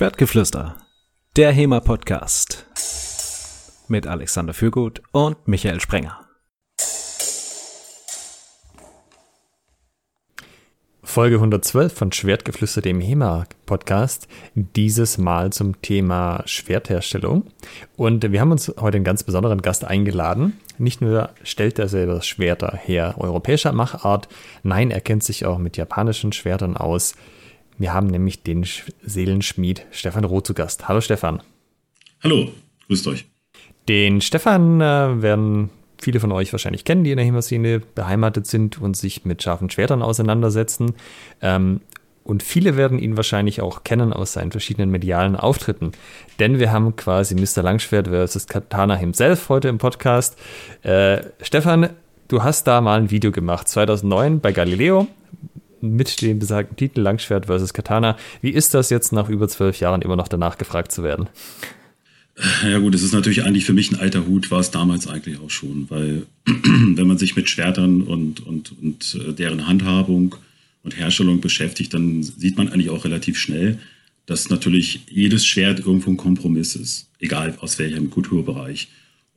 [0.00, 0.76] Schwertgeflüster,
[1.36, 2.64] der HEMA-Podcast
[3.88, 6.26] mit Alexander Fürgut und Michael Sprenger.
[11.02, 14.26] Folge 112 von Schwertgeflüster, dem HEMA-Podcast.
[14.54, 17.48] Dieses Mal zum Thema Schwertherstellung.
[17.98, 20.58] Und wir haben uns heute einen ganz besonderen Gast eingeladen.
[20.78, 24.28] Nicht nur stellt er selber Schwerter her europäischer Machart,
[24.62, 27.16] nein, er kennt sich auch mit japanischen Schwertern aus.
[27.80, 28.66] Wir haben nämlich den
[29.00, 30.86] Seelenschmied Stefan Roth zu Gast.
[30.86, 31.42] Hallo Stefan.
[32.22, 32.50] Hallo,
[32.86, 33.24] grüßt euch.
[33.88, 38.82] Den Stefan äh, werden viele von euch wahrscheinlich kennen, die in der HEMA-Szene beheimatet sind
[38.82, 40.92] und sich mit scharfen Schwertern auseinandersetzen.
[41.40, 41.80] Ähm,
[42.22, 45.92] und viele werden ihn wahrscheinlich auch kennen aus seinen verschiedenen medialen Auftritten.
[46.38, 47.62] Denn wir haben quasi Mr.
[47.62, 50.36] Langschwert versus Katana himself heute im Podcast.
[50.82, 51.88] Äh, Stefan,
[52.28, 55.06] du hast da mal ein Video gemacht, 2009 bei Galileo,
[55.82, 58.16] mit dem besagten Titel Langschwert versus Katana.
[58.42, 61.28] Wie ist das jetzt nach über zwölf Jahren immer noch danach gefragt zu werden?
[62.64, 65.38] Ja gut, es ist natürlich eigentlich für mich ein alter Hut, war es damals eigentlich
[65.40, 70.36] auch schon, weil wenn man sich mit Schwertern und, und, und äh, deren Handhabung
[70.82, 73.78] und Herstellung beschäftigt, dann sieht man eigentlich auch relativ schnell,
[74.26, 78.88] dass natürlich jedes Schwert irgendwo ein Kompromiss ist, egal aus welchem Kulturbereich.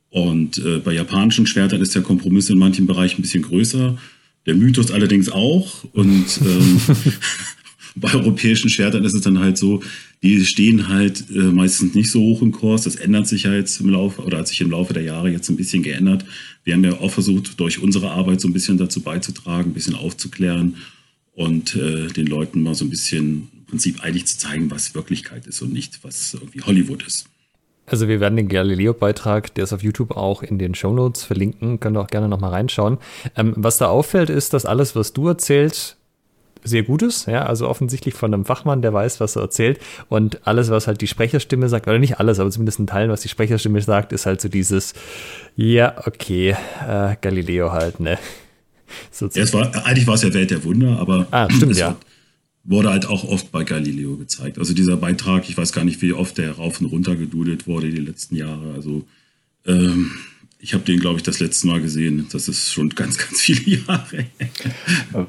[0.08, 3.98] Und äh, bei japanischen Schwertern ist der Kompromiss in manchen Bereichen ein bisschen größer
[4.46, 5.84] der Mythos allerdings auch.
[5.92, 6.80] Und ähm,
[7.96, 9.82] bei europäischen Schwertern ist es dann halt so,
[10.22, 12.82] die stehen halt äh, meistens nicht so hoch im Kurs.
[12.82, 15.48] Das ändert sich ja jetzt im Laufe oder hat sich im Laufe der Jahre jetzt
[15.48, 16.24] ein bisschen geändert.
[16.64, 19.94] Wir haben ja auch versucht, durch unsere Arbeit so ein bisschen dazu beizutragen, ein bisschen
[19.94, 20.76] aufzuklären
[21.34, 25.46] und äh, den Leuten mal so ein bisschen im Prinzip eigentlich zu zeigen, was Wirklichkeit
[25.46, 27.26] ist und nicht, was irgendwie Hollywood ist.
[27.86, 31.80] Also wir werden den Galileo-Beitrag, der ist auf YouTube auch in den Show Notes verlinken,
[31.80, 32.98] könnt ihr auch gerne nochmal reinschauen.
[33.36, 35.96] Ähm, was da auffällt, ist, dass alles, was du erzählst,
[36.66, 40.46] sehr gut ist, ja, also offensichtlich von einem Fachmann, der weiß, was er erzählt und
[40.46, 43.28] alles, was halt die Sprecherstimme sagt, oder nicht alles, aber zumindest ein Teil, was die
[43.28, 44.94] Sprecherstimme sagt, ist halt so dieses,
[45.56, 46.56] ja, okay,
[46.88, 48.18] äh, Galileo halt, ne.
[49.10, 51.88] So ja, es war, eigentlich war es ja Welt der Wunder, aber ah, stimmt, ja.
[51.88, 51.96] War,
[52.64, 54.58] wurde halt auch oft bei Galileo gezeigt.
[54.58, 57.90] Also dieser Beitrag, ich weiß gar nicht, wie oft der rauf und runter gedudelt wurde
[57.90, 58.72] die letzten Jahre.
[58.74, 59.04] Also
[59.66, 60.10] ähm,
[60.58, 62.26] ich habe den, glaube ich, das letzte Mal gesehen.
[62.32, 64.24] Das ist schon ganz, ganz viele Jahre.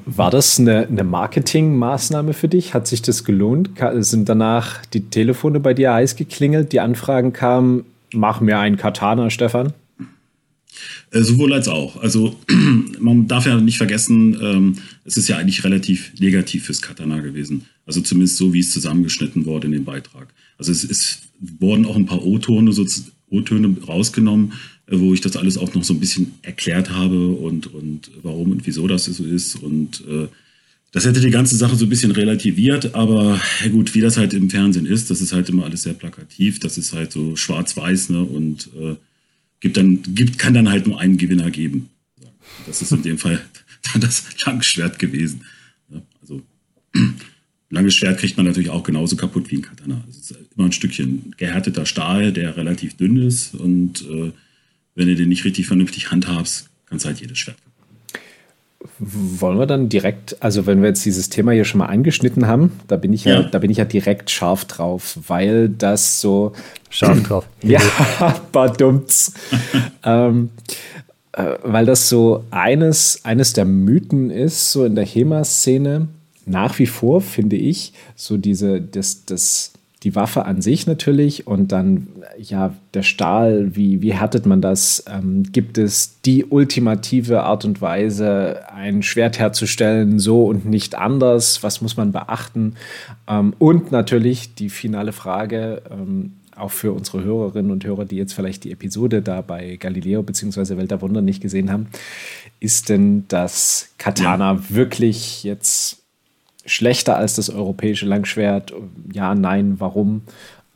[0.06, 2.74] War das eine, eine Marketingmaßnahme für dich?
[2.74, 3.72] Hat sich das gelohnt?
[4.00, 6.72] Sind danach die Telefone bei dir heiß geklingelt?
[6.72, 9.74] Die Anfragen kamen, mach mir einen Katana, Stefan?
[11.12, 12.02] Äh, sowohl als auch.
[12.02, 12.40] Also
[13.00, 17.66] man darf ja nicht vergessen, ähm, es ist ja eigentlich relativ negativ fürs Katana gewesen.
[17.86, 20.28] Also zumindest so, wie es zusammengeschnitten wurde in dem Beitrag.
[20.58, 21.24] Also es ist,
[21.60, 22.86] wurden auch ein paar O-Töne so,
[23.88, 24.54] rausgenommen,
[24.88, 28.52] äh, wo ich das alles auch noch so ein bisschen erklärt habe und, und warum
[28.52, 29.56] und wieso das so ist.
[29.56, 30.28] Und äh,
[30.92, 34.34] das hätte die ganze Sache so ein bisschen relativiert, aber ja gut, wie das halt
[34.34, 38.12] im Fernsehen ist, das ist halt immer alles sehr plakativ, das ist halt so schwarz-weiß,
[38.12, 38.24] ne?
[38.24, 38.96] Und äh,
[39.66, 41.90] gibt dann, gibt, kann dann halt nur einen Gewinner geben.
[42.68, 43.44] Das ist in dem Fall
[43.92, 45.42] dann das Langschwert gewesen.
[46.22, 46.44] Also
[47.72, 50.04] langes Schwert kriegt man natürlich auch genauso kaputt wie ein Katana.
[50.08, 54.32] Es ist immer ein Stückchen gehärteter Stahl, der relativ dünn ist und äh,
[54.94, 57.58] wenn du den nicht richtig vernünftig handhabst, kannst du halt jedes Schwert
[59.00, 62.72] wollen wir dann direkt, also wenn wir jetzt dieses Thema hier schon mal angeschnitten haben,
[62.88, 66.54] da bin ich ja, ja da bin ich ja direkt scharf drauf, weil das so
[66.90, 67.48] scharf drauf.
[67.64, 67.80] ja,
[68.52, 69.34] badumts.
[70.04, 70.50] ähm,
[71.34, 76.08] äh, weil das so eines, eines der Mythen ist, so in der HEMA-Szene,
[76.46, 79.74] nach wie vor, finde ich, so diese, das, das
[80.06, 82.08] die Waffe an sich natürlich und dann
[82.38, 85.04] ja der Stahl, wie, wie härtet man das?
[85.12, 91.64] Ähm, gibt es die ultimative Art und Weise, ein Schwert herzustellen, so und nicht anders?
[91.64, 92.76] Was muss man beachten?
[93.28, 98.34] Ähm, und natürlich die finale Frage, ähm, auch für unsere Hörerinnen und Hörer, die jetzt
[98.34, 100.78] vielleicht die Episode da bei Galileo bzw.
[100.78, 101.88] Welt der Wunder nicht gesehen haben,
[102.60, 104.70] ist denn das Katana ja.
[104.70, 106.05] wirklich jetzt
[106.66, 108.74] schlechter als das europäische Langschwert?
[109.12, 110.22] Ja, nein, warum?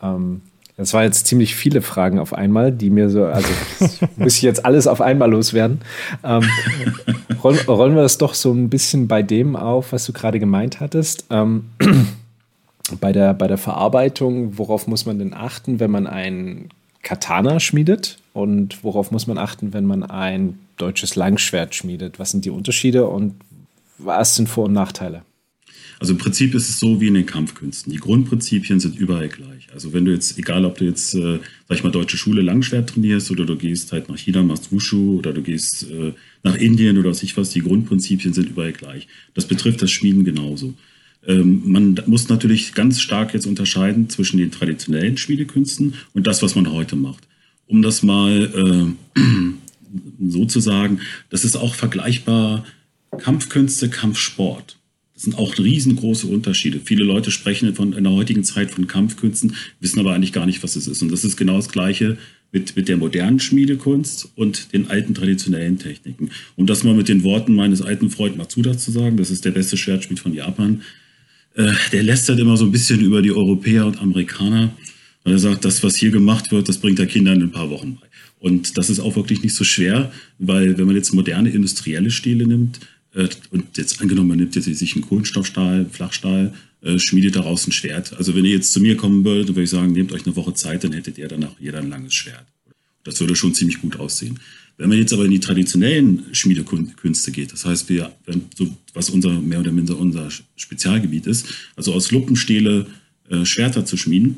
[0.02, 0.42] Ähm,
[0.80, 3.50] das war jetzt ziemlich viele Fragen auf einmal, die mir so, also
[4.16, 5.82] muss ich jetzt alles auf einmal loswerden.
[6.24, 6.44] Ähm,
[7.44, 10.80] rollen, rollen, wir das doch so ein bisschen bei dem auf, was du gerade gemeint
[10.80, 11.26] hattest.
[11.32, 11.66] Ähm,
[13.02, 16.70] bei, der, bei der Verarbeitung, worauf muss man denn achten, wenn man ein
[17.04, 18.18] Katana schmiedet?
[18.32, 22.20] Und worauf muss man achten, wenn man ein deutsches Langschwert schmiedet?
[22.20, 23.36] Was sind die Unterschiede und
[23.98, 25.24] was sind Vor- und Nachteile?
[26.00, 27.92] Also im Prinzip ist es so wie in den Kampfkünsten.
[27.92, 29.68] Die Grundprinzipien sind überall gleich.
[29.74, 32.90] Also wenn du jetzt, egal ob du jetzt, äh, sag ich mal, deutsche Schule Langschwert
[32.90, 36.98] trainierst oder du gehst halt nach China, machst Wushu oder du gehst äh, nach Indien
[36.98, 39.08] oder was ich was, die Grundprinzipien sind überall gleich.
[39.34, 40.74] Das betrifft das Schmieden genauso.
[41.28, 46.56] Ähm, man muss natürlich ganz stark jetzt unterscheiden zwischen den traditionellen Schmiedekünsten und das, was
[46.56, 47.28] man heute macht.
[47.68, 49.20] Um das mal äh,
[50.30, 52.64] so zu sagen, das ist auch vergleichbar
[53.18, 54.79] Kampfkünste, Kampfsport.
[55.20, 56.80] Das sind auch riesengroße Unterschiede.
[56.82, 60.64] Viele Leute sprechen von, in der heutigen Zeit von Kampfkünsten, wissen aber eigentlich gar nicht,
[60.64, 61.02] was es ist.
[61.02, 62.18] Und das ist genau das Gleiche
[62.54, 66.30] mit, mit der modernen Schmiedekunst und den alten traditionellen Techniken.
[66.56, 69.52] Um das mal mit den Worten meines alten Freundes Matsuda zu sagen, das ist der
[69.52, 70.84] beste Schwertschmied von Japan,
[71.56, 74.74] äh, der lästert immer so ein bisschen über die Europäer und Amerikaner.
[75.26, 77.70] Und er sagt, das, was hier gemacht wird, das bringt der Kindern in ein paar
[77.70, 78.08] Wochen bei.
[78.40, 82.48] Und das ist auch wirklich nicht so schwer, weil wenn man jetzt moderne industrielle Stile
[82.48, 82.80] nimmt,
[83.52, 88.14] und jetzt angenommen, man nimmt jetzt sich einen Kohlenstoffstahl, Flachstahl, äh, schmiedet daraus ein Schwert.
[88.18, 90.54] Also wenn ihr jetzt zu mir kommen würdet, würde ich sagen, nehmt euch eine Woche
[90.54, 92.46] Zeit, dann hättet ihr danach jeder ein langes Schwert.
[93.04, 94.40] Das würde schon ziemlich gut aussehen.
[94.78, 98.14] Wenn man jetzt aber in die traditionellen Schmiedekünste geht, das heißt, wir,
[98.56, 102.88] so, was unser mehr oder minder unser Spezialgebiet ist, also aus Luppenstähle
[103.30, 104.38] äh, Schwerter zu schmieden.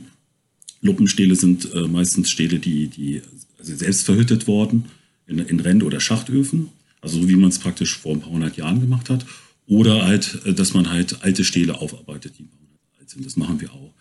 [0.81, 3.21] Luppenstähle sind äh, meistens Stähle, die, die
[3.59, 4.85] also selbst verhüttet wurden
[5.27, 6.69] in, in Rend- oder Schachtöfen,
[7.01, 9.25] also so wie man es praktisch vor ein paar hundert Jahren gemacht hat.
[9.67, 12.47] Oder halt, äh, dass man halt alte Stähle aufarbeitet, die
[12.99, 13.25] alt sind.
[13.25, 13.93] Das machen wir auch.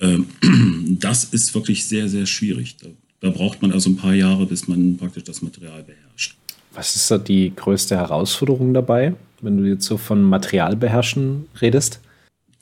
[0.00, 0.26] Ähm,
[1.00, 2.76] das ist wirklich sehr, sehr schwierig.
[2.76, 2.88] Da,
[3.20, 6.36] da braucht man also ein paar Jahre, bis man praktisch das Material beherrscht.
[6.72, 12.00] Was ist da die größte Herausforderung dabei, wenn du jetzt so von Material beherrschen redest?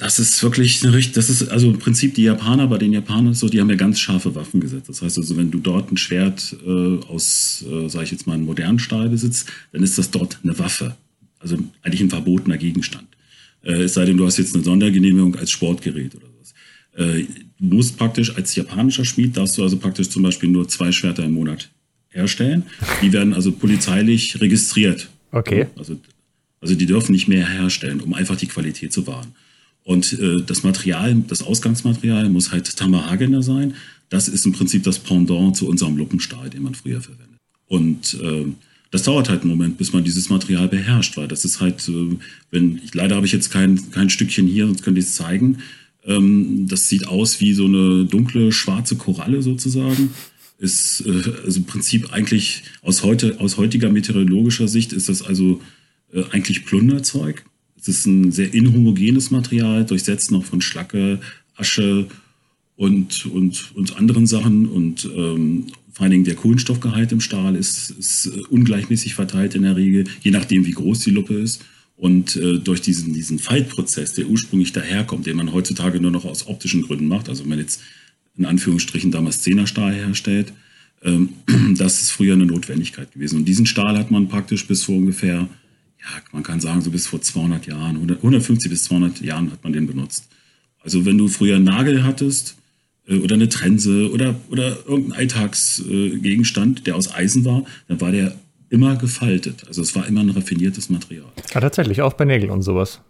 [0.02, 3.34] Das ist wirklich eine richtig, das ist also im Prinzip die Japaner, bei den Japanern
[3.34, 4.88] so, die haben ja ganz scharfe Waffen gesetzt.
[4.88, 8.34] Das heißt also, wenn du dort ein Schwert äh, aus, äh, sage ich jetzt mal,
[8.34, 10.96] einem modernen Stahl besitzt, dann ist das dort eine Waffe.
[11.38, 13.06] Also eigentlich ein verbotener Gegenstand.
[13.62, 16.54] Äh, es sei denn, du hast jetzt eine Sondergenehmigung als Sportgerät oder sowas.
[16.96, 17.26] Äh,
[17.60, 21.24] du musst praktisch als japanischer Schmied, darfst du also praktisch zum Beispiel nur zwei Schwerter
[21.24, 21.70] im Monat
[22.08, 22.64] herstellen.
[23.02, 25.08] Die werden also polizeilich registriert.
[25.30, 25.66] Okay.
[25.78, 25.96] Also,
[26.60, 29.32] also die dürfen nicht mehr herstellen, um einfach die Qualität zu wahren.
[29.84, 33.74] Und äh, das Material, das Ausgangsmaterial muss halt Tamahagener sein.
[34.08, 37.38] Das ist im Prinzip das Pendant zu unserem Luppenstahl, den man früher verwendet.
[37.66, 38.46] Und äh,
[38.90, 42.16] das dauert halt einen Moment, bis man dieses Material beherrscht, weil das ist halt, äh,
[42.50, 45.58] wenn, ich, leider habe ich jetzt kein, kein Stückchen hier, sonst könnte ich es zeigen.
[46.04, 50.10] Ähm, das sieht aus wie so eine dunkle, schwarze Koralle sozusagen.
[50.58, 55.60] Ist äh, also im Prinzip eigentlich aus, heute, aus heutiger meteorologischer Sicht ist das also
[56.12, 57.44] äh, eigentlich Plunderzeug.
[57.82, 61.18] Es ist ein sehr inhomogenes Material, durchsetzt noch von Schlacke,
[61.56, 62.06] Asche
[62.76, 64.66] und, und, und anderen Sachen.
[64.66, 69.62] Und ähm, vor allen Dingen der Kohlenstoffgehalt im Stahl ist, ist äh, ungleichmäßig verteilt in
[69.62, 71.64] der Regel, je nachdem, wie groß die Luppe ist.
[71.96, 76.46] Und äh, durch diesen, diesen Faltprozess, der ursprünglich daherkommt, den man heutzutage nur noch aus
[76.46, 77.80] optischen Gründen macht, also wenn man jetzt
[78.36, 80.52] in Anführungsstrichen damals Zehnerstahl herstellt,
[81.02, 81.30] ähm,
[81.76, 83.40] das ist früher eine Notwendigkeit gewesen.
[83.40, 85.48] Und diesen Stahl hat man praktisch bis vor ungefähr,
[86.02, 89.62] ja, man kann sagen, so bis vor 200 Jahren, 100, 150 bis 200 Jahren hat
[89.62, 90.28] man den benutzt.
[90.80, 92.56] Also wenn du früher einen Nagel hattest,
[93.06, 98.34] äh, oder eine Trense oder, oder irgendein Alltagsgegenstand, der aus Eisen war, dann war der
[98.70, 99.64] immer gefaltet.
[99.66, 101.30] Also es war immer ein raffiniertes Material.
[101.52, 103.00] Ja, tatsächlich, auch bei Nägeln und sowas.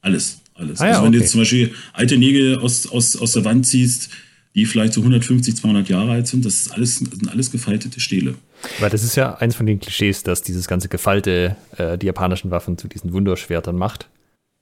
[0.00, 0.80] Alles, alles.
[0.80, 1.18] Ah, ja, also wenn okay.
[1.18, 4.10] du jetzt zum Beispiel alte Nägel aus, aus, aus der Wand ziehst,
[4.54, 8.00] die vielleicht so 150, 200 Jahre alt sind, das, ist alles, das sind alles gefaltete
[8.00, 8.34] Stähle.
[8.80, 12.50] Weil das ist ja eins von den Klischees, dass dieses ganze Gefalte äh, die japanischen
[12.50, 14.08] Waffen zu diesen Wunderschwertern macht.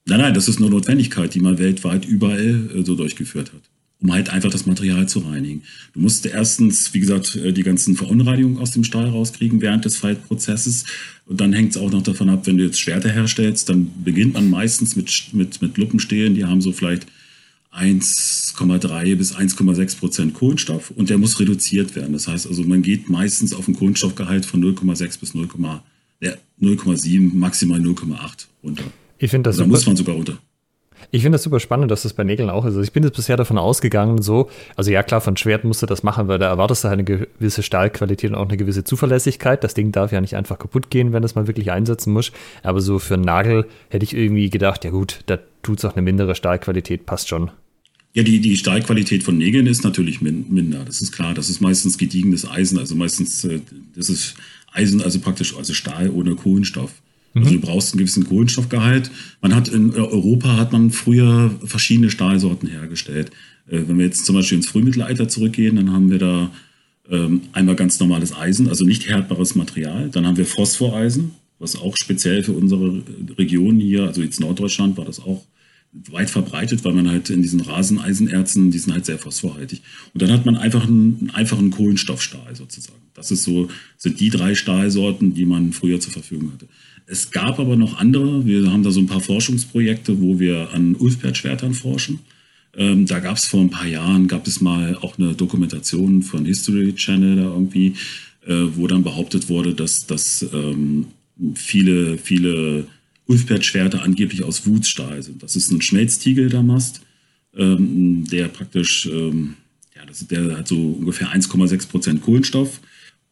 [0.06, 3.62] Nein, nein, das ist eine Notwendigkeit, die man weltweit überall äh, so durchgeführt hat
[4.02, 5.62] um halt einfach das Material zu reinigen.
[5.94, 9.96] Du musst erstens, wie gesagt, äh, die ganzen Verunreinigungen aus dem Stahl rauskriegen während des
[9.96, 10.84] Faltprozesses.
[11.26, 14.34] Und dann hängt es auch noch davon ab, wenn du jetzt Schwerter herstellst, dann beginnt
[14.34, 17.06] man meistens mit, mit, mit Luppenstählen, die haben so vielleicht
[17.74, 22.12] 1,3 bis 1,6 Prozent Kohlenstoff und der muss reduziert werden.
[22.12, 28.46] Das heißt also, man geht meistens auf ein Kohlenstoffgehalt von 0,6 bis 0,7, maximal 0,8
[28.62, 28.84] runter.
[29.18, 29.70] Ich finde das Da super.
[29.70, 30.36] muss man sogar runter.
[31.10, 32.70] Ich finde das super spannend, dass das bei Nägeln auch ist.
[32.70, 35.86] Also ich bin jetzt bisher davon ausgegangen, so, also ja klar, von Schwert musst du
[35.86, 39.64] das machen, weil da erwartest du halt eine gewisse Stahlqualität und auch eine gewisse Zuverlässigkeit.
[39.64, 42.32] Das Ding darf ja nicht einfach kaputt gehen, wenn du es mal wirklich einsetzen musst.
[42.62, 45.94] Aber so für einen Nagel hätte ich irgendwie gedacht, ja gut, da tut es auch
[45.94, 47.50] eine mindere Stahlqualität, passt schon.
[48.14, 50.84] Ja, die, die Stahlqualität von Nägeln ist natürlich min minder.
[50.84, 51.34] Das ist klar.
[51.34, 52.78] Das ist meistens gediegenes Eisen.
[52.78, 53.60] Also meistens, äh,
[53.94, 54.34] das ist
[54.72, 56.92] Eisen, also praktisch, also Stahl ohne Kohlenstoff.
[57.34, 59.10] Also du brauchst einen gewissen Kohlenstoffgehalt.
[59.40, 63.30] Man hat in Europa hat man früher verschiedene Stahlsorten hergestellt.
[63.66, 66.50] Äh, wenn wir jetzt zum Beispiel ins Frühmittelalter zurückgehen, dann haben wir da
[67.10, 70.10] ähm, einmal ganz normales Eisen, also nicht härtbares Material.
[70.10, 73.02] Dann haben wir Phosphoreisen, was auch speziell für unsere
[73.38, 75.44] Region hier, also jetzt Norddeutschland, war das auch
[76.10, 79.82] weit verbreitet, weil man halt in diesen Raseneisenerzen, die sind halt sehr phosphorhaltig.
[80.14, 83.02] Und dann hat man einfach einen, einen Kohlenstoffstahl sozusagen.
[83.14, 83.68] Das ist so,
[83.98, 86.66] sind die drei Stahlsorten, die man früher zur Verfügung hatte.
[87.06, 88.46] Es gab aber noch andere.
[88.46, 92.20] Wir haben da so ein paar Forschungsprojekte, wo wir an Ulfbert-Schwertern forschen.
[92.74, 96.46] Ähm, da gab es vor ein paar Jahren, gab es mal auch eine Dokumentation von
[96.46, 97.94] History Channel da irgendwie,
[98.46, 101.08] äh, wo dann behauptet wurde, dass, dass ähm,
[101.54, 102.86] viele, viele
[103.32, 105.42] Ulfbert-Schwerter angeblich aus Wutzstahl sind.
[105.42, 107.00] Das ist ein Schmelztiegeldamast,
[107.56, 109.54] ähm, der praktisch, ähm,
[109.96, 112.80] ja, das, der hat so ungefähr 1,6 Prozent Kohlenstoff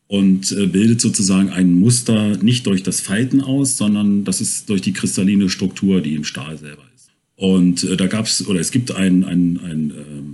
[0.06, 4.80] und äh, bildet sozusagen ein Muster nicht durch das Falten aus, sondern das ist durch
[4.80, 7.10] die kristalline Struktur, die im Stahl selber ist.
[7.36, 10.29] Und äh, da gab es, oder es gibt einen, einen, einen ähm,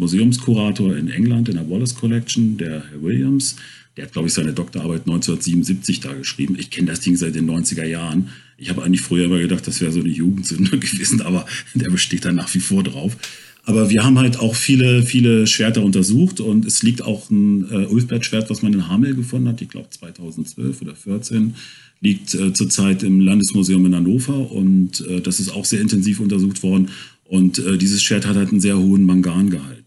[0.00, 3.56] Museumskurator in England in der Wallace Collection, der Herr Williams.
[3.96, 6.56] Der hat, glaube ich, seine Doktorarbeit 1977 da geschrieben.
[6.58, 8.30] Ich kenne das Ding seit den 90er Jahren.
[8.56, 12.24] Ich habe eigentlich früher immer gedacht, das wäre so eine Jugendsünde gewesen, aber der besteht
[12.24, 13.16] da nach wie vor drauf.
[13.64, 17.86] Aber wir haben halt auch viele, viele Schwerter untersucht und es liegt auch ein äh,
[17.86, 21.54] Ulfbert-Schwert, was man in Hamel gefunden hat, ich glaube 2012 oder 2014
[22.00, 26.62] liegt äh, zurzeit im Landesmuseum in Hannover und äh, das ist auch sehr intensiv untersucht
[26.62, 26.88] worden.
[27.24, 29.79] Und äh, dieses Schwert hat halt einen sehr hohen Mangangehalt.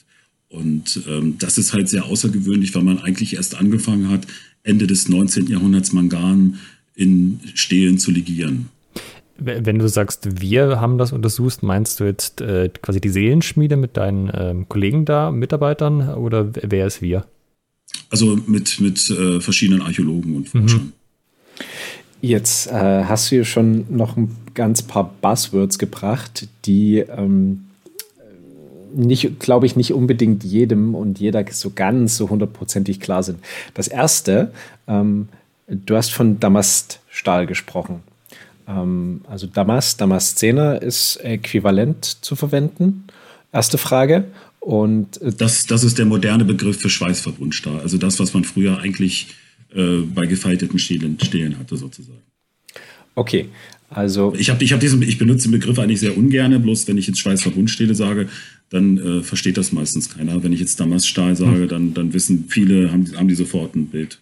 [0.53, 4.27] Und ähm, das ist halt sehr außergewöhnlich, weil man eigentlich erst angefangen hat,
[4.61, 5.47] Ende des 19.
[5.47, 6.59] Jahrhunderts Mangan
[6.95, 8.69] in Stelen zu legieren.
[9.39, 13.97] Wenn du sagst, wir haben das untersucht, meinst du jetzt äh, quasi die Seelenschmiede mit
[13.97, 17.25] deinen ähm, Kollegen da, Mitarbeitern oder wer ist wir?
[18.11, 20.83] Also mit, mit äh, verschiedenen Archäologen und Forschern.
[20.83, 20.93] Mhm.
[22.21, 27.65] Jetzt äh, hast du hier schon noch ein ganz paar Buzzwords gebracht, die ähm,
[28.93, 33.39] nicht, glaube ich, nicht unbedingt jedem und jeder so ganz so hundertprozentig klar sind.
[33.73, 34.51] Das erste,
[34.87, 35.29] ähm,
[35.67, 38.01] du hast von Damaststahl gesprochen.
[38.67, 43.05] Ähm, also Damast, Damaszener ist äquivalent zu verwenden.
[43.51, 44.25] Erste Frage.
[44.59, 47.79] Und äh, das, das ist der moderne Begriff für Schweißverbundstahl.
[47.81, 49.35] Also das, was man früher eigentlich
[49.75, 52.21] äh, bei gefalteten Stelen, Stelen hatte, sozusagen.
[53.15, 53.49] Okay,
[53.89, 54.33] also.
[54.37, 57.07] Ich, hab, ich, hab diesen, ich benutze den Begriff eigentlich sehr ungern, bloß wenn ich
[57.07, 58.27] jetzt Schweißverbundstähle sage,
[58.73, 60.43] dann äh, versteht das meistens keiner.
[60.43, 61.67] Wenn ich jetzt Damaststahl sage, hm.
[61.67, 64.19] dann, dann wissen viele, haben, haben die sofort ein Bild.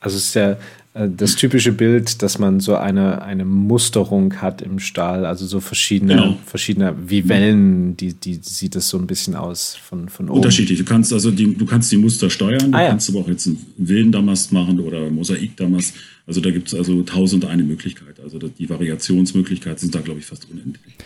[0.00, 0.56] Also es ist ja
[0.94, 5.60] äh, das typische Bild, dass man so eine, eine Musterung hat im Stahl, also so
[5.60, 6.38] verschiedene, genau.
[6.46, 10.38] verschiedene wie Wellen, die, die sieht das so ein bisschen aus von, von oben.
[10.38, 10.78] Unterschiedlich.
[10.78, 12.88] Du kannst also die, du kannst die Muster steuern, du ah, ja.
[12.88, 15.94] kannst aber auch jetzt einen wilden Damast machen oder Mosaikdamast.
[16.26, 18.18] Also da gibt es also tausend eine Möglichkeit.
[18.18, 20.46] Also die Variationsmöglichkeiten sind da, glaube ich, fast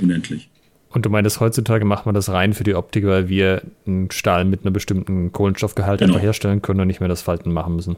[0.00, 0.48] unendlich.
[0.94, 4.44] Und du meinst, heutzutage macht man das rein für die Optik, weil wir einen Stahl
[4.44, 6.14] mit einem bestimmten Kohlenstoffgehalt genau.
[6.14, 7.96] einfach herstellen können und nicht mehr das Falten machen müssen.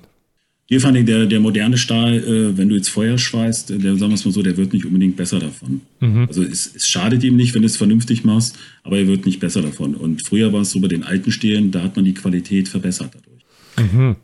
[0.69, 3.97] Hier fand ich, der, der moderne Stahl, äh, wenn du jetzt Feuer schweißt, äh, der,
[3.97, 5.83] sagen wir es mal so, der wird nicht unbedingt besser davon.
[6.01, 6.25] Mhm.
[6.27, 9.41] Also es, es, schadet ihm nicht, wenn du es vernünftig machst, aber er wird nicht
[9.41, 9.95] besser davon.
[9.95, 13.11] Und früher war es so bei den alten Stehlen, da hat man die Qualität verbessert
[13.15, 13.93] dadurch.
[13.93, 14.17] Mhm.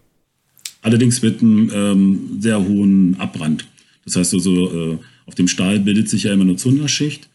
[0.81, 3.67] Allerdings mit einem ähm, sehr hohen Abbrand.
[4.05, 7.29] Das heißt also, äh, auf dem Stahl bildet sich ja immer eine Zunderschicht.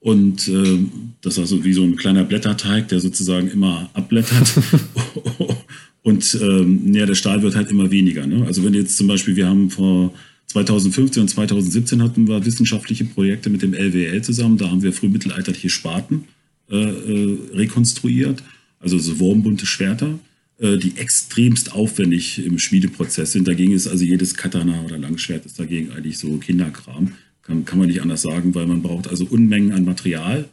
[0.00, 0.78] Und äh,
[1.22, 4.52] das ist also wie so ein kleiner Blätterteig, der sozusagen immer abblättert.
[6.02, 8.26] Und ähm, ja, der Stahl wird halt immer weniger.
[8.26, 8.46] Ne?
[8.46, 10.14] Also wenn jetzt zum Beispiel, wir haben vor
[10.46, 14.56] 2015 und 2017 hatten wir wissenschaftliche Projekte mit dem LWL zusammen.
[14.56, 16.24] Da haben wir frühmittelalterliche Spaten
[16.70, 18.42] äh, äh, rekonstruiert,
[18.80, 20.18] also so wurmbunte Schwerter,
[20.58, 23.46] äh, die extremst aufwendig im Schmiedeprozess sind.
[23.46, 27.12] Dagegen ist also jedes Katana oder Langschwert ist dagegen eigentlich so Kinderkram.
[27.48, 30.48] Kann, kann man nicht anders sagen, weil man braucht also Unmengen an Material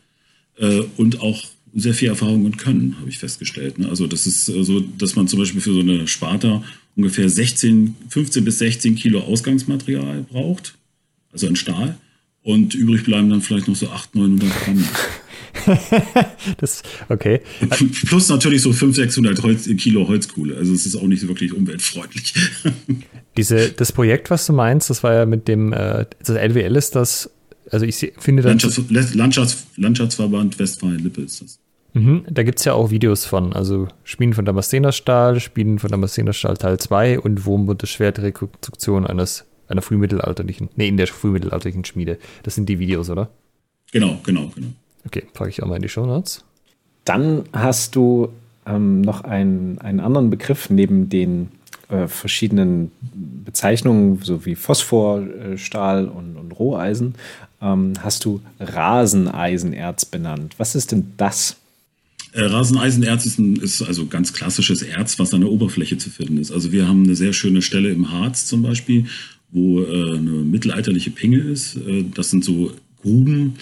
[0.58, 1.44] äh, und auch
[1.76, 3.78] sehr viel Erfahrung und Können, habe ich festgestellt.
[3.78, 3.90] Ne?
[3.90, 6.64] Also das ist äh, so, dass man zum Beispiel für so eine Sparta
[6.96, 10.76] ungefähr 16, 15 bis 16 Kilo Ausgangsmaterial braucht,
[11.34, 11.98] also an Stahl.
[12.44, 14.86] Und übrig bleiben dann vielleicht noch so 800, 900 Gramm.
[16.58, 17.42] das, okay.
[18.08, 20.58] Plus natürlich so 500, 600 Holz, Kilo Holzkohle.
[20.58, 22.34] Also es ist auch nicht wirklich umweltfreundlich.
[23.38, 26.96] Diese, das Projekt, was du meinst, das war ja mit dem, äh, das LWL ist
[26.96, 27.30] das,
[27.72, 28.50] also ich finde das.
[28.50, 31.60] Landschafts, Landschafts, Landschaftsverband Westfalen-Lippe ist das.
[31.94, 35.90] Mhm, da gibt es ja auch Videos von, also Spielen von Damaszener Stahl, Spielen von
[35.90, 42.20] Damaszener Stahl Teil 2 und Wurmbunte Schwertrekonstruktion eines einer frühmittelalterlichen, nee, in der frühmittelalterlichen Schmiede.
[42.44, 43.30] Das sind die Videos, oder?
[43.92, 44.68] Genau, genau, genau.
[45.06, 46.44] Okay, packe ich auch mal in die Show Notes.
[47.06, 48.30] Dann hast du
[48.66, 51.50] ähm, noch einen, einen anderen Begriff neben den
[51.90, 52.92] äh, verschiedenen
[53.46, 57.14] Bezeichnungen, so wie Phosphorstahl und, und Roheisen,
[57.62, 60.56] ähm, hast du Raseneisenerz benannt.
[60.58, 61.58] Was ist denn das?
[62.34, 66.38] Äh, Raseneisenerz ist, ein, ist also ganz klassisches Erz, was an der Oberfläche zu finden
[66.38, 66.52] ist.
[66.52, 69.06] Also wir haben eine sehr schöne Stelle im Harz zum Beispiel,
[69.52, 71.76] wo äh, eine mittelalterliche Pinge ist.
[71.76, 72.72] Äh, das sind so
[73.02, 73.56] Gruben,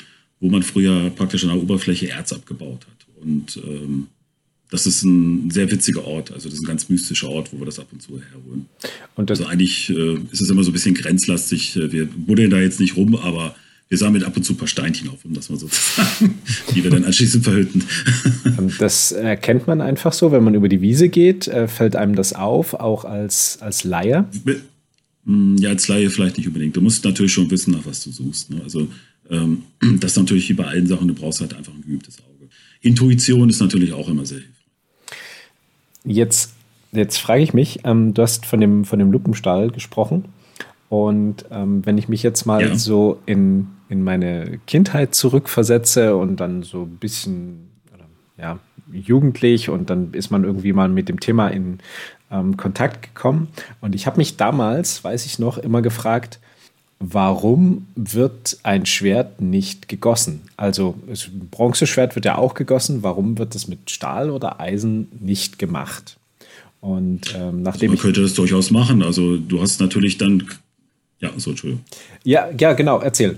[0.44, 3.24] wo man früher praktisch an der Oberfläche Erz abgebaut hat.
[3.24, 4.08] Und ähm,
[4.70, 6.34] das ist ein sehr witziger Ort.
[6.34, 8.66] Also das ist ein ganz mystischer Ort, wo wir das ab und zu herholen.
[9.16, 11.78] Und also eigentlich äh, ist es immer so ein bisschen grenzlastig.
[11.78, 13.56] Wir buddeln da jetzt nicht rum, aber
[13.88, 16.38] wir sammeln ab und zu ein paar Steinchen auf, um das mal so zu sagen,
[16.76, 17.86] die wir dann anschließend verhüllten.
[18.80, 22.34] Das erkennt man einfach so, wenn man über die Wiese geht, äh, fällt einem das
[22.34, 24.28] auf, auch als, als Laie?
[25.26, 26.76] Hm, ja, als Laie vielleicht nicht unbedingt.
[26.76, 28.50] Du musst natürlich schon wissen, nach was du suchst.
[28.50, 28.60] Ne?
[28.62, 28.90] Also
[29.34, 29.64] ähm,
[30.00, 32.50] das ist natürlich wie bei allen Sachen, du brauchst halt einfach ein geübtes Auge.
[32.82, 34.54] Intuition ist natürlich auch immer sehr hilfreich.
[36.06, 36.54] Jetzt,
[36.92, 40.26] jetzt frage ich mich, ähm, du hast von dem, von dem Lupenstall gesprochen.
[40.90, 42.76] Und ähm, wenn ich mich jetzt mal ja.
[42.76, 47.70] so in, in meine Kindheit zurückversetze und dann so ein bisschen
[48.38, 48.60] ja,
[48.92, 51.80] jugendlich und dann ist man irgendwie mal mit dem Thema in
[52.32, 53.48] ähm, Kontakt gekommen.
[53.82, 56.40] Und ich habe mich damals, weiß ich noch, immer gefragt,
[57.12, 60.42] warum wird ein Schwert nicht gegossen?
[60.56, 63.04] Also ein Bronzeschwert wird ja auch gegossen.
[63.04, 66.18] Warum wird das mit Stahl oder Eisen nicht gemacht?
[66.80, 69.04] Und ähm, nachdem also man könnte das durchaus machen.
[69.04, 70.44] Also du hast natürlich dann
[71.20, 71.84] ja, so Entschuldigung.
[72.24, 73.00] Ja, ja, genau.
[73.00, 73.38] Erzähl.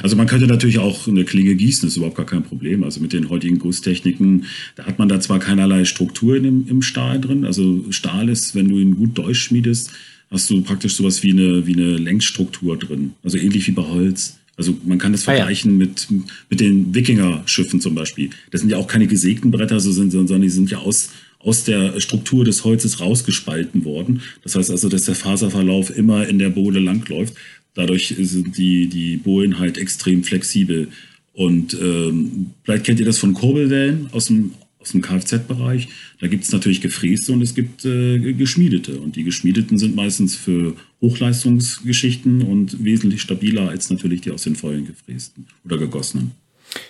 [0.00, 2.84] Also man könnte natürlich auch eine Klinge gießen, das ist überhaupt gar kein Problem.
[2.84, 4.44] Also mit den heutigen Gusstechniken,
[4.76, 7.44] da hat man da zwar keinerlei Struktur im, im Stahl drin.
[7.44, 9.90] Also Stahl ist, wenn du ihn gut durchschmiedest,
[10.30, 13.12] hast du praktisch sowas wie eine, wie eine Längsstruktur drin.
[13.22, 14.38] Also ähnlich wie bei Holz.
[14.56, 15.78] Also man kann das vergleichen ah, ja.
[15.78, 16.08] mit,
[16.50, 18.30] mit den Wikinger-Schiffen zum Beispiel.
[18.50, 22.44] Das sind ja auch keine gesägten Bretter, sondern die sind ja aus, aus der Struktur
[22.44, 24.20] des Holzes rausgespalten worden.
[24.42, 27.34] Das heißt also, dass der Faserverlauf immer in der Bohle langläuft.
[27.74, 30.88] Dadurch sind die, die Bohlen halt extrem flexibel.
[31.32, 34.54] Und ähm, vielleicht kennt ihr das von Kurbelwellen aus dem,
[34.92, 35.88] dem Kfz-Bereich.
[36.20, 38.98] Da gibt es natürlich gefräste und es gibt äh, geschmiedete.
[39.00, 44.56] Und die geschmiedeten sind meistens für Hochleistungsgeschichten und wesentlich stabiler als natürlich die aus den
[44.56, 46.32] vollen gefrästen oder gegossenen.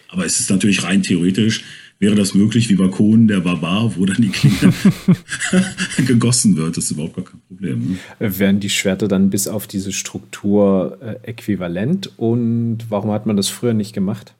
[0.08, 1.64] Aber es ist natürlich rein theoretisch,
[1.98, 4.72] wäre das möglich wie bei Kohn der Barbar, wo dann die Klinge
[6.06, 6.76] gegossen wird.
[6.76, 7.98] Das ist überhaupt gar kein Problem.
[8.18, 8.38] Ne?
[8.38, 13.48] Wären die Schwerter dann bis auf diese Struktur äh, äquivalent und warum hat man das
[13.48, 14.34] früher nicht gemacht?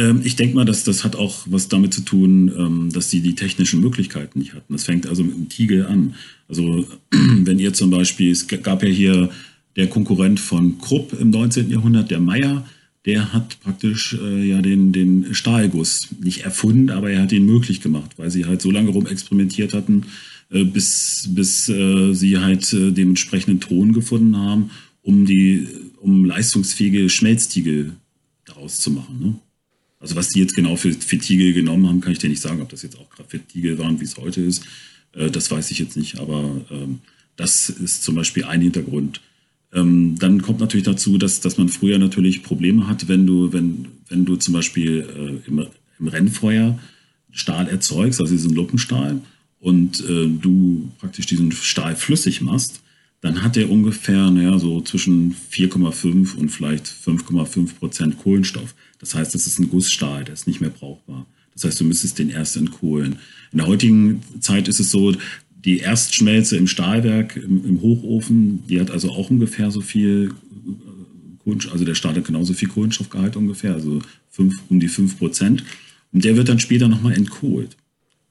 [0.00, 3.20] Ähm, ich denke mal, dass das hat auch was damit zu tun, ähm, dass sie
[3.20, 4.72] die technischen Möglichkeiten nicht hatten.
[4.72, 6.14] Das fängt also mit dem Tiegel an.
[6.48, 9.28] Also wenn ihr zum Beispiel, es gab ja hier
[9.76, 11.70] der Konkurrent von Krupp im 19.
[11.70, 12.66] Jahrhundert, der Meier,
[13.04, 17.82] der hat praktisch äh, ja den, den Stahlguss nicht erfunden, aber er hat ihn möglich
[17.82, 20.06] gemacht, weil sie halt so lange rum experimentiert hatten,
[20.50, 24.70] äh, bis, bis äh, sie halt äh, dementsprechenden Ton gefunden haben,
[25.02, 25.68] um die,
[26.00, 27.92] um leistungsfähige Schmelztiegel
[28.46, 29.18] daraus zu machen.
[29.20, 29.34] Ne?
[30.00, 32.62] Also was die jetzt genau für, für Tiegel genommen haben, kann ich dir nicht sagen,
[32.62, 34.64] ob das jetzt auch Graphit-Tiegel waren, wie es heute ist.
[35.14, 37.00] Äh, das weiß ich jetzt nicht, aber ähm,
[37.36, 39.20] das ist zum Beispiel ein Hintergrund.
[39.72, 43.86] Ähm, dann kommt natürlich dazu, dass, dass man früher natürlich Probleme hat, wenn du, wenn,
[44.08, 45.66] wenn du zum Beispiel äh, im,
[45.98, 46.78] im Rennfeuer
[47.30, 49.20] Stahl erzeugst, also diesen Luppenstahl,
[49.60, 52.80] und äh, du praktisch diesen Stahl flüssig machst,
[53.20, 58.74] dann hat der ungefähr naja, so zwischen 4,5 und vielleicht 5,5 Prozent Kohlenstoff.
[58.98, 61.26] Das heißt, das ist ein Gussstahl, der ist nicht mehr brauchbar.
[61.54, 63.18] Das heißt, du müsstest den erst entkohlen.
[63.52, 65.14] In der heutigen Zeit ist es so,
[65.64, 71.44] die Erstschmelze im Stahlwerk, im, im, Hochofen, die hat also auch ungefähr so viel äh,
[71.44, 75.64] Kohlenstoff, also der Stahl hat genauso viel Kohlenstoffgehalt ungefähr, also fünf, um die 5 Prozent.
[76.12, 77.76] Und der wird dann später nochmal entkohlt.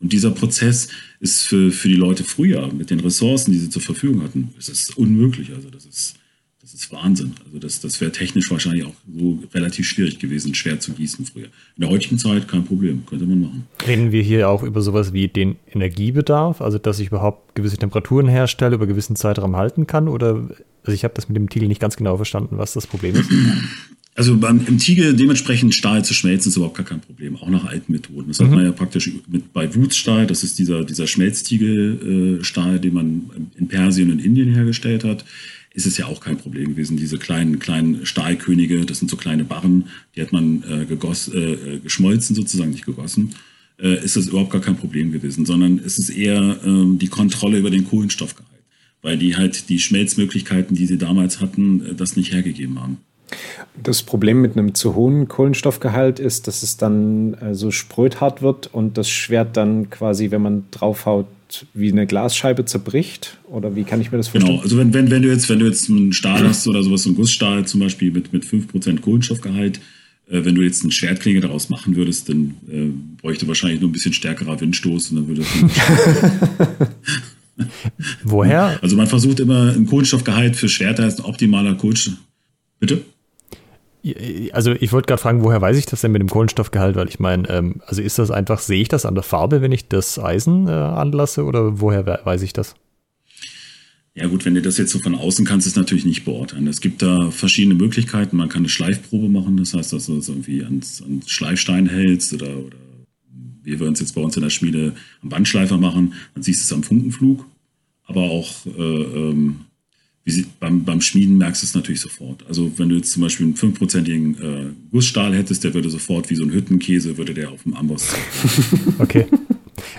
[0.01, 0.87] Und dieser Prozess
[1.19, 4.69] ist für, für die Leute früher mit den Ressourcen, die sie zur Verfügung hatten, ist
[4.69, 5.51] es unmöglich.
[5.53, 6.15] Also das ist,
[6.61, 7.33] das ist Wahnsinn.
[7.45, 11.47] Also das, das wäre technisch wahrscheinlich auch so relativ schwierig gewesen, schwer zu gießen früher.
[11.75, 13.67] In der heutigen Zeit kein Problem, könnte man machen.
[13.85, 18.29] Reden wir hier auch über sowas wie den Energiebedarf, also dass ich überhaupt gewisse Temperaturen
[18.29, 20.07] herstelle, über gewissen Zeitraum halten kann?
[20.07, 20.49] Oder
[20.83, 23.29] also ich habe das mit dem Tiegel nicht ganz genau verstanden, was das Problem ist.
[24.15, 27.65] Also beim, im Tiegel dementsprechend Stahl zu schmelzen ist überhaupt gar kein Problem, auch nach
[27.65, 28.27] alten Methoden.
[28.27, 28.45] Das mhm.
[28.45, 33.29] hat man ja praktisch mit, bei Wutzstahl, das ist dieser, dieser Schmelztiegelstahl, äh, den man
[33.55, 35.23] in Persien und Indien hergestellt hat,
[35.73, 36.97] ist es ja auch kein Problem gewesen.
[36.97, 41.79] Diese kleinen, kleinen Stahlkönige, das sind so kleine Barren, die hat man äh, gegoss, äh,
[41.81, 43.35] geschmolzen sozusagen, nicht gegossen.
[43.81, 47.59] Äh, ist das überhaupt gar kein Problem gewesen, sondern es ist eher ähm, die Kontrolle
[47.59, 48.49] über den Kohlenstoffgehalt,
[49.01, 52.97] weil die halt die Schmelzmöglichkeiten, die sie damals hatten, äh, das nicht hergegeben haben.
[53.81, 58.67] Das Problem mit einem zu hohen Kohlenstoffgehalt ist, dass es dann äh, so sprödhart wird
[58.73, 61.27] und das Schwert dann quasi, wenn man draufhaut,
[61.73, 63.37] wie eine Glasscheibe zerbricht?
[63.45, 64.53] Oder wie kann ich mir das vorstellen?
[64.53, 67.03] Genau, also wenn, wenn, wenn, du, jetzt, wenn du jetzt einen Stahl hast oder sowas,
[67.03, 69.79] so einen Gussstahl zum Beispiel mit, mit 5% Kohlenstoffgehalt,
[70.29, 72.89] äh, wenn du jetzt eine Schwertklinge daraus machen würdest, dann äh,
[73.21, 76.89] bräuchte wahrscheinlich nur ein bisschen stärkerer Windstoß und dann würde das
[78.23, 78.79] Woher?
[78.81, 82.15] Also man versucht immer, ein Kohlenstoffgehalt für Schwerter ist ein optimaler Kohlenstoff.
[82.79, 83.01] Bitte?
[84.53, 86.95] Also ich wollte gerade fragen, woher weiß ich das denn mit dem Kohlenstoffgehalt?
[86.95, 89.71] Weil ich meine, ähm, also ist das einfach, sehe ich das an der Farbe, wenn
[89.71, 92.75] ich das Eisen äh, anlasse oder woher weiß ich das?
[94.15, 96.67] Ja gut, wenn du das jetzt so von außen kannst, ist natürlich nicht beurteilen.
[96.67, 98.37] Es gibt da verschiedene Möglichkeiten.
[98.37, 102.33] Man kann eine Schleifprobe machen, das heißt, dass du es irgendwie ans, ans Schleifstein hältst
[102.33, 102.77] oder, oder
[103.63, 106.63] wie wir uns jetzt bei uns in der Schmiede am Bandschleifer machen, dann siehst du
[106.65, 107.45] es am Funkenflug.
[108.07, 109.61] Aber auch äh, ähm,
[110.29, 112.45] sie, beim, beim Schmieden merkst du es natürlich sofort.
[112.47, 116.35] Also wenn du jetzt zum Beispiel einen fünfprozentigen äh, Gussstahl hättest, der würde sofort wie
[116.35, 118.13] so ein Hüttenkäse, würde der auf dem Amboss.
[118.99, 119.25] okay.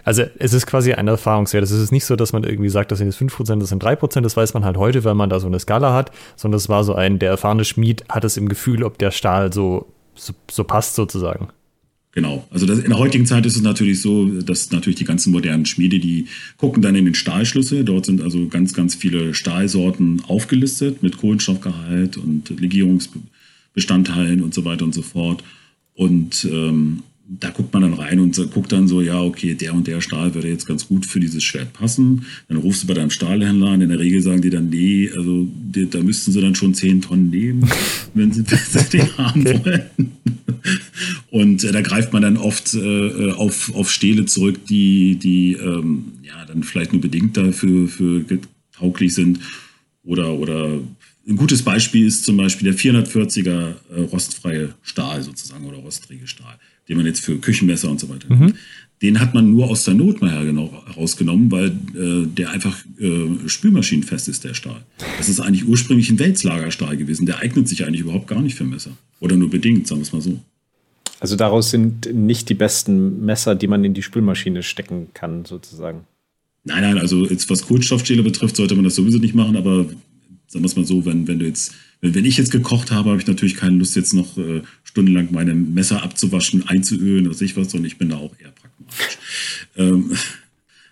[0.04, 1.64] Also es ist quasi ein Erfahrungswert.
[1.64, 4.20] Es ist nicht so, dass man irgendwie sagt, das sind jetzt 5%, das sind 3%,
[4.20, 6.84] das weiß man halt heute, weil man da so eine Skala hat, sondern es war
[6.84, 10.64] so ein, der erfahrene Schmied hat es im Gefühl, ob der Stahl so, so, so
[10.64, 11.48] passt sozusagen.
[12.12, 12.46] Genau.
[12.50, 15.64] Also das, in der heutigen Zeit ist es natürlich so, dass natürlich die ganzen modernen
[15.64, 17.84] Schmiede, die gucken dann in den Stahlschlüssel.
[17.84, 24.84] Dort sind also ganz, ganz viele Stahlsorten aufgelistet mit Kohlenstoffgehalt und Legierungsbestandteilen und so weiter
[24.84, 25.44] und so fort.
[25.94, 27.04] Und ähm,
[27.38, 30.34] da guckt man dann rein und guckt dann so, ja, okay, der und der Stahl
[30.34, 32.26] würde jetzt ganz gut für dieses Schwert passen.
[32.48, 33.80] Dann rufst du bei deinem Stahlhändler an.
[33.80, 37.02] In der Regel sagen die dann, nee, also die, da müssten sie dann schon 10
[37.02, 37.70] Tonnen nehmen,
[38.14, 38.42] wenn sie,
[38.92, 40.10] den haben wollen.
[41.30, 46.06] Und äh, da greift man dann oft äh, auf, auf Stähle zurück, die, die ähm,
[46.22, 48.24] ja dann vielleicht nur bedingt dafür für
[48.72, 49.38] tauglich sind.
[50.02, 50.80] Oder, oder
[51.30, 56.58] ein gutes Beispiel ist zum Beispiel der 440er äh, rostfreie Stahl sozusagen oder rostfreie Stahl
[56.90, 58.54] den man jetzt für Küchenmesser und so weiter mhm.
[59.00, 64.28] Den hat man nur aus der Not mal herausgenommen, weil äh, der einfach äh, spülmaschinenfest
[64.28, 64.82] ist, der Stahl.
[65.16, 67.24] Das ist eigentlich ursprünglich ein Wälzlagerstahl gewesen.
[67.24, 68.90] Der eignet sich eigentlich überhaupt gar nicht für Messer.
[69.20, 70.38] Oder nur bedingt, sagen wir es mal so.
[71.18, 76.00] Also daraus sind nicht die besten Messer, die man in die Spülmaschine stecken kann, sozusagen.
[76.64, 79.86] Nein, nein, also jetzt was Kohlenstoffstähle betrifft, sollte man das sowieso nicht machen, aber
[80.50, 83.20] sagen wir es mal so, wenn, wenn du jetzt wenn ich jetzt gekocht habe, habe
[83.20, 87.70] ich natürlich keine Lust, jetzt noch äh, stundenlang meine Messer abzuwaschen, einzuölen oder sich was,
[87.70, 89.18] sondern ich bin da auch eher pragmatisch.
[89.76, 90.16] Ähm,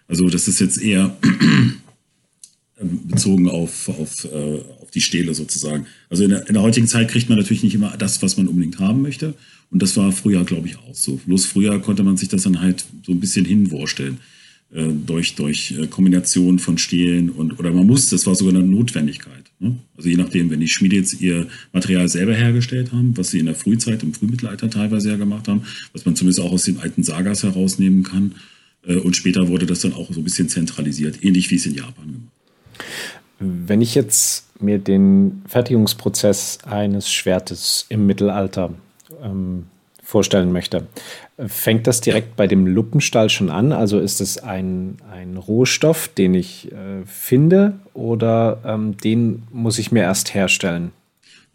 [0.07, 5.87] also das ist jetzt eher ähm, bezogen auf, auf, äh, auf die Stähle sozusagen.
[6.11, 8.47] Also in der, in der heutigen Zeit kriegt man natürlich nicht immer das, was man
[8.47, 9.35] unbedingt haben möchte.
[9.71, 11.17] Und das war früher, glaube ich, auch so.
[11.25, 14.19] Bloß früher konnte man sich das dann halt so ein bisschen hinvorstellen.
[14.71, 18.63] Äh, durch, durch äh, Kombination von Stählen und, oder man musste, das war sogar eine
[18.63, 19.45] Notwendigkeit.
[19.61, 19.79] Ne?
[19.97, 23.47] Also je nachdem, wenn die Schmiede jetzt ihr Material selber hergestellt haben, was sie in
[23.47, 25.63] der Frühzeit, im Frühmittelalter teilweise ja gemacht haben,
[25.95, 28.35] was man zumindest auch aus den alten Sagas herausnehmen kann.
[28.87, 31.75] Äh, und später wurde das dann auch so ein bisschen zentralisiert, ähnlich wie es in
[31.75, 32.33] Japan gemacht
[33.39, 38.75] Wenn ich jetzt mir den Fertigungsprozess eines Schwertes im Mittelalter
[39.23, 39.65] ähm,
[40.09, 40.87] vorstellen möchte.
[41.37, 43.73] Fängt das direkt bei dem Luppenstahl schon an?
[43.73, 49.93] Also ist es ein, ein Rohstoff, den ich äh, finde oder ähm, den muss ich
[49.93, 50.93] mir erst herstellen?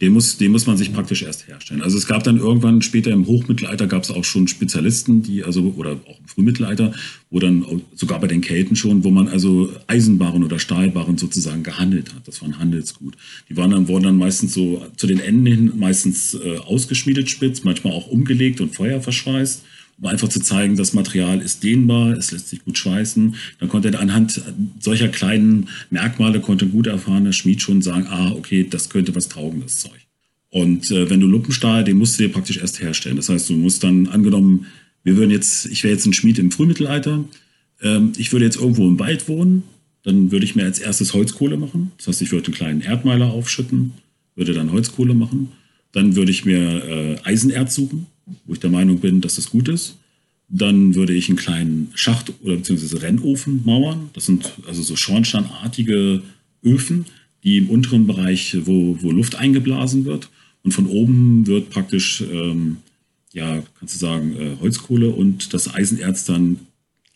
[0.03, 1.81] Den muss, den muss man sich praktisch erst herstellen.
[1.81, 5.73] Also es gab dann irgendwann später im Hochmittelalter gab es auch schon Spezialisten, die also
[5.77, 6.91] oder auch im Frühmittelalter,
[7.29, 12.13] wo dann sogar bei den Kelten schon, wo man also Eisenbarren oder Stahlbarren sozusagen gehandelt
[12.13, 12.27] hat.
[12.27, 13.15] Das war ein Handelsgut.
[13.49, 17.63] Die waren dann wurden dann meistens so zu den Enden hin meistens äh, ausgeschmiedet spitz,
[17.63, 19.63] manchmal auch umgelegt und Feuer verschweißt
[20.03, 23.35] um einfach zu zeigen, das Material ist dehnbar, es lässt sich gut schweißen.
[23.59, 24.41] Dann konnte er anhand
[24.81, 29.29] solcher kleinen Merkmale, konnte ein gut erfahrener Schmied schon sagen, ah, okay, das könnte was
[29.29, 30.05] taugen, das Zeug.
[30.49, 33.15] Und äh, wenn du Lumpenstahl, den musst du dir praktisch erst herstellen.
[33.15, 34.65] Das heißt, du musst dann, angenommen,
[35.05, 37.23] wir würden jetzt, ich wäre jetzt ein Schmied im Frühmittelalter,
[37.81, 39.63] ähm, ich würde jetzt irgendwo im Wald wohnen,
[40.03, 41.93] dann würde ich mir als erstes Holzkohle machen.
[41.97, 43.93] Das heißt, ich würde einen kleinen Erdmeiler aufschütten,
[44.35, 45.53] würde dann Holzkohle machen.
[45.93, 48.07] Dann würde ich mir äh, Eisenerz suchen
[48.45, 49.97] wo ich der Meinung bin, dass das gut ist.
[50.49, 54.09] Dann würde ich einen kleinen Schacht oder beziehungsweise Rennofen mauern.
[54.13, 56.21] Das sind also so schornsteinartige
[56.63, 57.05] Öfen,
[57.43, 60.29] die im unteren Bereich, wo, wo Luft eingeblasen wird.
[60.63, 62.77] Und von oben wird praktisch, ähm,
[63.33, 66.59] ja, kannst du sagen, äh, Holzkohle und das Eisenerz dann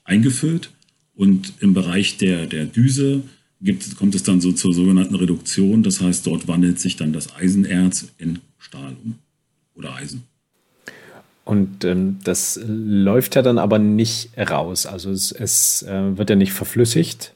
[0.03, 0.71] eingefüllt.
[1.15, 3.23] Und im Bereich der, der Düse
[3.61, 5.83] gibt, kommt es dann so zur sogenannten Reduktion.
[5.83, 9.15] Das heißt, dort wandelt sich dann das Eisenerz in Stahl um
[9.75, 10.23] oder Eisen.
[11.47, 14.85] Und ähm, das läuft ja dann aber nicht raus.
[14.85, 17.33] Also es, es äh, wird ja nicht verflüssigt.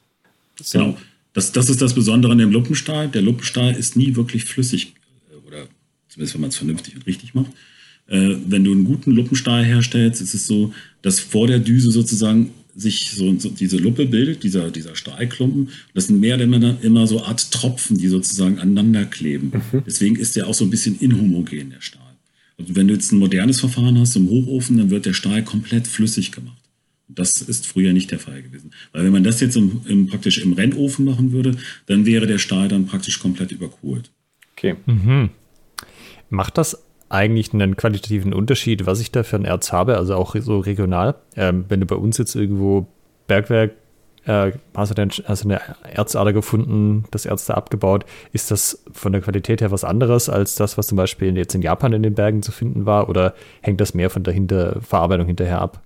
[0.62, 0.80] So.
[0.80, 0.97] Genau.
[1.32, 3.08] Das, das ist das Besondere an dem Luppenstahl.
[3.08, 4.95] Der Luppenstahl ist nie wirklich flüssig.
[5.32, 5.67] Äh, oder
[6.10, 7.52] zumindest, wenn man es vernünftig und richtig macht.
[8.08, 12.52] Äh, wenn du einen guten Luppenstahl herstellst, ist es so, dass vor der Düse sozusagen
[12.76, 15.69] sich so, so diese Luppe bildet, dieser, dieser Stahlklumpen.
[15.93, 19.54] Das sind mehr oder weniger immer so Art Tropfen, die sozusagen aneinander kleben.
[19.71, 19.84] Mhm.
[19.86, 22.11] Deswegen ist der auch so ein bisschen inhomogen, der Stahl.
[22.62, 25.88] Also wenn du jetzt ein modernes Verfahren hast im Hochofen, dann wird der Stahl komplett
[25.88, 26.58] flüssig gemacht.
[27.08, 28.71] Das ist früher nicht der Fall gewesen.
[28.93, 32.38] Weil wenn man das jetzt im, im, praktisch im Rennofen machen würde, dann wäre der
[32.38, 34.12] Stahl dann praktisch komplett überkohlt.
[34.54, 34.76] Okay.
[34.86, 35.30] Mhm.
[36.30, 40.36] Macht das eigentlich einen qualitativen Unterschied, was ich da für ein Erz habe, also auch
[40.39, 41.15] so regional.
[41.36, 42.88] Ähm, wenn du bei uns jetzt irgendwo
[43.28, 43.74] Bergwerk
[44.25, 48.84] äh, hast, du dann, hast du eine Erzader gefunden, das Erz da abgebaut, ist das
[48.91, 52.03] von der Qualität her was anderes als das, was zum Beispiel jetzt in Japan in
[52.03, 53.10] den Bergen zu finden war?
[53.10, 55.84] Oder hängt das mehr von der Hinter Verarbeitung hinterher ab?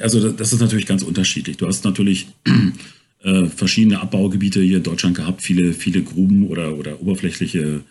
[0.00, 1.56] Also das ist natürlich ganz unterschiedlich.
[1.56, 2.28] Du hast natürlich
[3.22, 7.82] äh, verschiedene Abbaugebiete hier in Deutschland gehabt, viele, viele Gruben oder, oder oberflächliche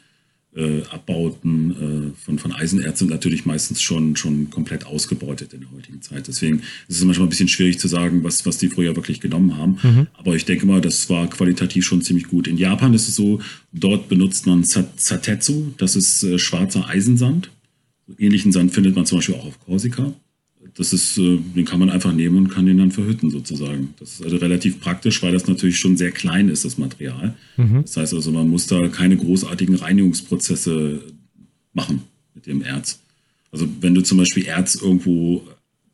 [0.55, 5.71] äh, Abbauten äh, von, von Eisenerz sind natürlich meistens schon, schon komplett ausgebeutet in der
[5.71, 6.27] heutigen Zeit.
[6.27, 9.57] Deswegen ist es manchmal ein bisschen schwierig zu sagen, was, was die früher wirklich genommen
[9.57, 9.77] haben.
[9.83, 10.07] Mhm.
[10.13, 12.47] Aber ich denke mal, das war qualitativ schon ziemlich gut.
[12.47, 13.39] In Japan ist es so,
[13.71, 17.51] dort benutzt man Satetsu, das ist äh, schwarzer Eisensand.
[18.17, 20.13] Ähnlichen Sand findet man zum Beispiel auch auf Korsika
[20.75, 23.93] das ist, äh, den kann man einfach nehmen und kann den dann verhütten sozusagen.
[23.99, 27.35] Das ist also relativ praktisch, weil das natürlich schon sehr klein ist, das Material.
[27.57, 27.81] Mhm.
[27.81, 31.01] Das heißt also, man muss da keine großartigen Reinigungsprozesse
[31.73, 32.03] machen
[32.33, 32.99] mit dem Erz.
[33.51, 35.43] Also wenn du zum Beispiel Erz irgendwo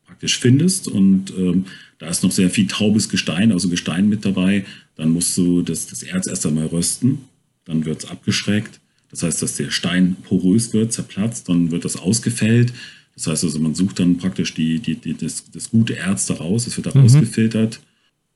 [0.05, 1.65] praktisch findest und ähm,
[1.97, 5.87] da ist noch sehr viel taubes Gestein, also Gestein mit dabei, dann musst du das,
[5.87, 7.19] das Erz erst einmal rösten,
[7.65, 8.79] dann wird es abgeschreckt.
[9.11, 12.73] Das heißt, dass der Stein porös wird, zerplatzt, dann wird das ausgefällt,
[13.15, 16.67] das heißt also, man sucht dann praktisch die, die, die, das, das gute Erz daraus,
[16.67, 17.21] es wird daraus mhm.
[17.21, 17.79] gefiltert.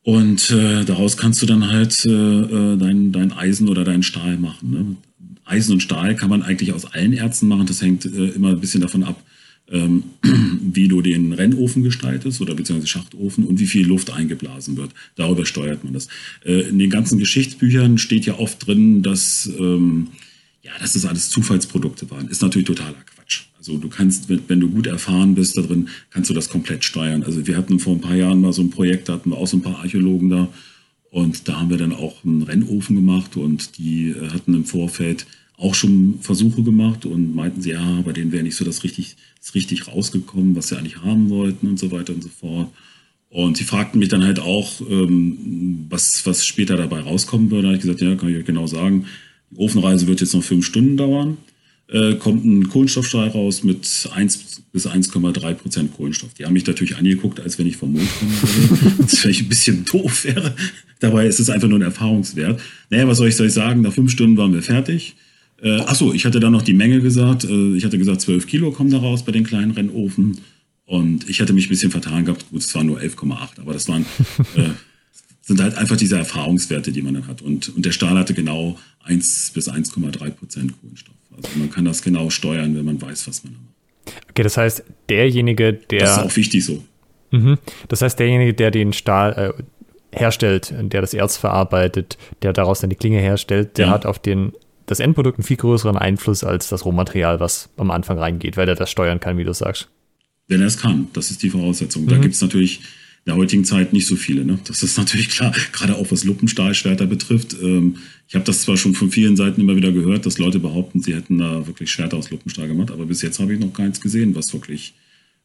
[0.04, 4.38] Und äh, daraus kannst du dann halt äh, äh, dein, dein Eisen oder deinen Stahl
[4.38, 4.72] machen.
[4.72, 4.96] Ne?
[5.44, 7.66] Eisen und Stahl kann man eigentlich aus allen Erzen machen.
[7.66, 9.22] Das hängt äh, immer ein bisschen davon ab,
[9.70, 10.04] ähm,
[10.62, 14.92] wie du den Rennofen gestaltest oder beziehungsweise Schachtofen und wie viel Luft eingeblasen wird.
[15.16, 16.08] Darüber steuert man das.
[16.46, 20.08] Äh, in den ganzen Geschichtsbüchern steht ja oft drin, dass, ähm,
[20.64, 22.30] ja, dass das alles Zufallsprodukte waren.
[22.30, 23.19] Ist natürlich totaler Quatsch.
[23.60, 27.24] Also du kannst, wenn du gut erfahren bist da drin, kannst du das komplett steuern.
[27.24, 29.48] Also wir hatten vor ein paar Jahren mal so ein Projekt, da hatten wir auch
[29.48, 30.48] so ein paar Archäologen da
[31.12, 35.26] und da haben wir dann auch einen Rennofen gemacht und die äh, hatten im Vorfeld
[35.58, 39.18] auch schon Versuche gemacht und meinten sie, ja, bei denen wäre nicht so das richtig,
[39.42, 42.70] das richtig rausgekommen, was sie eigentlich haben wollten und so weiter und so fort.
[43.30, 47.64] Und sie fragten mich dann halt auch, ähm, was, was später dabei rauskommen würde.
[47.64, 49.06] Da habe ich gesagt, ja, kann ich euch genau sagen.
[49.52, 51.38] Die Ofenreise wird jetzt noch fünf Stunden dauern
[51.92, 56.34] äh, kommt ein Kohlenstoffstrahl raus mit 1 bis 1,3 Prozent Kohlenstoff.
[56.36, 58.96] Die haben mich natürlich angeguckt, als wenn ich vom Mond kommen würde.
[59.00, 60.54] das vielleicht ein bisschen doof wäre.
[61.00, 62.62] Dabei ist es einfach nur ein Erfahrungswert.
[62.90, 63.82] Naja, was soll ich, soll ich sagen?
[63.82, 65.16] Nach fünf Stunden waren wir fertig.
[65.62, 67.44] Äh, achso, ich hatte dann noch die Menge gesagt.
[67.44, 70.40] Äh, ich hatte gesagt, 12 Kilo kommen da raus bei den kleinen Rennofen.
[70.86, 72.50] Und ich hatte mich ein bisschen vertan gehabt.
[72.50, 74.06] Gut, es waren nur 11,8, aber das waren,
[74.56, 74.70] äh,
[75.42, 77.42] sind halt einfach diese Erfahrungswerte, die man dann hat.
[77.42, 81.16] Und, und der Stahl hatte genau 1 bis 1,3 Prozent Kohlenstoff.
[81.44, 83.64] Also man kann das genau steuern, wenn man weiß, was man macht.
[84.30, 86.00] Okay, das heißt, derjenige, der.
[86.00, 86.84] Das ist auch wichtig so.
[87.32, 87.58] Mhm.
[87.88, 92.90] Das heißt, derjenige, der den Stahl äh, herstellt, der das Erz verarbeitet, der daraus dann
[92.90, 93.92] die Klinge herstellt, der ja.
[93.92, 94.54] hat auf den,
[94.86, 98.76] das Endprodukt einen viel größeren Einfluss als das Rohmaterial, was am Anfang reingeht, weil er
[98.76, 99.90] das steuern kann, wie du sagst.
[100.48, 102.06] Wenn er es kann, das ist die Voraussetzung.
[102.06, 102.10] Mhm.
[102.10, 102.82] Da gibt es natürlich
[103.26, 104.46] der heutigen Zeit nicht so viele.
[104.46, 104.60] Ne?
[104.66, 107.56] Das ist natürlich klar, gerade auch was Luppenstahlschwerter betrifft.
[107.62, 111.02] Ähm, ich habe das zwar schon von vielen Seiten immer wieder gehört, dass Leute behaupten,
[111.02, 114.00] sie hätten da wirklich Schwerter aus Luppenstahl gemacht, aber bis jetzt habe ich noch keins
[114.02, 114.94] gesehen, was wirklich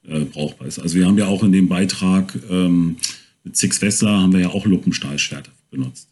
[0.07, 0.79] äh, brauchbar ist.
[0.79, 2.97] Also wir haben ja auch in dem Beitrag ähm,
[3.43, 6.09] mit Six Wessler haben wir ja auch Luppenstahlschwerter benutzt.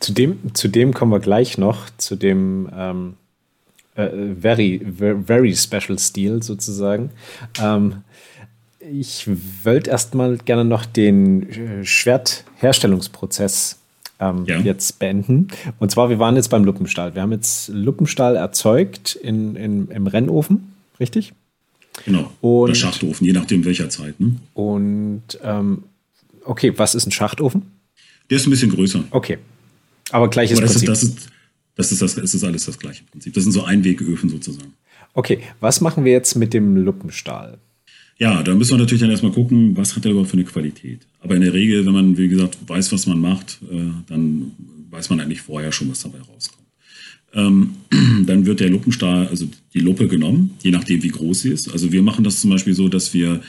[0.00, 3.14] Zu dem, zu dem kommen wir gleich noch, zu dem ähm,
[3.96, 4.80] äh, very,
[5.26, 7.10] very special Steel sozusagen.
[7.60, 8.02] Ähm,
[8.80, 9.28] ich
[9.64, 13.78] wollte erstmal gerne noch den äh, Schwertherstellungsprozess
[14.20, 14.58] ähm, ja.
[14.60, 15.48] jetzt beenden.
[15.78, 17.14] Und zwar, wir waren jetzt beim Luppenstahl.
[17.14, 21.32] Wir haben jetzt Luppenstahl erzeugt in, in, im Rennofen, richtig?
[22.04, 22.32] Genau.
[22.40, 24.20] Und, Oder Schachtofen, je nachdem welcher Zeit.
[24.20, 24.36] Ne?
[24.54, 25.84] Und ähm,
[26.44, 27.62] okay, was ist ein Schachtofen?
[28.30, 29.04] Der ist ein bisschen größer.
[29.10, 29.38] Okay.
[30.10, 30.88] Aber gleiches Aber das Prinzip.
[30.90, 31.30] Ist, das, ist,
[31.76, 33.34] das, ist das, das ist alles das gleiche Prinzip.
[33.34, 34.74] Das sind so Einwegöfen sozusagen.
[35.14, 37.58] Okay, was machen wir jetzt mit dem Luppenstahl?
[38.18, 41.06] Ja, da müssen wir natürlich dann erstmal gucken, was hat er überhaupt für eine Qualität.
[41.20, 44.52] Aber in der Regel, wenn man, wie gesagt, weiß, was man macht, äh, dann
[44.90, 46.66] weiß man eigentlich vorher schon, was dabei rauskommt.
[47.32, 47.70] Ähm,
[48.26, 51.70] dann wird der Luppenstahl, also die Luppe genommen, je nachdem, wie groß sie ist.
[51.70, 53.40] Also wir machen das zum Beispiel so, dass wir,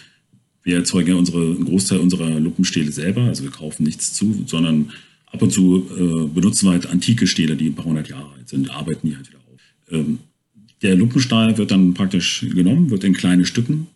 [0.62, 3.24] wir erzeugen ja unsere, einen Großteil unserer Luppenstähle selber.
[3.24, 4.92] Also wir kaufen nichts zu, sondern
[5.32, 8.48] ab und zu äh, benutzen wir halt antike Stähle, die ein paar hundert Jahre alt
[8.48, 9.62] sind, arbeiten die halt wieder auf.
[9.90, 10.20] Ähm,
[10.84, 13.88] der Luppenstahl wird dann praktisch genommen, wird in kleine Stücken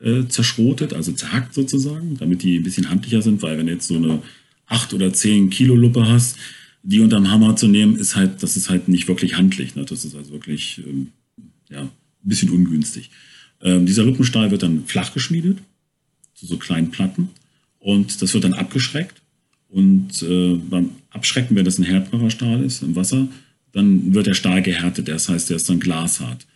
[0.00, 3.88] äh, zerschrotet, also zerhackt sozusagen, damit die ein bisschen handlicher sind, weil wenn du jetzt
[3.88, 4.22] so eine
[4.66, 6.36] 8 oder 10 Kilo Luppe hast,
[6.82, 9.74] die unterm Hammer zu nehmen, ist halt, das ist halt nicht wirklich handlich.
[9.74, 9.84] Ne?
[9.84, 11.08] Das ist also wirklich ähm,
[11.68, 11.90] ja, ein
[12.22, 13.10] bisschen ungünstig.
[13.62, 15.58] Ähm, dieser Luppenstahl wird dann flach geschmiedet,
[16.34, 17.28] zu so kleinen Platten,
[17.80, 19.20] und das wird dann abgeschreckt.
[19.68, 23.26] Und äh, beim Abschrecken, wenn das ein härterer Stahl ist im Wasser,
[23.72, 25.08] dann wird der Stahl gehärtet.
[25.08, 26.46] Das heißt, der ist dann glashart.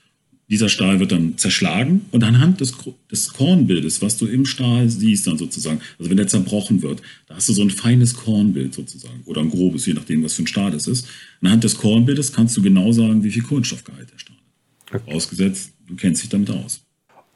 [0.48, 2.74] Dieser Stahl wird dann zerschlagen und anhand des,
[3.10, 7.36] des Kornbildes, was du im Stahl siehst, dann sozusagen, also wenn der zerbrochen wird, da
[7.36, 10.46] hast du so ein feines Kornbild sozusagen oder ein grobes, je nachdem, was für ein
[10.46, 11.06] Stahl das ist.
[11.40, 15.02] Anhand des Kornbildes kannst du genau sagen, wie viel Kohlenstoffgehalt der Stahl hat.
[15.02, 15.14] Okay.
[15.14, 16.84] Ausgesetzt, du kennst dich damit aus.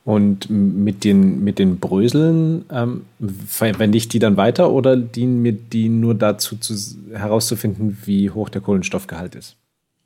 [0.09, 3.03] Und mit den, mit den Bröseln ähm,
[3.47, 6.75] verwende ich die dann weiter oder dienen mir die nur dazu, zu,
[7.13, 9.58] herauszufinden, wie hoch der Kohlenstoffgehalt ist?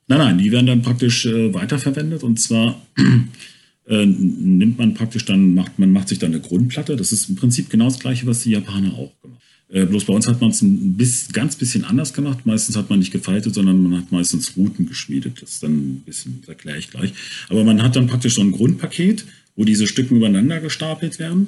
[0.07, 2.81] Nein, nein, die werden dann praktisch äh, weiterverwendet und zwar
[3.87, 6.95] äh, nimmt man praktisch dann, macht, man macht sich dann eine Grundplatte.
[6.95, 9.41] Das ist im Prinzip genau das gleiche, was die Japaner auch gemacht
[9.73, 12.45] äh, bloß bei uns hat man es ein bis, ganz bisschen anders gemacht.
[12.45, 15.41] Meistens hat man nicht gefaltet, sondern man hat meistens Routen geschmiedet.
[15.41, 17.13] Das ist dann ein bisschen, das erkläre ich gleich.
[17.49, 21.47] Aber man hat dann praktisch so ein Grundpaket, wo diese Stücken übereinander gestapelt werden.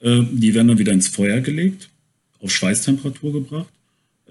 [0.00, 1.88] Äh, die werden dann wieder ins Feuer gelegt,
[2.40, 3.72] auf Schweißtemperatur gebracht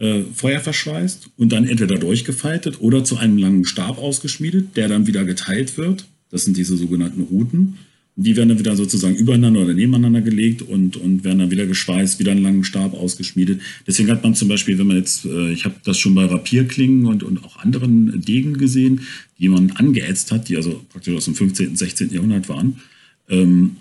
[0.01, 5.05] äh, Feuer verschweißt und dann entweder durchgefaltet oder zu einem langen Stab ausgeschmiedet, der dann
[5.05, 6.05] wieder geteilt wird.
[6.31, 7.77] Das sind diese sogenannten Routen.
[8.15, 12.19] Die werden dann wieder sozusagen übereinander oder nebeneinander gelegt und, und werden dann wieder geschweißt,
[12.19, 13.61] wieder einen langen Stab ausgeschmiedet.
[13.85, 17.05] Deswegen hat man zum Beispiel, wenn man jetzt, äh, ich habe das schon bei Rapierklingen
[17.05, 19.01] und, und auch anderen Degen gesehen,
[19.39, 22.11] die man angeätzt hat, die also praktisch aus dem 15., 16.
[22.11, 22.81] Jahrhundert waren,
[23.29, 23.77] ähm,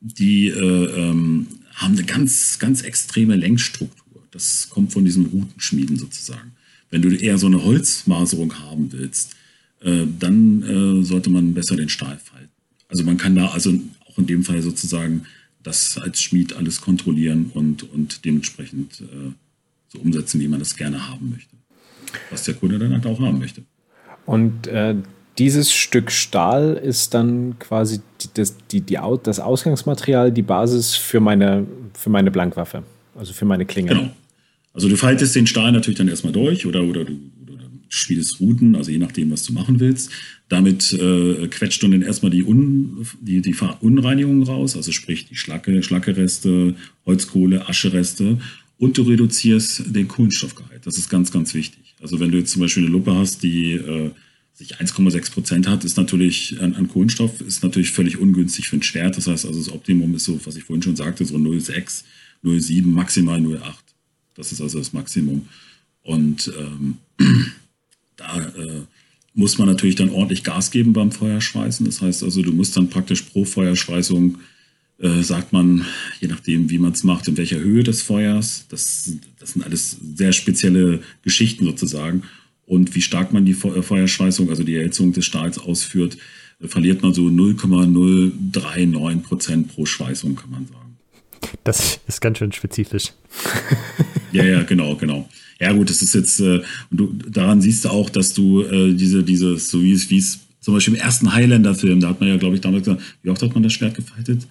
[0.00, 4.01] die äh, ähm, haben eine ganz, ganz extreme Längsstruktur.
[4.32, 6.52] Das kommt von diesem Routenschmieden sozusagen.
[6.90, 9.36] Wenn du eher so eine Holzmaserung haben willst,
[9.80, 12.50] äh, dann äh, sollte man besser den Stahl falten.
[12.88, 13.72] Also man kann da also
[14.06, 15.22] auch in dem Fall sozusagen
[15.62, 19.32] das als Schmied alles kontrollieren und, und dementsprechend äh,
[19.88, 21.56] so umsetzen, wie man das gerne haben möchte.
[22.30, 23.62] Was der Kunde dann halt auch haben möchte.
[24.26, 24.94] Und äh,
[25.38, 28.00] dieses Stück Stahl ist dann quasi
[28.34, 32.82] das, die, die, das Ausgangsmaterial, die Basis für meine, für meine Blankwaffe,
[33.14, 33.90] also für meine Klinge.
[33.90, 34.10] Genau.
[34.72, 37.18] Also du faltest den Stahl natürlich dann erstmal durch oder, oder du
[37.50, 40.10] oder schmiedest Routen, also je nachdem, was du machen willst.
[40.48, 45.36] Damit äh, quetscht du dann erstmal die, Un, die, die Verunreinigung raus, also sprich die
[45.36, 48.38] Schlacke, Schlackereste, Holzkohle, Aschereste
[48.78, 50.86] und du reduzierst den Kohlenstoffgehalt.
[50.86, 51.94] Das ist ganz, ganz wichtig.
[52.00, 54.10] Also wenn du jetzt zum Beispiel eine Lupe hast, die äh,
[54.54, 58.82] sich 1,6 Prozent hat, ist natürlich an, an, Kohlenstoff ist natürlich völlig ungünstig für ein
[58.82, 59.16] Schwert.
[59.16, 62.02] Das heißt also, das Optimum ist so, was ich vorhin schon sagte, so 0,6,
[62.44, 63.91] 0,7, maximal 0,8.
[64.34, 65.48] Das ist also das Maximum.
[66.02, 66.98] Und ähm,
[68.16, 68.82] da äh,
[69.34, 71.86] muss man natürlich dann ordentlich Gas geben beim Feuerschweißen.
[71.86, 74.38] Das heißt also, du musst dann praktisch pro Feuerschweißung,
[74.98, 75.86] äh, sagt man,
[76.20, 78.66] je nachdem, wie man es macht, in welcher Höhe des Feuers.
[78.68, 82.24] Das, das sind alles sehr spezielle Geschichten sozusagen.
[82.66, 86.18] Und wie stark man die Feuerschweißung, also die Erhitzung des Stahls ausführt,
[86.60, 90.98] äh, verliert man so 0,039 Prozent pro Schweißung, kann man sagen.
[91.64, 93.12] Das ist ganz schön spezifisch.
[94.32, 95.28] ja, ja, genau, genau.
[95.60, 98.94] Ja, gut, das ist jetzt, äh, und du, daran siehst du auch, dass du äh,
[98.94, 102.28] diese, diese, so wie es, wie es zum Beispiel im ersten Highlander-Film, da hat man
[102.28, 104.46] ja, glaube ich, damals gesagt, wie oft hat man das Schwert gefaltet?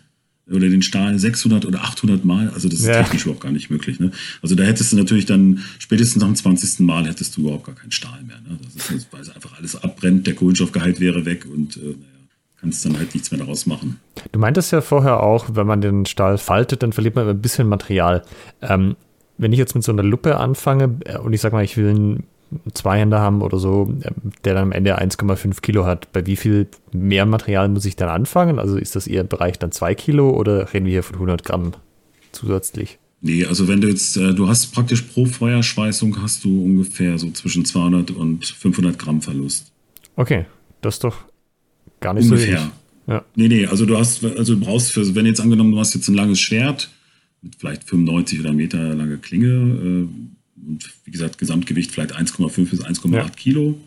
[0.50, 2.50] Oder den Stahl 600 oder 800 Mal?
[2.50, 3.02] Also, das ist ja.
[3.04, 4.00] technisch überhaupt gar nicht möglich.
[4.00, 4.12] Ne?
[4.42, 6.80] Also, da hättest du natürlich dann, spätestens nach dem 20.
[6.82, 8.42] Mal hättest du überhaupt gar keinen Stahl mehr.
[8.42, 8.58] Ne?
[8.76, 11.96] Das ist, weil es einfach alles abbrennt, der Kohlenstoffgehalt wäre weg und, äh,
[12.60, 14.00] kannst dann halt nichts mehr daraus machen.
[14.32, 17.68] Du meintest ja vorher auch, wenn man den Stahl faltet, dann verliert man ein bisschen
[17.68, 18.24] Material.
[18.62, 18.96] Ähm,
[19.42, 21.90] wenn ich jetzt mit so einer Lupe anfange äh, und ich sag mal, ich will
[21.90, 22.24] einen
[22.74, 24.12] Zweihänder haben oder so, äh,
[24.46, 28.10] der dann am Ende 1,5 Kilo hat, bei wie viel mehr Material muss ich dann
[28.10, 28.60] anfangen?
[28.60, 31.44] Also ist das eher im Bereich dann 2 Kilo oder reden wir hier von 100
[31.44, 31.74] Gramm
[32.32, 33.00] zusätzlich?
[33.22, 37.30] Nee, also wenn du jetzt, äh, du hast praktisch pro Feuerschweißung hast du ungefähr so
[37.32, 39.72] zwischen 200 und 500 Gramm Verlust.
[40.16, 40.46] Okay,
[40.82, 41.18] das ist doch
[42.02, 42.58] Gar nicht Ungefähr.
[42.58, 42.72] so wenig.
[43.08, 43.26] Ja.
[43.36, 46.08] Nee, nee, also du hast, also du brauchst für, wenn jetzt angenommen, du hast jetzt
[46.08, 46.90] ein langes Schwert
[47.42, 52.84] mit vielleicht 95 oder Meter lange Klinge äh, und wie gesagt, Gesamtgewicht vielleicht 1,5 bis
[52.84, 53.30] 1,8 ja.
[53.30, 53.80] Kilo,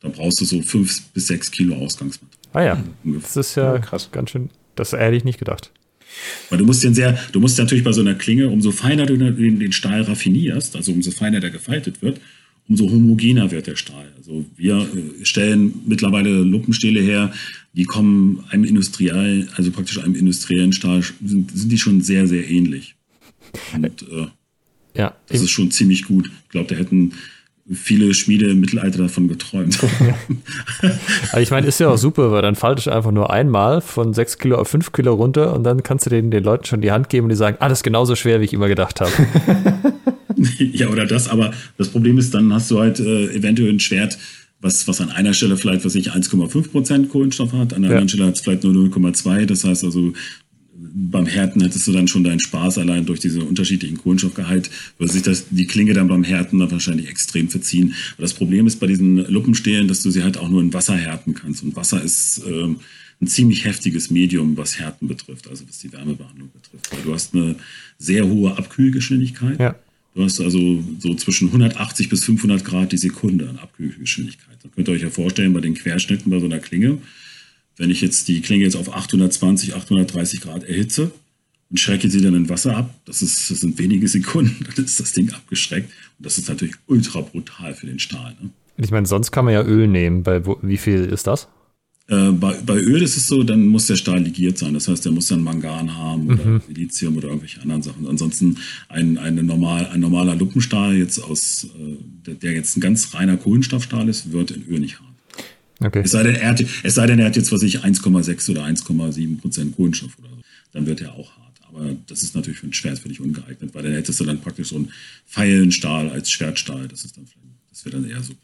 [0.00, 2.38] dann brauchst du so 5 bis 6 Kilo Ausgangsmaterial.
[2.52, 3.28] Ah ja, ungefähr.
[3.28, 5.70] das ist ja, ja krass, ganz schön, das hätte ich nicht gedacht.
[6.50, 9.16] Weil du musst den sehr, du musst natürlich bei so einer Klinge, umso feiner du
[9.16, 12.20] den, den Stahl raffinierst, also umso feiner der gefaltet wird,
[12.68, 14.12] umso homogener wird der Stahl.
[14.16, 17.32] Also wir äh, stellen mittlerweile Luppenstähle her,
[17.72, 22.48] die kommen einem industriellen, also praktisch einem industriellen Stahl, sind, sind die schon sehr, sehr
[22.48, 22.94] ähnlich.
[23.74, 24.26] Und äh,
[24.94, 26.30] ja, das ist schon ziemlich gut.
[26.44, 27.12] Ich glaube, da hätten
[27.70, 29.78] viele Schmiede im Mittelalter davon geträumt.
[31.32, 34.12] Aber ich meine, ist ja auch super, weil dann faltest du einfach nur einmal von
[34.12, 36.90] 6 Kilo auf 5 Kilo runter und dann kannst du den, den Leuten schon die
[36.90, 39.12] Hand geben und die sagen, ah, das ist genauso schwer, wie ich immer gedacht habe.
[40.58, 44.18] ja, oder das, aber das Problem ist, dann hast du halt äh, eventuell ein Schwert,
[44.62, 47.96] was, was an einer Stelle vielleicht, was ich 1,5 Prozent Kohlenstoff hat, an der ja.
[47.96, 49.44] anderen Stelle hat es vielleicht nur 0,2.
[49.44, 50.14] Das heißt also,
[50.94, 55.22] beim Härten hättest du dann schon deinen Spaß allein durch diese unterschiedlichen Kohlenstoffgehalt, würde sich
[55.22, 57.94] das, die Klinge dann beim Härten dann wahrscheinlich extrem verziehen.
[58.14, 60.96] Aber das Problem ist bei diesen Luppenstählen, dass du sie halt auch nur in Wasser
[60.96, 61.62] härten kannst.
[61.62, 62.74] Und Wasser ist äh,
[63.20, 66.92] ein ziemlich heftiges Medium, was Härten betrifft, also was die Wärmebehandlung betrifft.
[66.92, 67.56] Weil du hast eine
[67.98, 69.58] sehr hohe Abkühlgeschwindigkeit.
[69.58, 69.76] Ja.
[70.14, 74.58] Du hast also so zwischen 180 bis 500 Grad die Sekunde an Abkühlgeschwindigkeit.
[74.62, 76.98] Da könnt ihr euch ja vorstellen, bei den Querschnitten bei so einer Klinge,
[77.78, 81.12] wenn ich jetzt die Klinge jetzt auf 820, 830 Grad erhitze
[81.70, 85.00] und schrecke sie dann in Wasser ab, das, ist, das sind wenige Sekunden, dann ist
[85.00, 85.90] das Ding abgeschreckt.
[86.18, 88.36] Und das ist natürlich ultra brutal für den Stahl.
[88.40, 88.50] Ne?
[88.76, 90.22] Ich meine, sonst kann man ja Öl nehmen.
[90.22, 91.48] Bei wie viel ist das?
[92.08, 94.74] Äh, bei, bei Öl ist es so, dann muss der Stahl ligiert sein.
[94.74, 96.60] Das heißt, der muss dann Mangan haben oder mhm.
[96.66, 98.06] Silizium oder irgendwelche anderen Sachen.
[98.06, 101.68] Ansonsten ein, eine normal, ein normaler Luppenstahl, jetzt aus,
[102.26, 105.08] äh, der, jetzt ein ganz reiner Kohlenstoffstahl ist, wird in Öl nicht hart.
[105.80, 106.02] Okay.
[106.04, 108.64] Es, sei denn, er hat, es sei denn, er hat jetzt, was ich, 1,6 oder
[108.64, 110.36] 1,7 Prozent Kohlenstoff oder so.
[110.72, 111.60] Dann wird er auch hart.
[111.68, 114.68] Aber das ist natürlich für ein Schwert völlig ungeeignet, weil dann hättest du dann praktisch
[114.68, 114.92] so einen
[115.26, 116.88] Pfeilenstahl als Schwertstahl.
[116.88, 117.26] Das ist dann,
[117.70, 118.34] das wäre dann eher so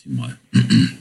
[0.00, 0.38] optimal.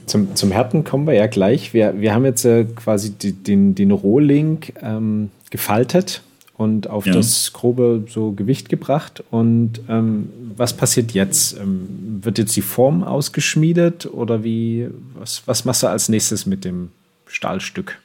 [0.06, 1.74] Zum, zum Härten kommen wir ja gleich.
[1.74, 6.22] Wir, wir haben jetzt äh, quasi die, den, den Rohling ähm, gefaltet
[6.58, 7.14] und auf ja.
[7.14, 9.24] das grobe so Gewicht gebracht.
[9.32, 11.58] Und ähm, was passiert jetzt?
[11.58, 14.88] Ähm, wird jetzt die Form ausgeschmiedet oder wie?
[15.16, 16.89] Was, was machst du als nächstes mit dem
[17.28, 18.00] Stahlstück?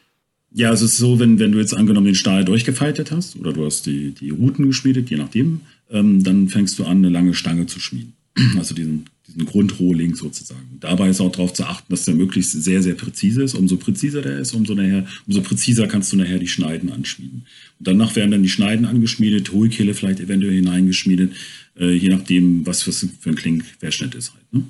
[0.53, 3.67] Ja, es ist so, wenn, wenn du jetzt angenommen den Stahl durchgefaltet hast oder du
[3.67, 7.67] hast die, die Routen geschmiedet, je nachdem, ähm, dann fängst du an, eine lange Stange
[7.67, 8.15] zu schmieden.
[8.57, 10.79] Also diesen, diesen Grundrohling sozusagen.
[10.81, 13.55] Dabei ist auch darauf zu achten, dass der möglichst sehr, sehr präzise ist.
[13.55, 17.47] Umso präziser der ist, umso, nachher, umso präziser kannst du nachher die Schneiden anschmieden.
[17.79, 21.33] Und danach werden dann die Schneiden angeschmiedet, Hohlkehle vielleicht eventuell hineingeschmiedet,
[21.79, 24.53] äh, je nachdem, was für, für ein Klingquerschnitt ist halt.
[24.53, 24.63] Ne?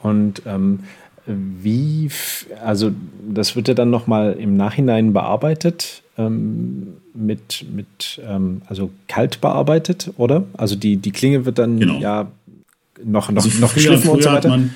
[0.00, 0.80] Und ähm,
[1.26, 2.08] wie,
[2.64, 2.92] also
[3.28, 10.10] das wird ja dann nochmal im Nachhinein bearbeitet, ähm, mit, mit ähm, also kalt bearbeitet,
[10.16, 10.44] oder?
[10.54, 12.00] Also die, die Klinge wird dann genau.
[12.00, 12.32] ja
[13.04, 14.50] noch, noch, also noch geschliffen früher und so weiter?
[14.50, 14.70] Hat man,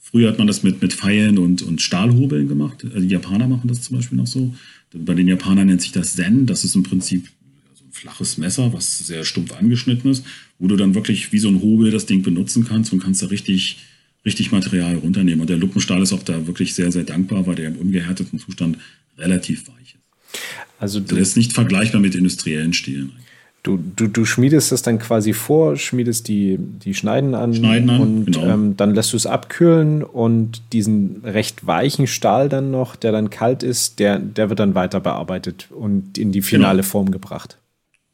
[0.00, 2.84] früher hat man das mit, mit Pfeilen und, und Stahlhobeln gemacht.
[2.84, 4.54] Also die Japaner machen das zum Beispiel noch so.
[4.92, 6.46] Bei den Japanern nennt sich das Zen.
[6.46, 7.28] Das ist im Prinzip
[7.74, 10.24] so ein flaches Messer, was sehr stumpf angeschnitten ist,
[10.58, 13.26] wo du dann wirklich wie so ein Hobel das Ding benutzen kannst und kannst da
[13.26, 13.78] richtig,
[14.24, 15.40] richtig Material runternehmen.
[15.40, 18.76] Und der Luppenstahl ist auch da wirklich sehr, sehr dankbar, weil der im ungehärteten Zustand
[19.16, 20.40] relativ weich ist.
[20.78, 23.12] Also, also der ist nicht vergleichbar mit industriellen Stielen.
[23.64, 28.00] Du, du, du schmiedest das dann quasi vor, schmiedest die, die Schneiden an, Schneiden an
[28.00, 28.46] und genau.
[28.46, 33.30] ähm, dann lässt du es abkühlen und diesen recht weichen Stahl dann noch, der dann
[33.30, 36.88] kalt ist, der, der wird dann weiter bearbeitet und in die finale genau.
[36.88, 37.58] Form gebracht.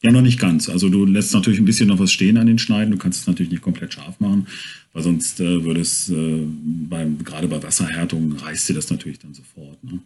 [0.03, 0.69] Ja, noch nicht ganz.
[0.69, 2.93] Also du lässt natürlich ein bisschen noch was stehen an den Schneiden.
[2.93, 4.47] Du kannst es natürlich nicht komplett scharf machen,
[4.93, 6.47] weil sonst äh, würde es äh,
[6.91, 9.83] beim, gerade bei Wasserhärtung reißt dir das natürlich dann sofort.
[9.83, 10.01] Ne?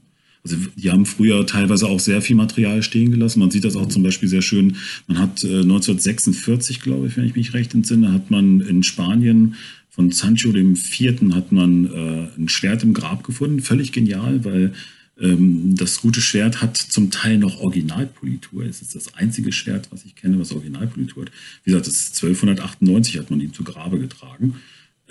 [0.44, 3.38] Also die haben früher teilweise auch sehr viel Material stehen gelassen.
[3.38, 4.76] Man sieht das auch zum Beispiel sehr schön.
[5.06, 9.54] Man hat äh, 1946, glaube ich, wenn ich mich recht entsinne, hat man in Spanien
[9.88, 13.60] von Sancho dem Vierten hat man äh, ein Schwert im Grab gefunden.
[13.60, 14.72] Völlig genial, weil
[15.20, 18.64] ähm, das gute Schwert hat zum Teil noch Originalpolitur.
[18.64, 21.32] Es ist das einzige Schwert, was ich kenne, was Originalpolitur hat.
[21.64, 24.56] Wie gesagt, das ist 1288 hat man ihm zu Grabe getragen.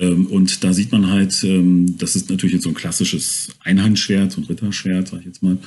[0.02, 4.32] Ähm, und da sieht man halt, ähm, das ist natürlich jetzt so ein klassisches Einhandschwert,
[4.32, 5.58] so ein Ritterschwert, sag ich jetzt mal.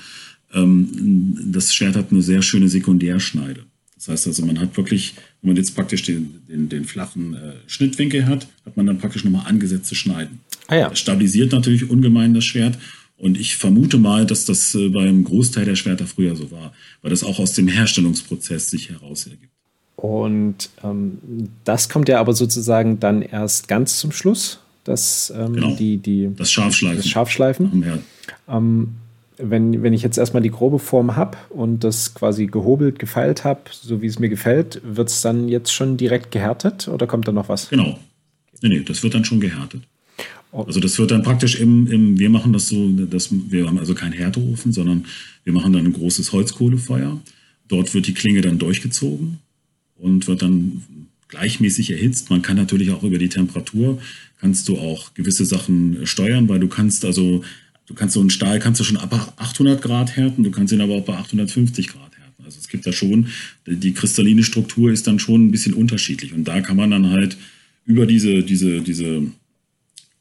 [0.53, 3.65] Ähm, das Schwert hat eine sehr schöne Sekundärschneide.
[3.95, 7.53] Das heißt also, man hat wirklich, wenn man jetzt praktisch den, den, den flachen äh,
[7.67, 10.41] Schnittwinkel hat, hat man dann praktisch nochmal angesetzte Schneiden.
[10.67, 10.89] Ah ja.
[10.91, 12.77] Das stabilisiert natürlich ungemein das Schwert.
[13.17, 17.11] Und ich vermute mal, dass das äh, beim Großteil der Schwerter früher so war, weil
[17.11, 19.54] das auch aus dem Herstellungsprozess sich heraus ergibt.
[20.05, 21.17] Und ähm,
[21.65, 25.75] das kommt ja aber sozusagen dann erst ganz zum Schluss, das, ähm, genau.
[25.77, 26.99] die, die, das Scharfschleifen.
[26.99, 28.03] Das Scharfschleifen.
[28.47, 28.89] Ähm,
[29.39, 33.63] wenn, wenn ich jetzt erstmal die grobe Form habe und das quasi gehobelt, gefeilt habe,
[33.73, 37.33] so wie es mir gefällt, wird es dann jetzt schon direkt gehärtet oder kommt da
[37.33, 37.71] noch was?
[37.71, 37.99] Genau.
[38.61, 39.85] Nee, nee, das wird dann schon gehärtet.
[40.53, 40.65] Oh.
[40.65, 43.95] Also das wird dann praktisch im, im, wir machen das so, dass wir haben also
[43.95, 45.07] keinen Härteofen, sondern
[45.45, 47.19] wir machen dann ein großes Holzkohlefeuer.
[47.69, 49.39] Dort wird die Klinge dann durchgezogen
[49.97, 50.83] und wird dann
[51.29, 52.31] gleichmäßig erhitzt.
[52.31, 54.01] Man kann natürlich auch über die Temperatur,
[54.41, 57.43] kannst du auch gewisse Sachen steuern, weil du kannst also,
[57.87, 60.81] du kannst so einen Stahl kannst du schon ab 800 Grad härten, du kannst ihn
[60.81, 62.45] aber auch bei 850 Grad härten.
[62.45, 63.29] Also es gibt da schon,
[63.67, 67.37] die kristalline Struktur ist dann schon ein bisschen unterschiedlich und da kann man dann halt
[67.87, 69.23] über diese, diese, diese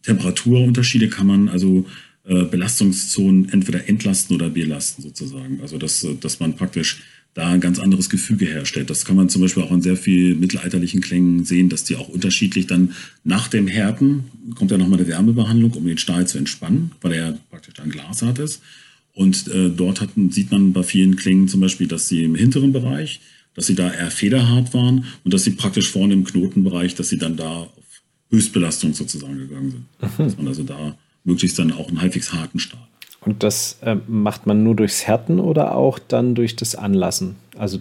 [0.03, 1.85] Temperaturunterschiede kann man also
[2.25, 5.59] äh, Belastungszonen entweder entlasten oder belasten sozusagen.
[5.61, 7.01] Also dass, dass man praktisch
[7.33, 8.89] da ein ganz anderes Gefüge herstellt.
[8.89, 12.07] Das kann man zum Beispiel auch in sehr vielen mittelalterlichen Klängen sehen, dass die auch
[12.07, 14.25] unterschiedlich dann nach dem Härten
[14.55, 17.89] kommt ja nochmal eine Wärmebehandlung, um den Stahl zu entspannen, weil er ja praktisch dann
[17.89, 18.61] glashart ist.
[19.13, 22.71] Und äh, dort hatten, sieht man bei vielen Klängen zum Beispiel, dass sie im hinteren
[22.73, 23.19] Bereich,
[23.55, 27.17] dass sie da eher federhart waren und dass sie praktisch vorne im Knotenbereich, dass sie
[27.17, 27.71] dann da auf
[28.31, 29.85] Höchstbelastung sozusagen gegangen sind.
[30.01, 30.23] Mhm.
[30.23, 32.87] Dass man also da möglichst dann auch einen halbwegs harten Stahl
[33.25, 37.35] Und das äh, macht man nur durchs Härten oder auch dann durch das Anlassen?
[37.57, 37.79] Also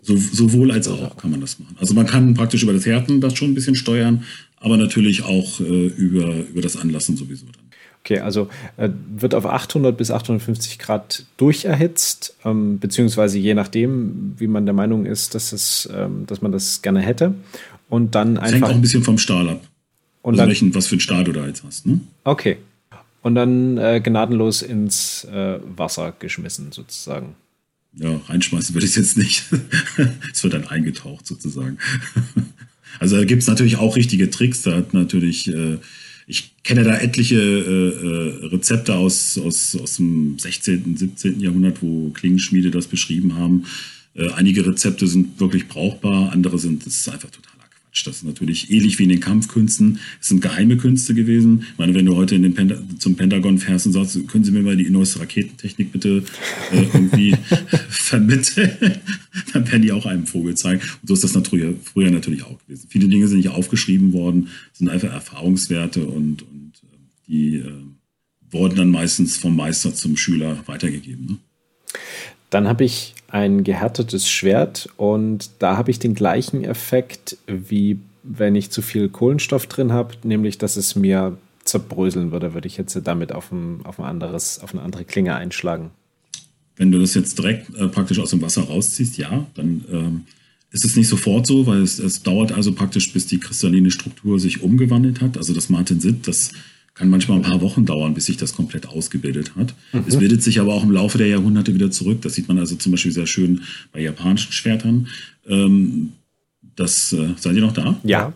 [0.00, 1.76] so, sowohl als auch kann man das machen.
[1.80, 4.24] Also man kann praktisch über das Härten das schon ein bisschen steuern,
[4.58, 7.64] aber natürlich auch äh, über, über das Anlassen sowieso dann.
[8.04, 14.46] Okay, also äh, wird auf 800 bis 850 Grad durcherhitzt, ähm, beziehungsweise je nachdem, wie
[14.46, 17.34] man der Meinung ist, dass, es, ähm, dass man das gerne hätte.
[17.88, 18.54] Und dann das einfach.
[18.56, 19.62] Hängt auch ein bisschen vom Stahl ab.
[20.20, 21.86] Und also dann, welchen, was für ein Stahl du da jetzt hast.
[21.86, 22.00] Ne?
[22.24, 22.58] Okay.
[23.24, 27.36] Und dann äh, gnadenlos ins äh, Wasser geschmissen, sozusagen.
[27.94, 29.44] Ja, reinschmeißen würde ich es jetzt nicht.
[30.30, 31.78] es wird dann eingetaucht, sozusagen.
[33.00, 34.60] also da gibt es natürlich auch richtige Tricks.
[34.60, 35.48] Da hat natürlich.
[35.48, 35.78] Äh,
[36.26, 41.40] ich kenne da etliche äh, äh, Rezepte aus, aus, aus dem 16., 17.
[41.40, 43.64] Jahrhundert, wo Klingenschmiede das beschrieben haben.
[44.14, 47.53] Äh, einige Rezepte sind wirklich brauchbar, andere sind, ist einfach total.
[48.02, 50.00] Das ist natürlich ähnlich wie in den Kampfkünsten.
[50.20, 51.64] Es sind geheime Künste gewesen.
[51.72, 54.50] Ich meine, wenn du heute in den Penta zum Pentagon fährst und sagst, können Sie
[54.50, 56.24] mir mal die neueste Raketentechnik bitte
[56.72, 57.36] äh, irgendwie
[57.88, 58.70] vermitteln,
[59.52, 60.80] dann werden die auch einem Vogel zeigen.
[61.02, 62.86] Und so ist das natürlich, früher natürlich auch gewesen.
[62.88, 67.72] Viele Dinge sind nicht aufgeschrieben worden, sind einfach Erfahrungswerte und, und äh, die äh,
[68.50, 71.26] wurden dann meistens vom Meister zum Schüler weitergegeben.
[71.26, 71.36] Ne?
[72.50, 78.54] Dann habe ich ein gehärtetes Schwert und da habe ich den gleichen Effekt, wie wenn
[78.54, 82.98] ich zu viel Kohlenstoff drin habe, nämlich dass es mir zerbröseln würde, würde ich jetzt
[83.04, 85.90] damit auf, ein, auf, ein anderes, auf eine andere Klinge einschlagen.
[86.76, 90.22] Wenn du das jetzt direkt äh, praktisch aus dem Wasser rausziehst, ja, dann ähm,
[90.70, 94.40] ist es nicht sofort so, weil es, es dauert also praktisch, bis die kristalline Struktur
[94.40, 95.36] sich umgewandelt hat.
[95.36, 96.52] Also das Martensit, das
[96.94, 99.74] kann manchmal ein paar Wochen dauern, bis sich das komplett ausgebildet hat.
[99.92, 100.04] Mhm.
[100.06, 102.22] Es bildet sich aber auch im Laufe der Jahrhunderte wieder zurück.
[102.22, 105.08] Das sieht man also zum Beispiel sehr schön bei japanischen Schwertern.
[105.46, 106.12] Ähm,
[106.76, 108.00] das, äh, seid ihr noch da?
[108.04, 108.32] Ja.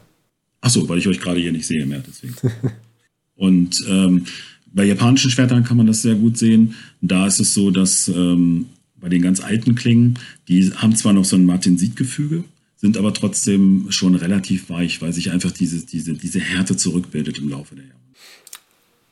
[0.60, 2.34] Ach so, weil ich euch gerade hier nicht sehe mehr, deswegen.
[3.36, 4.24] Und ähm,
[4.72, 6.74] bei japanischen Schwertern kann man das sehr gut sehen.
[7.00, 11.24] Da ist es so, dass ähm, bei den ganz alten Klingen, die haben zwar noch
[11.24, 12.42] so ein Martensit-Gefüge,
[12.76, 17.48] sind aber trotzdem schon relativ weich, weil sich einfach diese, diese, diese Härte zurückbildet im
[17.48, 17.97] Laufe der Jahre.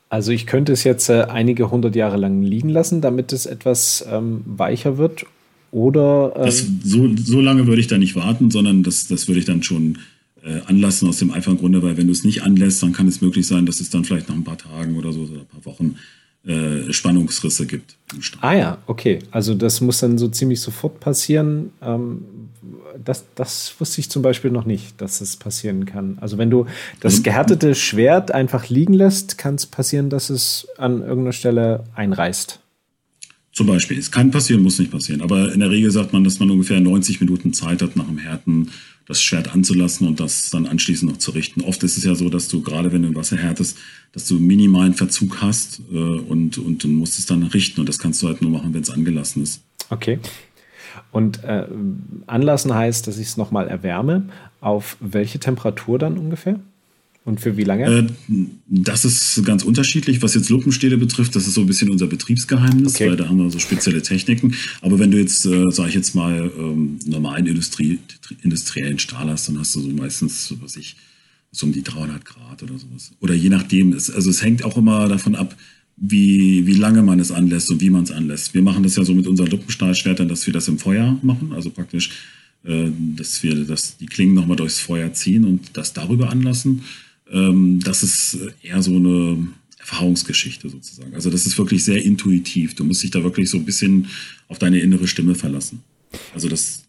[0.09, 4.05] Also ich könnte es jetzt äh, einige hundert Jahre lang liegen lassen, damit es etwas
[4.09, 5.25] ähm, weicher wird.
[5.71, 9.39] Oder ähm das, so, so lange würde ich da nicht warten, sondern das, das würde
[9.39, 9.97] ich dann schon
[10.43, 13.21] äh, anlassen aus dem einfachen Grunde, weil wenn du es nicht anlässt, dann kann es
[13.21, 15.65] möglich sein, dass es dann vielleicht nach ein paar Tagen oder so oder ein paar
[15.65, 15.95] Wochen
[16.47, 17.97] äh, Spannungsrisse gibt.
[18.39, 19.19] Ah ja, okay.
[19.31, 21.71] Also das muss dann so ziemlich sofort passieren.
[21.81, 22.23] Ähm,
[23.03, 26.17] das, das wusste ich zum Beispiel noch nicht, dass es passieren kann.
[26.21, 26.65] Also wenn du
[27.01, 31.83] das also, gehärtete Schwert einfach liegen lässt, kann es passieren, dass es an irgendeiner Stelle
[31.95, 32.59] einreißt.
[33.51, 33.97] Zum Beispiel.
[33.97, 35.21] Es kann passieren, muss nicht passieren.
[35.21, 38.19] Aber in der Regel sagt man, dass man ungefähr 90 Minuten Zeit hat, nach dem
[38.19, 38.71] Härten
[39.07, 41.61] das Schwert anzulassen und das dann anschließend noch zu richten.
[41.61, 43.77] Oft ist es ja so, dass du gerade wenn du Wasser härtest,
[44.11, 47.99] dass du minimalen Verzug hast äh, und, und du musst es dann richten und das
[47.99, 49.61] kannst du halt nur machen, wenn es angelassen ist.
[49.89, 50.19] Okay.
[51.11, 51.67] Und äh,
[52.25, 54.29] anlassen heißt, dass ich es nochmal erwärme.
[54.59, 56.59] Auf welche Temperatur dann ungefähr?
[57.27, 57.85] Und für wie lange?
[57.85, 58.07] Äh,
[58.67, 60.21] das ist ganz unterschiedlich.
[60.21, 63.09] Was jetzt Luppenstähle betrifft, das ist so ein bisschen unser Betriebsgeheimnis, okay.
[63.09, 64.55] weil da haben wir so spezielle Techniken.
[64.81, 67.99] Aber wenn du jetzt, äh, sage ich jetzt mal, ähm, normalen Industrie,
[68.43, 70.95] industriellen Stahl hast, dann hast du so meistens, was ich,
[71.51, 73.11] so um die 300 Grad oder sowas.
[73.19, 73.91] Oder je nachdem.
[73.91, 75.53] Es, also es hängt auch immer davon ab,
[75.97, 78.53] wie, wie lange man es anlässt und wie man es anlässt.
[78.53, 81.71] Wir machen das ja so mit unseren Luppenstahlschwertern, dass wir das im Feuer machen, also
[81.71, 82.09] praktisch,
[82.63, 86.83] äh, dass wir das, die Klingen nochmal durchs Feuer ziehen und das darüber anlassen.
[87.31, 89.47] Ähm, das ist eher so eine
[89.79, 91.13] Erfahrungsgeschichte sozusagen.
[91.13, 92.75] Also das ist wirklich sehr intuitiv.
[92.75, 94.07] Du musst dich da wirklich so ein bisschen
[94.47, 95.83] auf deine innere Stimme verlassen.
[96.33, 96.83] Also das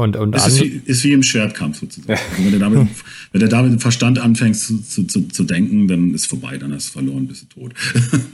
[0.00, 2.18] und, und ist wie, ist wie, im Schwertkampf sozusagen.
[2.30, 2.88] Also wenn, du damit,
[3.32, 6.72] wenn du damit mit Verstand anfängst zu, zu, zu, zu, denken, dann ist vorbei, dann
[6.72, 7.74] hast du verloren, bist du tot.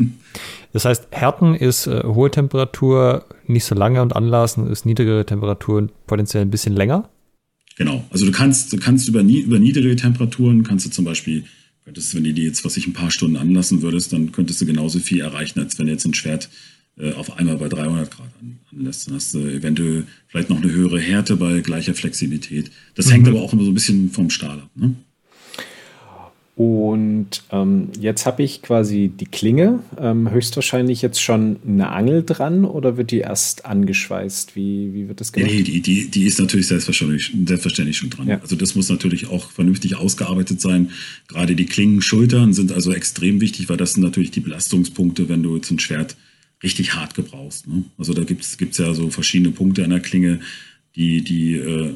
[0.72, 5.88] das heißt, Härten ist äh, hohe Temperatur nicht so lange und Anlassen ist niedrigere Temperatur
[6.07, 7.09] potenziell ein bisschen länger?
[7.77, 8.05] Genau.
[8.11, 11.45] Also du kannst, du kannst über, über niedrige Temperaturen, kannst du zum Beispiel,
[11.85, 14.66] könntest, wenn du die jetzt, was ich ein paar Stunden anlassen würdest, dann könntest du
[14.66, 16.49] genauso viel erreichen, als wenn du jetzt ein Schwert
[16.99, 18.31] äh, auf einmal bei 300 Grad
[18.72, 19.07] anlässt.
[19.07, 22.70] Dann hast du eventuell vielleicht noch eine höhere Härte bei gleicher Flexibilität.
[22.95, 23.11] Das mhm.
[23.12, 24.70] hängt aber auch immer so ein bisschen vom Stahl ab.
[24.74, 24.97] Ne?
[26.57, 32.65] Und ähm, jetzt habe ich quasi die Klinge, ähm, höchstwahrscheinlich jetzt schon eine Angel dran
[32.65, 34.57] oder wird die erst angeschweißt?
[34.57, 35.53] Wie, wie wird das gemacht?
[35.53, 38.27] Nee, die, die, die ist natürlich selbstverständlich, selbstverständlich schon dran.
[38.27, 38.41] Ja.
[38.41, 40.93] Also das muss natürlich auch vernünftig ausgearbeitet sein.
[41.29, 45.57] Gerade die Klingenschultern sind also extrem wichtig, weil das sind natürlich die Belastungspunkte, wenn du
[45.57, 46.17] jetzt ein Schwert
[46.63, 47.69] richtig hart gebrauchst.
[47.69, 47.85] Ne?
[47.99, 50.41] Also da gibt es ja so verschiedene Punkte an der Klinge,
[50.95, 51.93] die, die äh,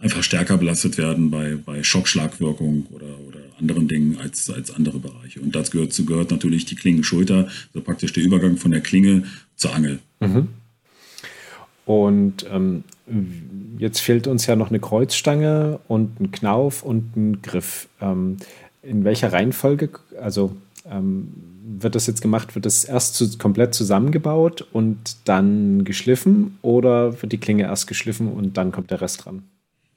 [0.00, 5.40] einfach stärker belastet werden bei, bei Schockschlagwirkung oder, oder anderen Dingen als, als andere Bereiche.
[5.40, 9.24] Und dazu gehört, gehört natürlich die Klingenschulter, also praktisch der Übergang von der Klinge
[9.56, 9.98] zur Angel.
[10.20, 10.48] Mhm.
[11.84, 12.84] Und ähm,
[13.78, 17.88] jetzt fehlt uns ja noch eine Kreuzstange und ein Knauf und ein Griff.
[18.00, 18.36] Ähm,
[18.82, 19.90] in welcher Reihenfolge,
[20.20, 20.54] also
[20.90, 21.28] ähm,
[21.64, 22.54] wird das jetzt gemacht?
[22.54, 28.28] Wird das erst zu, komplett zusammengebaut und dann geschliffen oder wird die Klinge erst geschliffen
[28.28, 29.44] und dann kommt der Rest dran?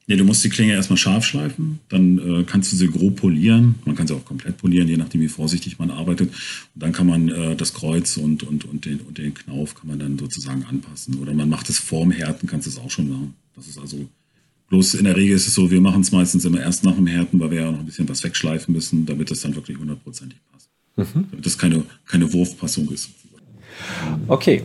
[0.08, 3.76] Nee, du musst die Klinge erstmal scharf schleifen, dann äh, kannst du sie grob polieren.
[3.86, 6.30] Man kann sie auch komplett polieren, je nachdem, wie vorsichtig man arbeitet.
[6.30, 9.88] Und dann kann man äh, das Kreuz und, und, und, den, und den Knauf kann
[9.88, 11.16] man dann sozusagen anpassen.
[11.16, 13.34] Oder man macht es vorm Härten, kannst du es auch schon machen.
[13.56, 14.08] Das ist also
[14.70, 17.08] bloß in der Regel ist es so, wir machen es meistens immer erst nach dem
[17.08, 20.40] Härten, weil wir ja noch ein bisschen was wegschleifen müssen, damit es dann wirklich hundertprozentig
[20.52, 20.70] passt.
[20.98, 21.26] Mhm.
[21.32, 23.10] Damit das keine, keine Wurfpassung ist.
[24.28, 24.62] Okay.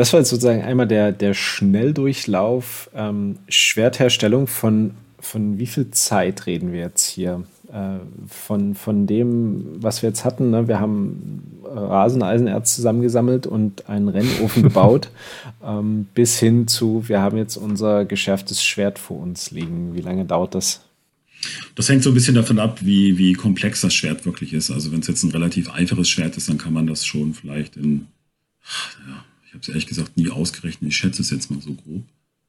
[0.00, 2.88] Das war jetzt sozusagen einmal der, der Schnelldurchlauf.
[2.94, 7.44] Ähm, Schwertherstellung von, von wie viel Zeit reden wir jetzt hier?
[7.70, 10.52] Äh, von, von dem, was wir jetzt hatten.
[10.52, 10.68] Ne?
[10.68, 15.10] Wir haben Raseneisenerz zusammengesammelt und einen Rennofen gebaut,
[15.62, 19.94] ähm, bis hin zu, wir haben jetzt unser geschärftes Schwert vor uns liegen.
[19.94, 20.80] Wie lange dauert das?
[21.74, 24.70] Das hängt so ein bisschen davon ab, wie, wie komplex das Schwert wirklich ist.
[24.70, 27.76] Also wenn es jetzt ein relativ einfaches Schwert ist, dann kann man das schon vielleicht
[27.76, 28.06] in
[29.06, 30.92] ja, ich habe es ehrlich gesagt nie ausgerechnet.
[30.92, 32.04] Ich schätze es jetzt mal so grob.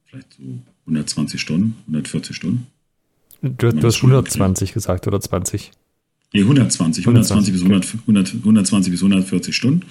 [0.06, 0.42] Vielleicht so
[0.86, 2.68] 120 Stunden, 140 Stunden.
[3.42, 5.72] Du, du hast 120 gesagt oder 20?
[6.32, 7.04] Nee, 120.
[7.04, 9.82] 120, 120 bis, 100, 100, 120 bis 140 Stunden.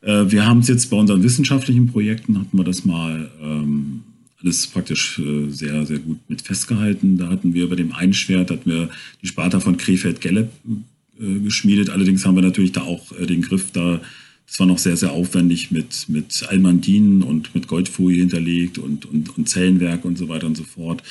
[0.00, 4.04] Äh, wir haben es jetzt bei unseren wissenschaftlichen Projekten, hatten wir das mal ähm,
[4.40, 7.18] alles praktisch äh, sehr, sehr gut mit festgehalten.
[7.18, 8.88] Da hatten wir bei dem einen Schwert, hatten wir
[9.20, 10.48] die Sparta von Krefeld-Gelle
[11.20, 11.90] äh, geschmiedet.
[11.90, 14.00] Allerdings haben wir natürlich da auch äh, den Griff da
[14.46, 19.36] das war noch sehr, sehr aufwendig mit, mit Almandinen und mit Goldfolie hinterlegt und, und,
[19.36, 21.02] und Zellenwerk und so weiter und so fort.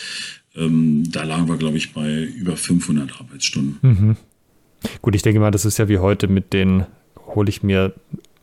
[0.56, 3.78] Ähm, da lagen wir, glaube ich, bei über 500 Arbeitsstunden.
[3.82, 4.18] Mhm.
[5.02, 6.86] Gut, ich denke mal, das ist ja wie heute mit den,
[7.28, 7.94] hole ich mir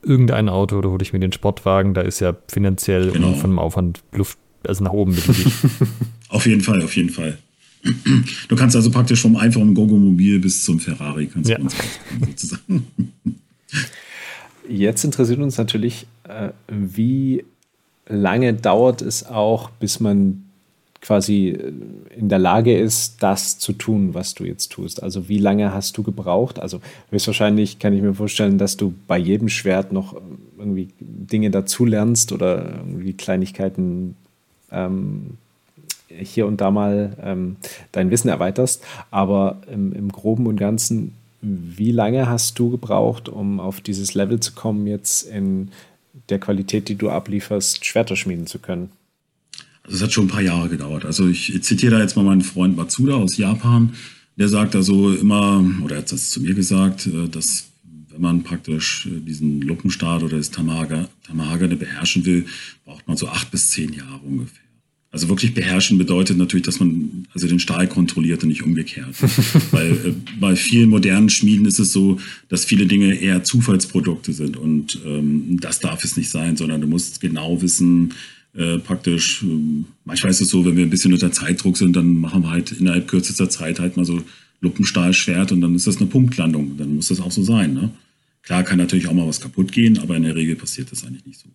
[0.03, 3.29] irgendein Auto oder hole ich mir den Sportwagen, da ist ja finanziell genau.
[3.29, 5.17] und von dem Aufwand Luft, also nach oben
[6.29, 7.39] auf jeden Fall, auf jeden Fall.
[8.49, 11.57] Du kannst also praktisch vom einfachen Gogo-Mobil bis zum Ferrari kannst ja.
[11.57, 11.77] du uns
[12.27, 12.87] sozusagen.
[14.69, 17.45] Jetzt interessiert uns natürlich, äh, wie
[18.07, 20.45] lange dauert es auch, bis man
[21.01, 21.73] quasi äh,
[22.17, 25.03] in der Lage ist, das zu tun, was du jetzt tust.
[25.03, 26.59] Also wie lange hast du gebraucht?
[26.59, 30.15] Also höchstwahrscheinlich kann ich mir vorstellen, dass du bei jedem Schwert noch
[30.57, 34.15] irgendwie Dinge dazulernst oder irgendwie Kleinigkeiten
[34.71, 35.39] ähm,
[36.09, 37.57] hier und da mal ähm,
[37.91, 38.85] dein Wissen erweiterst.
[39.11, 44.41] Aber im, im Groben und Ganzen, wie lange hast du gebraucht, um auf dieses Level
[44.41, 45.71] zu kommen, jetzt in
[46.29, 48.91] der Qualität, die du ablieferst, Schwerter schmieden zu können?
[49.83, 51.05] Also es hat schon ein paar Jahre gedauert.
[51.05, 53.95] Also ich zitiere da jetzt mal meinen Freund Matsuda aus Japan.
[54.37, 57.67] Der sagt also immer, oder er hat das zu mir gesagt, äh, dass
[58.11, 62.47] wenn man praktisch äh, diesen Luppenstart oder das Tamahaga, Tamahagane beherrschen will,
[62.85, 64.62] braucht man so acht bis zehn Jahre ungefähr.
[65.13, 69.15] Also wirklich beherrschen bedeutet natürlich, dass man also den Stahl kontrolliert und nicht umgekehrt.
[69.71, 74.57] Weil äh, bei vielen modernen Schmieden ist es so, dass viele Dinge eher Zufallsprodukte sind
[74.57, 78.15] und ähm, das darf es nicht sein, sondern du musst genau wissen,
[78.55, 79.47] äh, praktisch, äh,
[80.05, 82.73] manchmal ist es so, wenn wir ein bisschen unter Zeitdruck sind, dann machen wir halt
[82.73, 84.23] innerhalb kürzester Zeit halt mal so
[84.61, 86.77] Luppenstahlschwert und dann ist das eine Punktlandung.
[86.77, 87.75] Dann muss das auch so sein.
[87.75, 87.91] Ne?
[88.43, 91.27] Klar kann natürlich auch mal was kaputt gehen, aber in der Regel passiert das eigentlich
[91.27, 91.49] nicht so.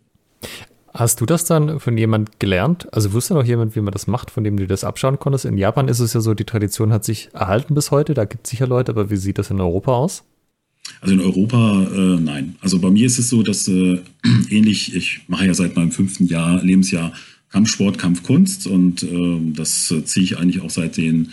[0.97, 2.91] Hast du das dann von jemand gelernt?
[2.91, 5.45] Also wusste noch jemand, wie man das macht, von dem du das abschauen konntest?
[5.45, 8.15] In Japan ist es ja so, die Tradition hat sich erhalten bis heute.
[8.15, 10.23] Da gibt es sicher Leute, aber wie sieht das in Europa aus?
[10.99, 12.55] Also in Europa, äh, nein.
[12.61, 13.99] Also bei mir ist es so, dass äh,
[14.49, 17.13] ähnlich, ich mache ja seit meinem fünften Jahr, Lebensjahr
[17.49, 21.29] Kampfsport, Kampfkunst und äh, das ziehe ich eigentlich auch seit den,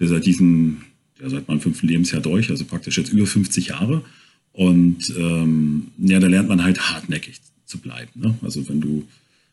[0.00, 0.82] seit diesen,
[1.20, 4.02] ja, seit meinem fünften Lebensjahr durch, also praktisch jetzt über 50 Jahre.
[4.52, 8.10] Und ähm, ja, da lernt man halt hartnäckig zu bleiben.
[8.14, 8.34] Ne?
[8.42, 9.06] Also wenn du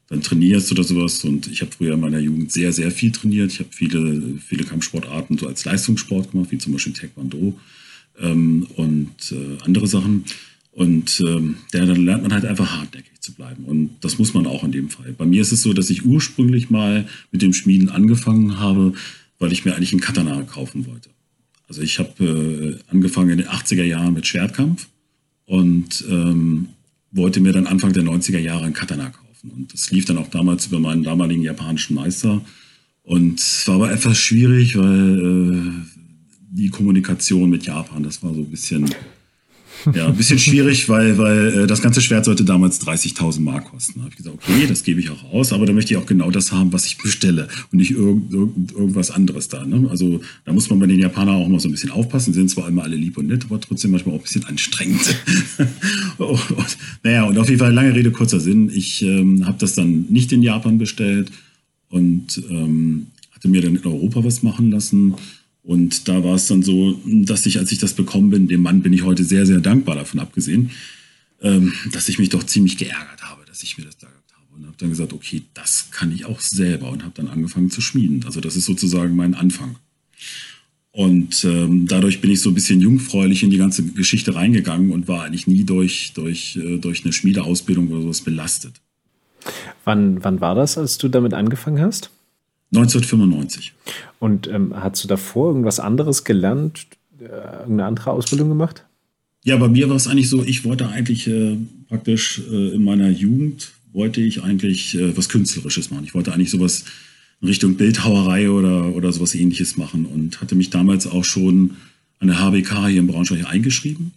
[0.10, 3.52] dann trainierst oder sowas und ich habe früher in meiner Jugend sehr, sehr viel trainiert.
[3.52, 7.58] Ich habe viele, viele Kampfsportarten so als Leistungssport gemacht, wie zum Beispiel Taekwondo
[8.20, 10.26] ähm, und äh, andere Sachen.
[10.72, 13.64] Und ähm, dann lernt man halt einfach hartnäckig zu bleiben.
[13.66, 15.14] Und das muss man auch in dem Fall.
[15.14, 18.94] Bei mir ist es so, dass ich ursprünglich mal mit dem Schmieden angefangen habe,
[19.40, 21.10] weil ich mir eigentlich einen Katana kaufen wollte.
[21.68, 24.88] Also ich habe äh, angefangen in den 80er Jahren mit Schwertkampf
[25.46, 26.70] und ähm,
[27.14, 29.52] wollte mir dann Anfang der 90er Jahre ein Katana kaufen.
[29.52, 32.42] Und das lief dann auch damals über meinen damaligen japanischen Meister.
[33.04, 35.72] Und es war aber etwas schwierig, weil äh,
[36.52, 38.86] die Kommunikation mit Japan, das war so ein bisschen,
[39.94, 43.94] Ja, ein bisschen schwierig, weil, weil äh, das ganze Schwert sollte damals 30.000 Mark kosten.
[43.96, 46.06] Da habe ich gesagt, okay, das gebe ich auch aus, aber da möchte ich auch
[46.06, 49.66] genau das haben, was ich bestelle und nicht irgend, irgend, irgendwas anderes da.
[49.66, 49.88] Ne?
[49.90, 52.32] Also da muss man bei den Japanern auch mal so ein bisschen aufpassen.
[52.32, 55.16] Die sind zwar immer alle lieb und nett, aber trotzdem manchmal auch ein bisschen anstrengend.
[56.18, 58.72] und, naja, und auf jeden Fall lange Rede, kurzer Sinn.
[58.74, 61.32] Ich ähm, habe das dann nicht in Japan bestellt
[61.90, 65.16] und ähm, hatte mir dann in Europa was machen lassen
[65.64, 68.82] und da war es dann so, dass ich, als ich das bekommen bin, dem Mann
[68.82, 70.72] bin ich heute sehr, sehr dankbar davon abgesehen,
[71.42, 74.46] ähm, dass ich mich doch ziemlich geärgert habe, dass ich mir das da gehabt habe.
[74.56, 77.80] Und habe dann gesagt, okay, das kann ich auch selber und habe dann angefangen zu
[77.80, 78.24] schmieden.
[78.26, 79.78] Also das ist sozusagen mein Anfang.
[80.92, 85.08] Und ähm, dadurch bin ich so ein bisschen jungfräulich in die ganze Geschichte reingegangen und
[85.08, 88.76] war eigentlich nie durch, durch, äh, durch eine Schmiedeausbildung oder sowas belastet.
[89.86, 92.12] Wann, wann war das, als du damit angefangen hast?
[92.76, 93.74] 1995.
[94.20, 96.88] Und ähm, hast du davor irgendwas anderes gelernt,
[97.20, 98.86] äh, irgendeine andere Ausbildung gemacht?
[99.44, 101.58] Ja, bei mir war es eigentlich so, ich wollte eigentlich äh,
[101.90, 106.06] praktisch äh, in meiner Jugend, wollte ich eigentlich äh, was Künstlerisches machen.
[106.06, 106.86] Ich wollte eigentlich sowas
[107.42, 111.72] in Richtung Bildhauerei oder, oder sowas ähnliches machen und hatte mich damals auch schon
[112.20, 114.14] an der HBK hier in Braunschweig eingeschrieben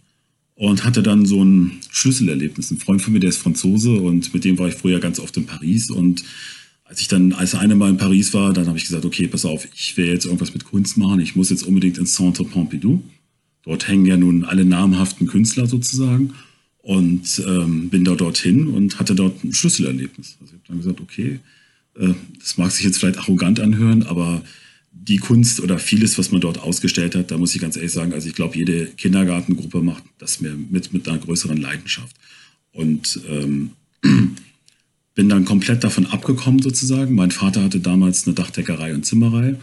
[0.55, 2.71] und hatte dann so ein Schlüsselerlebnis.
[2.71, 5.35] Ein Freund von mir, der ist Franzose und mit dem war ich früher ganz oft
[5.37, 6.23] in Paris und
[6.87, 9.45] als ich dann als eine Mal in Paris war, dann habe ich gesagt, okay, pass
[9.45, 11.19] auf, ich will jetzt irgendwas mit Kunst machen.
[11.19, 13.03] Ich muss jetzt unbedingt ins Centre Pompidou.
[13.63, 16.33] Dort hängen ja nun alle namhaften Künstler sozusagen.
[16.77, 20.37] Und ähm, bin da dorthin und hatte dort ein Schlüsselerlebnis.
[20.39, 21.39] Also ich habe dann gesagt, okay,
[21.99, 24.41] äh, das mag sich jetzt vielleicht arrogant anhören, aber
[24.93, 28.13] die Kunst oder vieles, was man dort ausgestellt hat, da muss ich ganz ehrlich sagen,
[28.13, 32.15] also ich glaube, jede Kindergartengruppe macht das mit, mit einer größeren Leidenschaft.
[32.71, 33.71] Und ähm,
[35.17, 37.15] bin dann komplett davon abgekommen sozusagen.
[37.15, 39.55] Mein Vater hatte damals eine Dachdeckerei und Zimmerei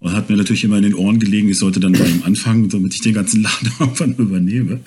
[0.00, 2.68] und hat mir natürlich immer in den Ohren gelegen, ich sollte dann bei ihm anfangen,
[2.68, 4.80] damit ich den ganzen Laden irgendwann übernehme.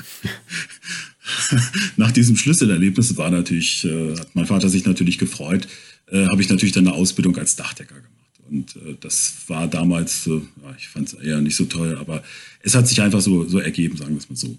[1.95, 5.69] Nach diesem Schlüsselerlebnis war natürlich, äh, hat mein Vater sich natürlich gefreut,
[6.07, 8.41] äh, habe ich natürlich dann eine Ausbildung als Dachdecker gemacht.
[8.49, 10.41] Und äh, das war damals, äh,
[10.77, 12.21] ich fand es eher nicht so toll, aber
[12.61, 14.57] es hat sich einfach so, so ergeben, sagen wir es mal so.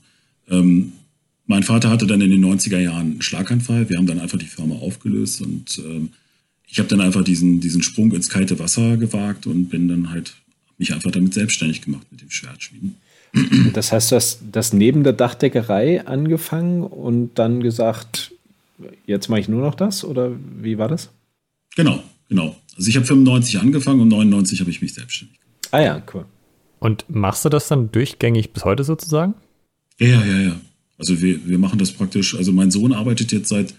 [0.49, 0.93] Ähm,
[1.47, 3.89] mein Vater hatte dann in den 90er Jahren einen Schlaganfall.
[3.89, 6.11] Wir haben dann einfach die Firma aufgelöst und ähm,
[6.69, 10.35] ich habe dann einfach diesen, diesen Sprung ins kalte Wasser gewagt und bin dann halt
[10.79, 12.97] mich einfach damit selbstständig gemacht mit dem Schwertschmieden.
[13.73, 18.33] Das heißt, du hast das neben der Dachdeckerei angefangen und dann gesagt,
[19.07, 21.11] jetzt mache ich nur noch das oder wie war das?
[21.75, 22.57] Genau, genau.
[22.77, 25.69] Also ich habe 95 angefangen und 99 habe ich mich selbstständig gemacht.
[25.71, 26.27] Ah ja, cool.
[26.79, 29.35] Und machst du das dann durchgängig bis heute sozusagen?
[29.99, 30.61] Ja, ja, ja.
[30.99, 33.75] Also wir, wir machen das praktisch, also mein Sohn arbeitet jetzt seit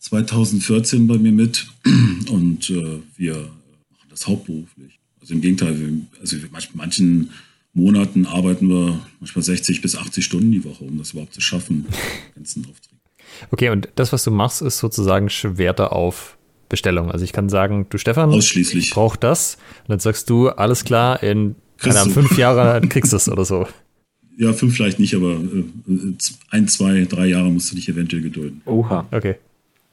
[0.00, 1.66] 2014 bei mir mit
[2.30, 4.98] und äh, wir machen das hauptberuflich.
[5.20, 7.30] Also im Gegenteil, wir, also in manchen
[7.74, 11.86] Monaten arbeiten wir manchmal 60 bis 80 Stunden die Woche, um das überhaupt zu schaffen,
[12.34, 12.96] ganzen Aufträge.
[13.50, 16.38] Okay, und das, was du machst, ist sozusagen Schwerter auf
[16.68, 17.10] Bestellung.
[17.10, 18.88] Also ich kann sagen, du Stefan, Ausschließlich.
[18.88, 19.56] ich brauche das.
[19.82, 23.44] Und dann sagst du, alles klar, in keine Ahnung, fünf Jahren kriegst du es oder
[23.44, 23.66] so.
[24.38, 25.64] Ja, fünf vielleicht nicht, aber äh,
[26.50, 28.62] ein, zwei, drei Jahre musst du dich eventuell gedulden.
[28.66, 29.04] Oha.
[29.10, 29.34] Okay.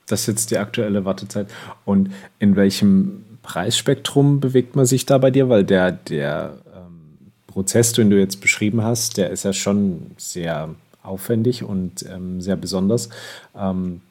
[0.06, 1.48] Das ist jetzt die aktuelle Wartezeit.
[1.84, 5.50] Und in welchem Preisspektrum bewegt man sich da bei dir?
[5.50, 10.76] Weil der, der ähm, Prozess, den du jetzt beschrieben hast, der ist ja schon sehr
[11.02, 13.10] aufwendig und ähm, sehr besonders.
[13.58, 14.02] Ähm,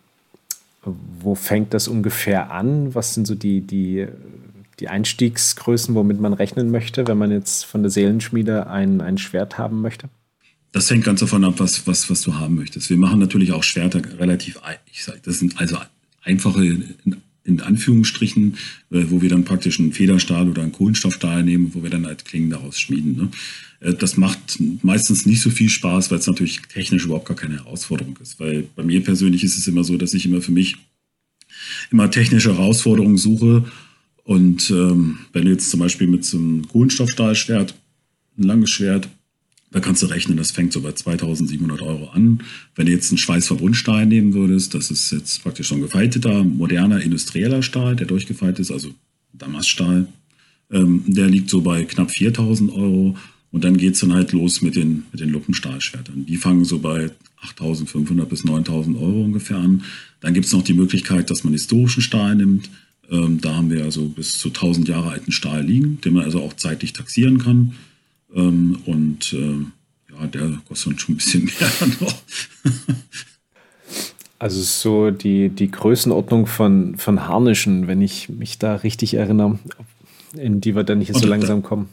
[1.20, 2.92] wo fängt das ungefähr an?
[2.96, 4.08] Was sind so die, die,
[4.80, 9.58] die Einstiegsgrößen, womit man rechnen möchte, wenn man jetzt von der Seelenschmiede ein, ein Schwert
[9.58, 10.08] haben möchte?
[10.74, 12.90] Das hängt ganz davon ab, was, was, was du haben möchtest.
[12.90, 14.58] Wir machen natürlich auch Schwerter relativ,
[14.92, 15.78] ich sag, das sind also
[16.20, 18.56] einfache, in, in Anführungsstrichen,
[18.90, 22.24] äh, wo wir dann praktisch einen Federstahl oder einen Kohlenstoffstahl nehmen, wo wir dann halt
[22.24, 23.16] Klingen daraus schmieden.
[23.16, 23.28] Ne?
[23.78, 27.54] Äh, das macht meistens nicht so viel Spaß, weil es natürlich technisch überhaupt gar keine
[27.54, 28.40] Herausforderung ist.
[28.40, 30.76] Weil bei mir persönlich ist es immer so, dass ich immer für mich
[31.92, 33.64] immer technische Herausforderungen suche.
[34.24, 37.76] Und ähm, wenn du jetzt zum Beispiel mit so einem Kohlenstoffstahlschwert,
[38.36, 39.08] ein langes Schwert,
[39.74, 42.44] da kannst du rechnen, das fängt so bei 2700 Euro an.
[42.76, 47.60] Wenn du jetzt einen Schweißverbundstahl nehmen würdest, das ist jetzt praktisch ein gefalteter, moderner, industrieller
[47.60, 48.94] Stahl, der durchgefeilt ist, also
[49.32, 50.06] Damaststahl.
[50.70, 53.18] Ähm, der liegt so bei knapp 4000 Euro.
[53.50, 56.24] Und dann geht es dann halt los mit den, mit den Luppenstahlschwertern.
[56.24, 57.10] Die fangen so bei
[57.58, 59.82] 8.500 bis 9.000 Euro ungefähr an.
[60.20, 62.70] Dann gibt es noch die Möglichkeit, dass man historischen Stahl nimmt.
[63.10, 66.40] Ähm, da haben wir also bis zu 1000 Jahre alten Stahl liegen, den man also
[66.40, 67.72] auch zeitlich taxieren kann.
[68.34, 69.58] Ähm, und äh,
[70.12, 72.14] ja, der kostet schon ein bisschen mehr noch.
[74.38, 79.58] also so die, die Größenordnung von, von Harnischen, wenn ich mich da richtig erinnere,
[80.36, 81.88] in die wir dann hier so langsam kommen.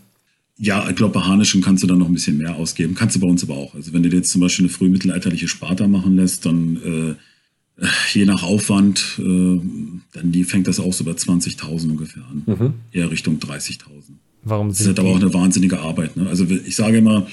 [0.57, 2.93] Ja, ich glaube, bei Harnischen kannst du dann noch ein bisschen mehr ausgeben.
[2.93, 3.73] Kannst du bei uns aber auch.
[3.73, 7.17] Also wenn du dir jetzt zum Beispiel eine frühmittelalterliche Sparta machen lässt, dann
[7.79, 9.59] äh, je nach Aufwand, äh,
[10.13, 12.43] dann die fängt das auch so bei 20.000 ungefähr an.
[12.45, 12.73] Mhm.
[12.91, 13.79] Eher Richtung 30.000.
[14.43, 16.17] Warum sind das ist halt aber auch eine wahnsinnige Arbeit.
[16.17, 16.27] Ne?
[16.27, 17.27] Also ich sage immer,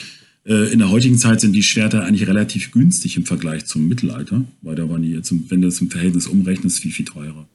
[0.44, 4.44] äh, in der heutigen Zeit sind die Schwerter eigentlich relativ günstig im Vergleich zum Mittelalter,
[4.62, 7.46] weil da waren die jetzt, wenn du es im Verhältnis umrechnest, viel, viel teurer.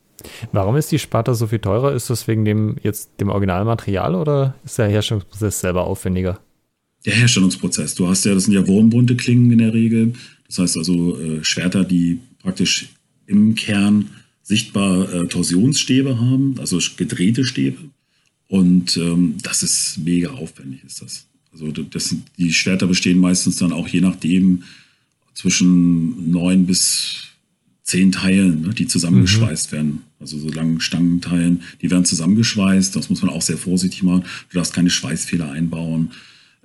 [0.51, 1.93] Warum ist die Sparta so viel teurer?
[1.93, 6.39] Ist das wegen dem jetzt dem Originalmaterial oder ist der Herstellungsprozess selber aufwendiger?
[7.05, 7.95] Der Herstellungsprozess.
[7.95, 10.13] Du hast ja, das sind ja wurmbunte Klingen in der Regel.
[10.47, 12.89] Das heißt also äh, Schwerter, die praktisch
[13.25, 14.09] im Kern
[14.43, 17.77] sichtbar äh, Torsionsstäbe haben, also gedrehte Stäbe.
[18.53, 21.25] Und ähm, das ist mega aufwendig, ist das.
[21.51, 24.61] Also das, die Schwerter bestehen meistens dann auch je nachdem
[25.33, 27.23] zwischen neun bis
[27.81, 29.75] zehn Teilen, ne, die zusammengeschweißt mhm.
[29.75, 30.01] werden.
[30.19, 32.95] Also so langen Stangenteilen, die werden zusammengeschweißt.
[32.95, 34.25] Das muss man auch sehr vorsichtig machen.
[34.51, 36.11] Du darfst keine Schweißfehler einbauen.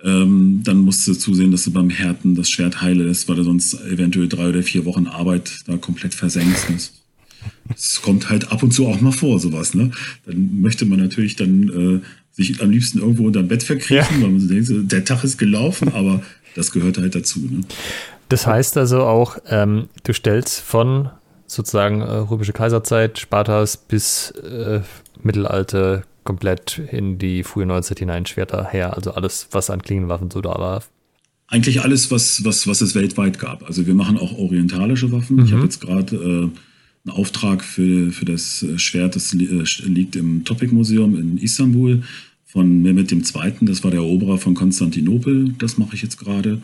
[0.03, 3.43] Ähm, dann musst du zusehen, dass du beim Härten das Schwert heile ist, weil du
[3.43, 6.93] sonst eventuell drei oder vier Wochen Arbeit da komplett versenkst.
[7.75, 9.73] Es kommt halt ab und zu auch mal vor, sowas.
[9.73, 9.91] Ne?
[10.25, 14.21] Dann möchte man natürlich dann äh, sich am liebsten irgendwo unter Bett verkriechen, ja.
[14.21, 16.21] weil man so denkt, der Tag ist gelaufen, aber
[16.55, 17.39] das gehört halt dazu.
[17.39, 17.61] Ne?
[18.29, 21.09] Das heißt also auch, ähm, du stellst von
[21.47, 24.81] sozusagen äh, römische Kaiserzeit, Spartas bis äh,
[25.21, 28.95] Mittelalter komplett in die frühe Neuzeit hinein Schwerter her.
[28.95, 30.83] Also alles, was an Klingenwaffen so da war.
[31.47, 33.65] Eigentlich alles, was, was, was es weltweit gab.
[33.65, 35.37] Also wir machen auch orientalische Waffen.
[35.37, 35.45] Mhm.
[35.45, 36.49] Ich habe jetzt gerade äh,
[37.09, 42.03] einen Auftrag für, für das Schwert, das äh, liegt im Topic Museum in Istanbul
[42.45, 43.21] von Mehmet II.
[43.61, 45.53] Das war der Eroberer von Konstantinopel.
[45.59, 46.61] Das mache ich jetzt gerade.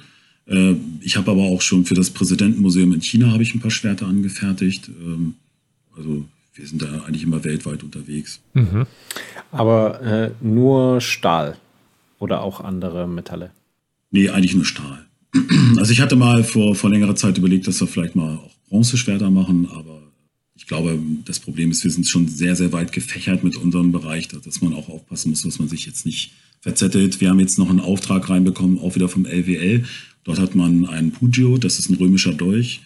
[0.47, 3.71] Äh, ich habe aber auch schon für das Präsidentenmuseum in China habe ich ein paar
[3.71, 4.89] Schwerter angefertigt.
[4.89, 5.35] Ähm,
[5.95, 6.25] also
[6.55, 8.39] wir sind da eigentlich immer weltweit unterwegs.
[8.53, 8.85] Mhm.
[9.51, 11.57] Aber äh, nur Stahl
[12.19, 13.51] oder auch andere Metalle?
[14.11, 15.05] Nee, eigentlich nur Stahl.
[15.77, 19.29] Also ich hatte mal vor, vor längerer Zeit überlegt, dass wir vielleicht mal auch Bronzeschwerter
[19.29, 20.01] machen, aber
[20.57, 24.27] ich glaube, das Problem ist, wir sind schon sehr, sehr weit gefächert mit unserem Bereich,
[24.27, 26.31] dass man auch aufpassen muss, dass man sich jetzt nicht
[26.61, 27.19] verzettelt.
[27.21, 29.83] Wir haben jetzt noch einen Auftrag reinbekommen, auch wieder vom LWL.
[30.23, 32.81] Dort hat man einen Pugio, das ist ein römischer Dolch.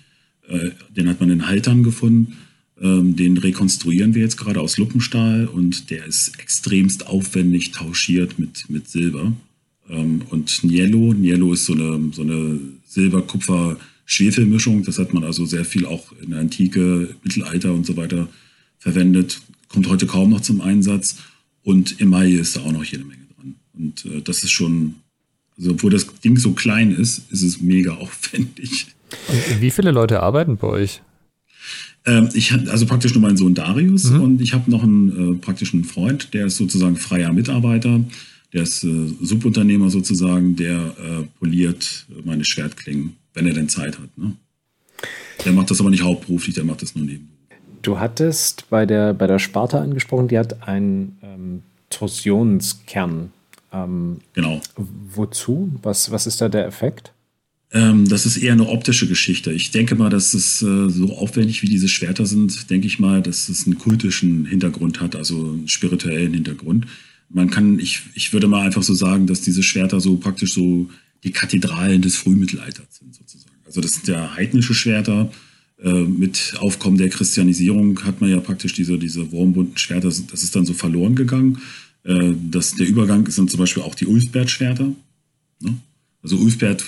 [0.47, 2.37] Äh, den hat man in Haltern gefunden.
[2.81, 8.69] Ähm, den rekonstruieren wir jetzt gerade aus Luppenstahl und der ist extremst aufwendig tauschiert mit,
[8.69, 9.33] mit Silber.
[9.89, 12.59] Ähm, und Niello, Niello ist so eine, so eine
[14.09, 14.83] Silber-Kupfer-Schwefelmischung.
[14.83, 18.27] Das hat man also sehr viel auch in der Antike, Mittelalter und so weiter
[18.77, 19.41] verwendet.
[19.67, 21.17] Kommt heute kaum noch zum Einsatz.
[21.63, 23.55] Und Emaille ist da auch noch jede Menge dran.
[23.73, 24.95] Und äh, das ist schon
[25.59, 28.87] also obwohl das Ding so klein ist, ist es mega aufwendig.
[29.27, 31.01] Und wie viele Leute arbeiten bei euch?
[32.05, 34.21] Ähm, ich also praktisch nur mein Sohn Darius mhm.
[34.21, 37.99] und ich habe noch einen äh, praktischen Freund, der ist sozusagen freier Mitarbeiter,
[38.53, 44.17] der ist äh, Subunternehmer sozusagen, der äh, poliert meine Schwertklingen, wenn er denn Zeit hat.
[44.17, 44.33] Ne?
[45.45, 47.39] Der macht das aber nicht hauptberuflich, der macht das nur nebenberuflich.
[47.81, 53.31] Du hattest bei der, bei der Sparta angesprochen, die hat einen ähm, Torsionskern.
[53.71, 54.61] Ähm, genau.
[54.75, 55.71] Wozu?
[55.81, 57.13] Was, was ist da der Effekt?
[57.71, 59.51] Ähm, das ist eher eine optische Geschichte.
[59.51, 63.21] Ich denke mal, dass es äh, so aufwendig wie diese Schwerter sind, denke ich mal,
[63.21, 66.87] dass es einen kultischen Hintergrund hat, also einen spirituellen Hintergrund.
[67.29, 70.89] Man kann, ich, ich würde mal einfach so sagen, dass diese Schwerter so praktisch so
[71.23, 73.55] die Kathedralen des Frühmittelalters sind, sozusagen.
[73.65, 75.31] Also das sind ja heidnische Schwerter.
[75.81, 80.55] Äh, mit Aufkommen der Christianisierung hat man ja praktisch diese, diese wurmbunten Schwerter, das ist
[80.55, 81.59] dann so verloren gegangen.
[82.03, 84.91] Äh, das, der Übergang sind zum Beispiel auch die Ulfbert-Schwerter.
[85.61, 85.77] Ne?
[86.21, 86.83] Also Ulfbert,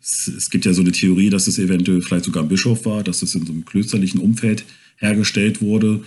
[0.00, 3.22] es, gibt ja so eine Theorie, dass es eventuell vielleicht sogar ein Bischof war, dass
[3.22, 4.64] es in so einem klösterlichen Umfeld
[4.96, 6.02] hergestellt wurde.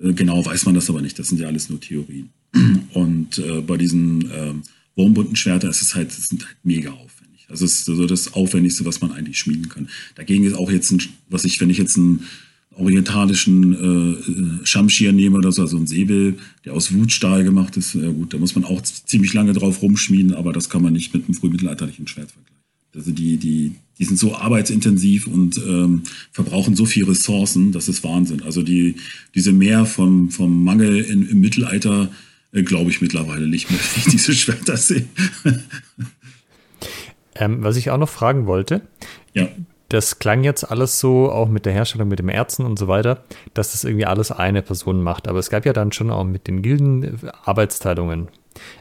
[0.00, 2.30] Äh, genau weiß man das aber nicht, das sind ja alles nur Theorien.
[2.92, 4.30] Und bei diesen
[4.96, 7.46] äh, wurmbunten Schwertern ist es halt, sind halt mega aufwendig.
[7.48, 9.88] Also es ist so das Aufwendigste, was man eigentlich schmieden kann.
[10.14, 12.24] Dagegen ist auch jetzt ein, was ich, wenn ich jetzt ein
[12.78, 18.10] orientalischen äh, Schamschir nehme oder so, also ein Säbel, der aus Wutstahl gemacht ist, ja
[18.10, 21.24] gut, da muss man auch ziemlich lange drauf rumschmieden, aber das kann man nicht mit
[21.24, 22.56] einem frühmittelalterlichen Schwert vergleichen.
[22.94, 28.02] Also die, die, die sind so arbeitsintensiv und ähm, verbrauchen so viel Ressourcen, das ist
[28.04, 28.42] Wahnsinn.
[28.42, 28.96] Also die,
[29.34, 34.02] diese Mehr vom, vom Mangel in, im Mittelalter äh, glaube ich mittlerweile nicht mehr, wenn
[34.02, 35.06] ich diese Schwerter sehe.
[37.34, 38.82] ähm, was ich auch noch fragen wollte,
[39.34, 39.48] ja
[39.88, 43.22] das klang jetzt alles so, auch mit der Herstellung, mit dem Ärzten und so weiter,
[43.54, 45.28] dass das irgendwie alles eine Person macht.
[45.28, 48.28] Aber es gab ja dann schon auch mit den Gilden äh, Arbeitsteilungen.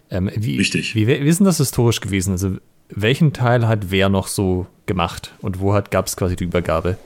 [0.09, 0.95] Ähm, wie, Richtig.
[0.95, 2.31] Wie, wie ist denn das historisch gewesen?
[2.31, 2.57] Also
[2.89, 6.97] welchen Teil hat wer noch so gemacht und wo gab es quasi die Übergabe?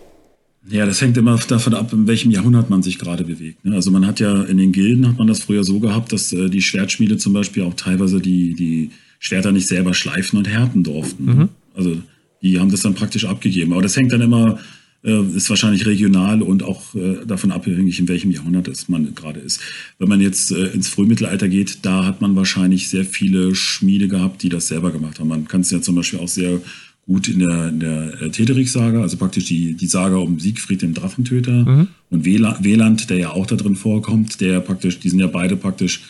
[0.67, 3.63] Ja, das hängt immer davon ab, in welchem Jahrhundert man sich gerade bewegt.
[3.63, 3.75] Ne?
[3.75, 6.49] Also man hat ja in den Gilden hat man das früher so gehabt, dass äh,
[6.49, 11.25] die Schwertschmiede zum Beispiel auch teilweise die, die Schwerter nicht selber schleifen und härten durften.
[11.25, 11.49] Mhm.
[11.75, 11.97] Also
[12.41, 13.71] die haben das dann praktisch abgegeben.
[13.71, 14.59] Aber das hängt dann immer,
[15.03, 19.39] äh, ist wahrscheinlich regional und auch äh, davon abhängig, in welchem Jahrhundert es man gerade
[19.39, 19.61] ist.
[19.97, 24.49] Wenn man jetzt ins Frühmittelalter geht, da hat man wahrscheinlich sehr viele Schmiede gehabt, die
[24.49, 25.29] das selber gemacht haben.
[25.29, 26.61] Man kann es ja zum Beispiel auch sehr
[27.09, 30.93] gut in der, in der äh, Tederich-Saga, also praktisch die, die Saga um Siegfried den
[30.93, 31.87] Drachentöter mhm.
[32.11, 36.01] und Weland, der ja auch da drin vorkommt, der praktisch, die sind ja beide praktisch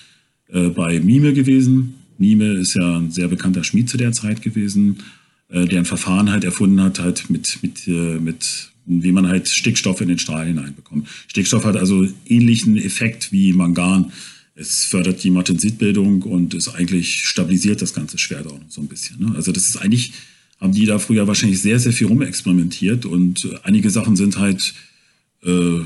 [0.49, 1.93] äh, bei Mime gewesen.
[2.17, 4.97] Mime ist ja ein sehr bekannter Schmied zu der Zeit gewesen,
[5.47, 9.47] äh, der ein Verfahren halt erfunden hat, halt mit, mit, äh, mit wie man halt
[9.47, 11.07] Stickstoff in den Stahl hineinbekommt.
[11.27, 14.11] Stickstoff hat also ähnlichen Effekt wie Mangan.
[14.53, 18.87] Es fördert die Martensitbildung und ist eigentlich stabilisiert das ganze Schwert auch noch so ein
[18.87, 19.21] bisschen.
[19.21, 19.33] Ne?
[19.37, 20.11] Also das ist eigentlich
[20.59, 24.73] haben die da früher wahrscheinlich sehr, sehr viel rumexperimentiert und äh, einige Sachen sind halt
[25.43, 25.79] äh,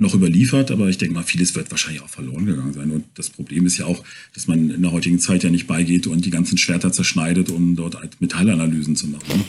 [0.00, 2.90] noch überliefert, aber ich denke mal, vieles wird wahrscheinlich auch verloren gegangen sein.
[2.90, 4.02] Und das Problem ist ja auch,
[4.34, 7.76] dass man in der heutigen Zeit ja nicht beigeht und die ganzen Schwerter zerschneidet, um
[7.76, 9.44] dort halt Metallanalysen zu machen.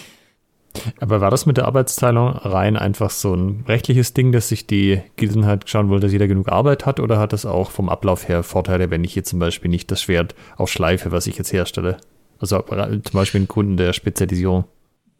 [1.00, 5.02] Aber war das mit der Arbeitsteilung rein einfach so ein rechtliches Ding, dass sich die
[5.16, 7.00] Gilden halt schauen wollte, dass jeder genug Arbeit hat?
[7.00, 10.02] Oder hat das auch vom Ablauf her Vorteile, wenn ich hier zum Beispiel nicht das
[10.02, 11.98] Schwert auch schleife, was ich jetzt herstelle?
[12.42, 14.66] Also zum Beispiel ein Kunden der Spezialisierung.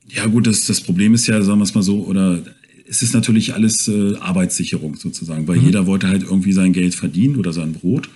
[0.08, 2.42] Ja gut, das, das Problem ist ja, sagen wir es mal so, oder
[2.88, 5.66] es ist natürlich alles äh, Arbeitssicherung sozusagen, weil mhm.
[5.66, 8.10] jeder wollte halt irgendwie sein Geld verdienen oder sein Brot.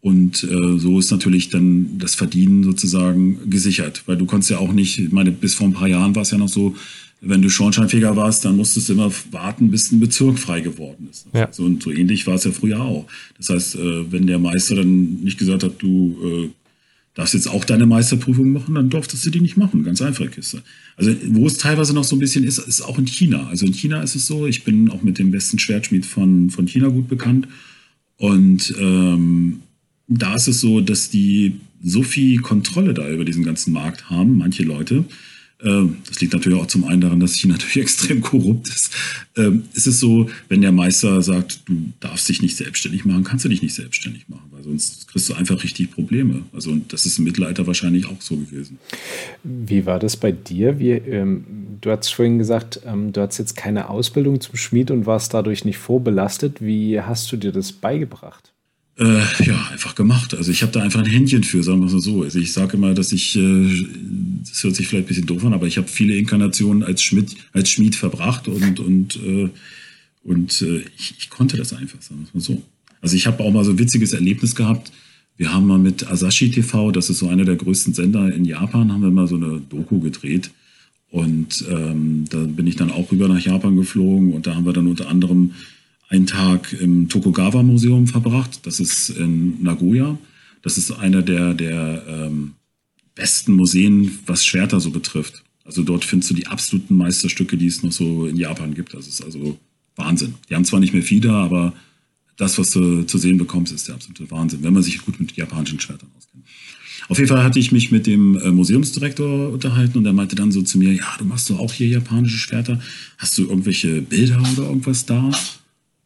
[0.00, 4.72] Und äh, so ist natürlich dann das Verdienen sozusagen gesichert, weil du konntest ja auch
[4.72, 6.74] nicht, ich meine, bis vor ein paar Jahren war es ja noch so,
[7.22, 11.26] wenn du Schornsteinfeger warst, dann musstest du immer warten, bis ein Bezirk frei geworden ist.
[11.32, 11.48] Ja.
[11.50, 13.06] So, und so ähnlich war es ja früher auch.
[13.38, 16.50] Das heißt, äh, wenn der Meister dann nicht gesagt hat, du äh,
[17.14, 19.84] darfst jetzt auch deine Meisterprüfung machen, dann durftest du die nicht machen.
[19.84, 20.62] Ganz einfache Kiste.
[20.96, 23.46] Also wo es teilweise noch so ein bisschen ist, ist auch in China.
[23.46, 26.66] Also in China ist es so, ich bin auch mit dem besten Schwertschmied von, von
[26.66, 27.46] China gut bekannt.
[28.16, 29.60] Und ähm,
[30.08, 34.38] da ist es so, dass die so viel Kontrolle da über diesen ganzen Markt haben,
[34.38, 35.04] manche Leute,
[35.58, 38.92] das liegt natürlich auch zum einen daran, dass China natürlich extrem korrupt ist.
[39.36, 43.44] Ähm, ist es so, wenn der Meister sagt, du darfst dich nicht selbstständig machen, kannst
[43.44, 46.42] du dich nicht selbstständig machen, weil sonst kriegst du einfach richtig Probleme.
[46.52, 48.78] Also und das ist im Mittelalter wahrscheinlich auch so gewesen.
[49.42, 50.78] Wie war das bei dir?
[50.78, 51.44] Wie, ähm,
[51.80, 55.64] du hast vorhin gesagt, ähm, du hast jetzt keine Ausbildung zum Schmied und warst dadurch
[55.64, 56.60] nicht vorbelastet.
[56.60, 58.53] Wie hast du dir das beigebracht?
[58.96, 60.34] Äh, ja, einfach gemacht.
[60.34, 62.22] Also ich habe da einfach ein Händchen für, sagen wir es mal so.
[62.22, 63.86] Also ich sage immer, dass ich, äh,
[64.48, 67.34] das hört sich vielleicht ein bisschen doof an, aber ich habe viele Inkarnationen als Schmied,
[67.52, 69.50] als Schmied verbracht und, und, äh,
[70.22, 72.62] und äh, ich, ich konnte das einfach, sagen wir es mal so.
[73.00, 74.92] Also ich habe auch mal so ein witziges Erlebnis gehabt.
[75.36, 78.92] Wir haben mal mit Asashi TV, das ist so einer der größten Sender in Japan,
[78.92, 80.50] haben wir mal so eine Doku gedreht.
[81.10, 84.72] Und ähm, da bin ich dann auch rüber nach Japan geflogen und da haben wir
[84.72, 85.52] dann unter anderem
[86.08, 88.66] einen Tag im Tokugawa-Museum verbracht.
[88.66, 90.18] Das ist in Nagoya.
[90.62, 92.52] Das ist einer der, der ähm,
[93.14, 95.42] besten Museen, was Schwerter so betrifft.
[95.64, 98.94] Also dort findest du die absoluten Meisterstücke, die es noch so in Japan gibt.
[98.94, 99.58] Das ist also
[99.96, 100.34] Wahnsinn.
[100.48, 101.72] Die haben zwar nicht mehr viele, aber
[102.36, 105.36] das, was du zu sehen bekommst, ist der absolute Wahnsinn, wenn man sich gut mit
[105.36, 106.44] japanischen Schwertern auskennt.
[107.08, 110.50] Auf jeden Fall hatte ich mich mit dem äh, Museumsdirektor unterhalten und er meinte dann
[110.50, 112.80] so zu mir, ja, du machst doch auch hier japanische Schwerter.
[113.18, 115.30] Hast du irgendwelche Bilder oder irgendwas da?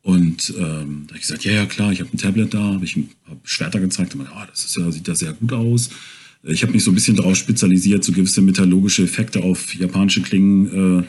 [0.09, 2.83] Und ähm, da habe ich gesagt, ja, ja, klar, ich habe ein Tablet da, habe
[2.83, 5.91] ich paar Schwerter gezeigt und meinte, oh, das ist ja, sieht da sehr gut aus.
[6.45, 11.05] Ich habe mich so ein bisschen darauf spezialisiert, so gewisse metallurgische Effekte auf japanische Klingen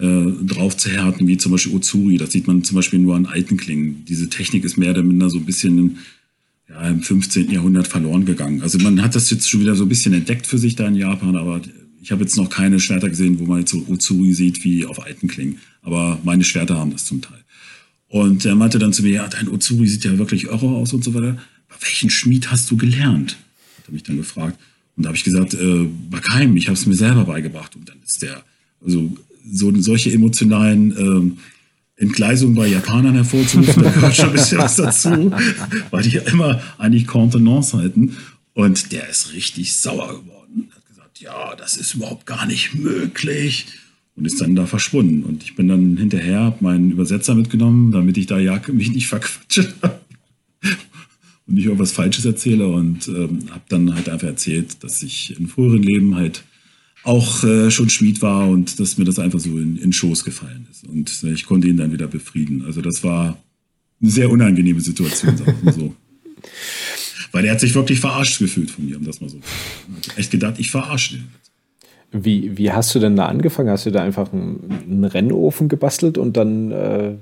[0.00, 2.16] äh, äh, drauf zu härten, wie zum Beispiel Ozuri.
[2.16, 4.04] Das sieht man zum Beispiel nur an alten Klingen.
[4.08, 5.98] Diese Technik ist mehr oder minder so ein bisschen
[6.68, 7.48] ja, im 15.
[7.48, 8.60] Jahrhundert verloren gegangen.
[8.62, 10.96] Also man hat das jetzt schon wieder so ein bisschen entdeckt für sich da in
[10.96, 11.60] Japan, aber
[12.02, 15.00] ich habe jetzt noch keine Schwerter gesehen, wo man jetzt so Ozuri sieht wie auf
[15.00, 15.58] alten Klingen.
[15.82, 17.38] Aber meine Schwerter haben das zum Teil.
[18.12, 21.02] Und er meinte dann zu mir, ja, dein Ozuri sieht ja wirklich irre aus und
[21.02, 21.38] so weiter.
[21.70, 23.38] Bei welchen Schmied hast du gelernt?
[23.78, 24.58] Hat er mich dann gefragt.
[24.94, 27.74] Und da habe ich gesagt, äh, bei keinem, ich habe es mir selber beigebracht.
[27.74, 28.44] Und dann ist der,
[28.84, 29.16] also
[29.50, 31.38] so solche emotionalen ähm,
[31.96, 35.32] Entgleisungen bei Japanern hervorzurufen, da gehört schon ein bisschen was dazu,
[35.90, 38.18] weil die ja immer eigentlich Contenance halten.
[38.52, 40.68] Und der ist richtig sauer geworden.
[40.68, 43.68] Er hat gesagt, ja, das ist überhaupt gar nicht möglich
[44.16, 45.24] und ist dann da verschwunden.
[45.24, 49.06] Und ich bin dann hinterher, habe meinen Übersetzer mitgenommen, damit ich da ja mich nicht
[49.06, 49.72] verquatsche
[51.46, 55.48] und nicht irgendwas Falsches erzähle und ähm, habe dann halt einfach erzählt, dass ich in
[55.48, 56.44] früheren Leben halt
[57.04, 60.66] auch äh, schon Schmied war und dass mir das einfach so in, in Schoß gefallen
[60.70, 60.84] ist.
[60.84, 62.64] Und äh, ich konnte ihn dann wieder befrieden.
[62.64, 63.42] Also das war
[64.00, 65.96] eine sehr unangenehme Situation, sagen wir so.
[67.32, 69.40] Weil er hat sich wirklich verarscht gefühlt von mir, um das mal so.
[70.16, 71.28] Echt gedacht, ich verarsche den.
[72.12, 73.70] Wie, wie hast du denn da angefangen?
[73.70, 77.12] Hast du da einfach einen, einen Rennofen gebastelt und dann äh,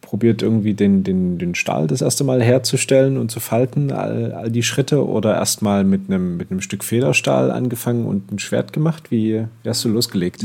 [0.00, 4.50] probiert irgendwie den, den, den Stahl das erste Mal herzustellen und zu falten, all, all
[4.50, 9.10] die Schritte oder erstmal mit einem, mit einem Stück Federstahl angefangen und ein Schwert gemacht?
[9.10, 10.44] Wie, wie hast du losgelegt?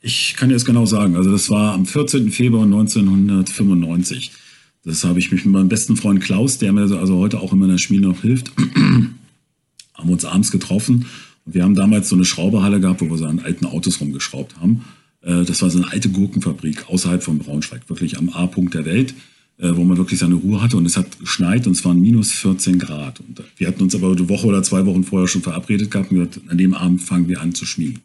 [0.00, 1.14] Ich kann dir das genau sagen.
[1.14, 2.30] Also das war am 14.
[2.30, 4.32] Februar 1995.
[4.84, 7.58] Das habe ich mich mit meinem besten Freund Klaus, der mir also heute auch in
[7.58, 8.50] meiner Schmiede noch hilft,
[9.94, 11.06] haben uns abends getroffen.
[11.52, 14.84] Wir haben damals so eine Schrauberhalle gehabt, wo wir so an alten Autos rumgeschraubt haben.
[15.22, 19.14] Äh, das war so eine alte Gurkenfabrik außerhalb von Braunschweig, wirklich am A-Punkt der Welt,
[19.58, 20.76] äh, wo man wirklich seine Ruhe hatte.
[20.76, 23.20] Und es hat geschneit und es waren minus 14 Grad.
[23.20, 26.18] Und wir hatten uns aber eine Woche oder zwei Wochen vorher schon verabredet gehabt und
[26.18, 28.00] gesagt, an dem Abend fangen wir an zu schmieden.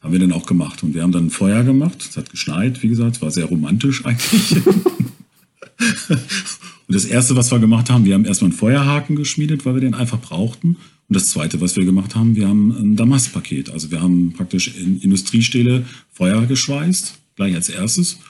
[0.00, 0.82] Haben wir dann auch gemacht.
[0.82, 2.06] Und wir haben dann ein Feuer gemacht.
[2.08, 3.16] Es hat geschneit, wie gesagt.
[3.16, 4.66] Es war sehr romantisch eigentlich.
[6.08, 6.18] und
[6.88, 9.94] das Erste, was wir gemacht haben, wir haben erstmal einen Feuerhaken geschmiedet, weil wir den
[9.94, 10.76] einfach brauchten.
[11.10, 13.70] Und das Zweite, was wir gemacht haben, wir haben ein Damastpaket.
[13.70, 18.20] Also wir haben praktisch in Industriestähle Feuer geschweißt, gleich als erstes.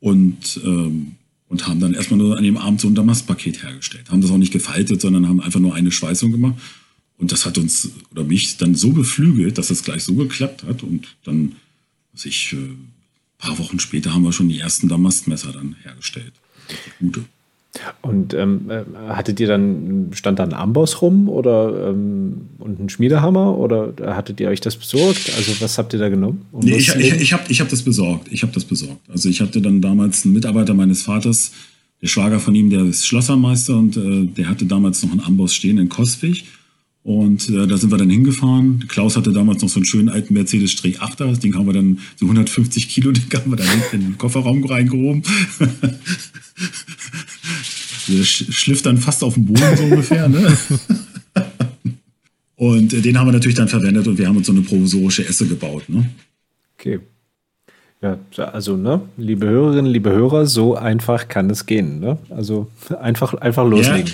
[0.00, 1.12] Und, ähm,
[1.48, 4.10] und haben dann erstmal nur an dem Abend so ein Damastpaket hergestellt.
[4.10, 6.54] Haben das auch nicht gefaltet, sondern haben einfach nur eine Schweißung gemacht.
[7.18, 10.82] Und das hat uns oder mich dann so beflügelt, dass es gleich so geklappt hat.
[10.82, 11.56] Und dann,
[12.14, 12.56] was ich, äh,
[13.36, 16.32] paar Wochen später haben wir schon die ersten Damastmesser dann hergestellt.
[16.98, 17.26] Gute.
[18.02, 22.88] Und ähm, äh, hattet ihr dann, stand da ein Amboss rum oder ähm, und ein
[22.90, 25.32] Schmiedehammer oder hattet ihr euch das besorgt?
[25.36, 26.44] Also was habt ihr da genommen?
[26.52, 28.28] Um nee, ich, ich, ich habe ich hab das besorgt.
[28.30, 29.00] Ich habe das besorgt.
[29.08, 31.52] Also ich hatte dann damals einen Mitarbeiter meines Vaters,
[32.02, 35.54] der Schwager von ihm, der ist Schlossermeister und äh, der hatte damals noch einen Amboss
[35.54, 36.44] stehen in Koswig.
[37.04, 38.84] Und äh, da sind wir dann hingefahren.
[38.86, 41.40] Klaus hatte damals noch so einen schönen alten Mercedes Strich 8er.
[41.40, 45.22] Den haben wir dann, so 150 Kilo, den haben wir dann in den Kofferraum reingehoben.
[48.08, 50.28] Der schliff dann fast auf dem Boden so ungefähr.
[50.28, 50.56] Ne?
[52.56, 55.48] Und den haben wir natürlich dann verwendet und wir haben uns so eine provisorische Esse
[55.48, 55.88] gebaut.
[55.88, 56.08] Ne?
[56.78, 57.00] Okay.
[58.00, 58.18] Ja,
[58.52, 61.98] also, ne, liebe Hörerinnen, liebe Hörer, so einfach kann es gehen.
[61.98, 62.18] Ne?
[62.30, 62.68] Also
[63.00, 64.06] einfach, einfach loslegen.
[64.06, 64.12] Ja.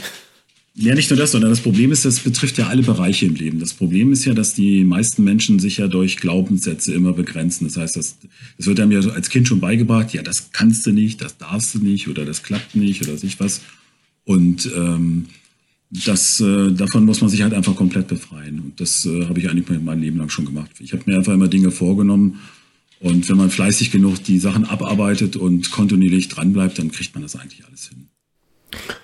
[0.80, 3.58] Ja, nicht nur das, sondern das Problem ist, das betrifft ja alle Bereiche im Leben.
[3.58, 7.64] Das Problem ist ja, dass die meisten Menschen sich ja durch Glaubenssätze immer begrenzen.
[7.64, 8.16] Das heißt, das,
[8.56, 11.74] das wird einem ja als Kind schon beigebracht, ja, das kannst du nicht, das darfst
[11.74, 13.62] du nicht oder das klappt nicht oder sich was.
[14.22, 15.26] Und ähm,
[15.90, 18.60] das, äh, davon muss man sich halt einfach komplett befreien.
[18.60, 20.70] Und das äh, habe ich eigentlich mein Leben lang schon gemacht.
[20.78, 22.38] Ich habe mir einfach immer Dinge vorgenommen.
[23.00, 27.34] Und wenn man fleißig genug die Sachen abarbeitet und kontinuierlich dranbleibt, dann kriegt man das
[27.34, 28.06] eigentlich alles hin.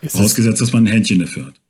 [0.02, 1.63] Ist Vorausgesetzt, dass man ein Händchen dafür hat.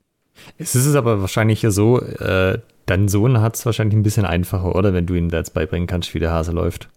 [0.59, 4.75] Es ist aber wahrscheinlich ja so, äh, dein Sohn hat es wahrscheinlich ein bisschen einfacher,
[4.75, 4.93] oder?
[4.93, 6.89] Wenn du ihm da jetzt beibringen kannst, wie der Hase läuft.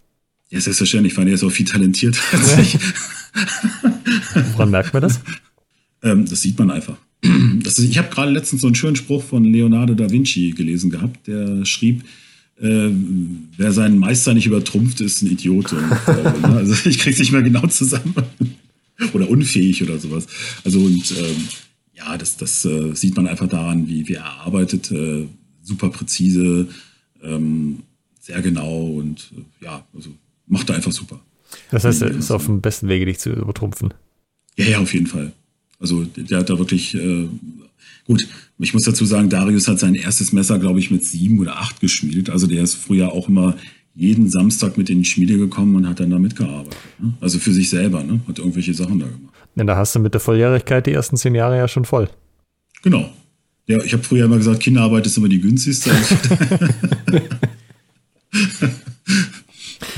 [0.49, 2.77] Ja, selbstverständlich, weil er ist auch viel talentierter als ich.
[4.53, 5.19] Woran merkt man das?
[6.03, 6.97] Ähm, das sieht man einfach.
[7.63, 11.27] Ist, ich habe gerade letztens so einen schönen Spruch von Leonardo da Vinci gelesen gehabt,
[11.27, 12.03] der schrieb,
[12.59, 12.89] äh,
[13.57, 15.73] wer seinen Meister nicht übertrumpft, ist ein Idiot.
[15.73, 16.11] Äh,
[16.43, 18.15] also ich krieg's nicht mehr genau zusammen.
[19.13, 20.27] oder unfähig oder sowas.
[20.63, 21.47] Also und ähm,
[22.07, 25.27] ja, das, das äh, sieht man einfach daran, wie, wie er arbeitet, äh,
[25.61, 26.67] super präzise,
[27.21, 27.79] ähm,
[28.19, 30.11] sehr genau und äh, ja, also
[30.47, 31.19] macht er einfach super.
[31.71, 33.93] Das heißt, er ist auf dem besten Wege, dich zu übertrumpfen.
[34.57, 35.31] Ja, ja, auf jeden Fall.
[35.79, 37.27] Also der hat da wirklich, äh,
[38.05, 38.27] gut,
[38.59, 41.79] ich muss dazu sagen, Darius hat sein erstes Messer, glaube ich, mit sieben oder acht
[41.79, 42.29] geschmiedet.
[42.29, 43.55] Also der ist früher auch immer
[43.97, 46.77] jeden Samstag mit in die Schmiede gekommen und hat dann da mitgearbeitet.
[46.99, 47.13] Ne?
[47.19, 48.19] Also für sich selber, ne?
[48.27, 49.33] hat irgendwelche Sachen da gemacht.
[49.55, 52.07] Ja, da hast du mit der Volljährigkeit die ersten zehn Jahre ja schon voll.
[52.83, 53.09] Genau.
[53.65, 55.89] Ja, ich habe früher immer gesagt, Kinderarbeit ist immer die günstigste.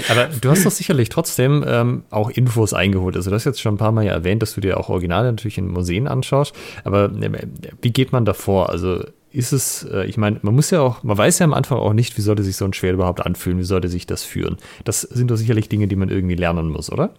[0.08, 3.18] Aber du hast doch sicherlich trotzdem ähm, auch Infos eingeholt.
[3.18, 5.30] Also du hast jetzt schon ein paar Mal ja erwähnt, dass du dir auch Originale
[5.30, 6.56] natürlich in Museen anschaust.
[6.86, 7.48] Aber äh,
[7.82, 8.70] wie geht man davor?
[8.70, 11.78] Also ist es, äh, ich meine, man muss ja auch, man weiß ja am Anfang
[11.78, 14.58] auch nicht, wie sollte sich so ein Schwert überhaupt anfühlen, wie sollte sich das führen.
[14.84, 17.14] Das sind doch sicherlich Dinge, die man irgendwie lernen muss, oder?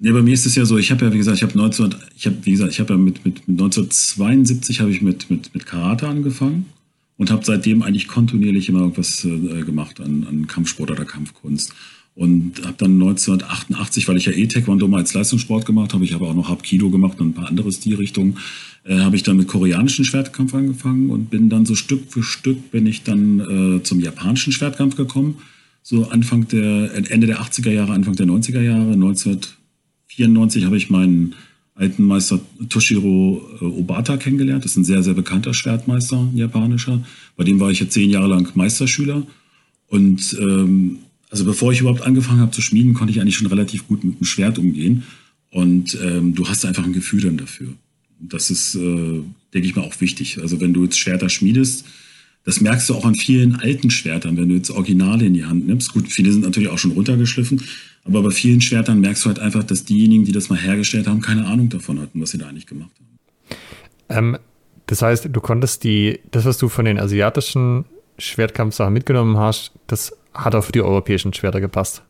[0.00, 1.94] Ja, bei mir ist es ja so, ich habe ja, wie gesagt, ich habe 19,
[2.16, 5.54] ich habe, wie gesagt, ich habe ja mit, mit, mit 1972 habe ich mit, mit,
[5.54, 6.66] mit Karate angefangen
[7.16, 11.72] und habe seitdem eigentlich kontinuierlich immer irgendwas äh, gemacht an, an Kampfsport oder Kampfkunst.
[12.14, 16.14] Und habe dann 1988, weil ich ja eh Taekwondo mal als Leistungssport gemacht habe, ich
[16.14, 18.38] habe auch noch Hapkido gemacht und ein paar andere Stilrichtungen,
[18.86, 22.70] äh, habe ich dann mit koreanischen Schwertkampf angefangen und bin dann so Stück für Stück
[22.70, 25.38] bin ich dann äh, zum japanischen Schwertkampf gekommen.
[25.82, 31.34] So Anfang der, Ende der 80er Jahre, Anfang der 90er Jahre, 1994 habe ich meinen
[31.74, 34.64] alten Meister Toshiro äh, Obata kennengelernt.
[34.64, 37.04] Das ist ein sehr, sehr bekannter Schwertmeister, ein japanischer.
[37.36, 39.26] Bei dem war ich ja zehn Jahre lang Meisterschüler.
[39.88, 40.98] Und ähm,
[41.30, 44.18] also bevor ich überhaupt angefangen habe zu schmieden, konnte ich eigentlich schon relativ gut mit
[44.20, 45.02] dem Schwert umgehen.
[45.50, 47.74] Und ähm, du hast einfach ein Gefühl dann dafür.
[48.18, 49.22] Das ist, äh,
[49.54, 50.38] denke ich mal, auch wichtig.
[50.40, 51.84] Also wenn du jetzt Schwerter schmiedest,
[52.46, 55.66] Das merkst du auch an vielen alten Schwertern, wenn du jetzt Originale in die Hand
[55.66, 55.92] nimmst.
[55.92, 57.60] Gut, viele sind natürlich auch schon runtergeschliffen,
[58.04, 61.20] aber bei vielen Schwertern merkst du halt einfach, dass diejenigen, die das mal hergestellt haben,
[61.20, 63.56] keine Ahnung davon hatten, was sie da eigentlich gemacht haben.
[64.08, 64.38] Ähm,
[64.86, 67.84] das heißt, du konntest die, das, was du von den asiatischen
[68.16, 72.04] Schwertkampfsachen mitgenommen hast, das hat auch für die europäischen Schwerter gepasst.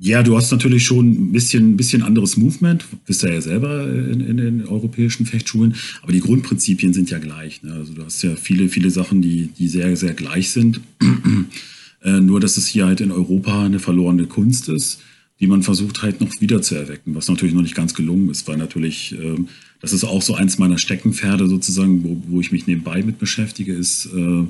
[0.00, 4.20] Ja, du hast natürlich schon ein bisschen, bisschen anderes Movement, bist ja, ja selber in,
[4.20, 7.62] in, den europäischen Fechtschulen, aber die Grundprinzipien sind ja gleich.
[7.62, 7.72] Ne?
[7.72, 10.80] Also du hast ja viele, viele Sachen, die, die sehr, sehr gleich sind.
[12.02, 15.00] äh, nur, dass es hier halt in Europa eine verlorene Kunst ist,
[15.38, 18.48] die man versucht halt noch wieder zu erwecken, was natürlich noch nicht ganz gelungen ist,
[18.48, 19.36] weil natürlich, äh,
[19.80, 23.72] das ist auch so eins meiner Steckenpferde sozusagen, wo, wo ich mich nebenbei mit beschäftige,
[23.72, 24.44] ist äh,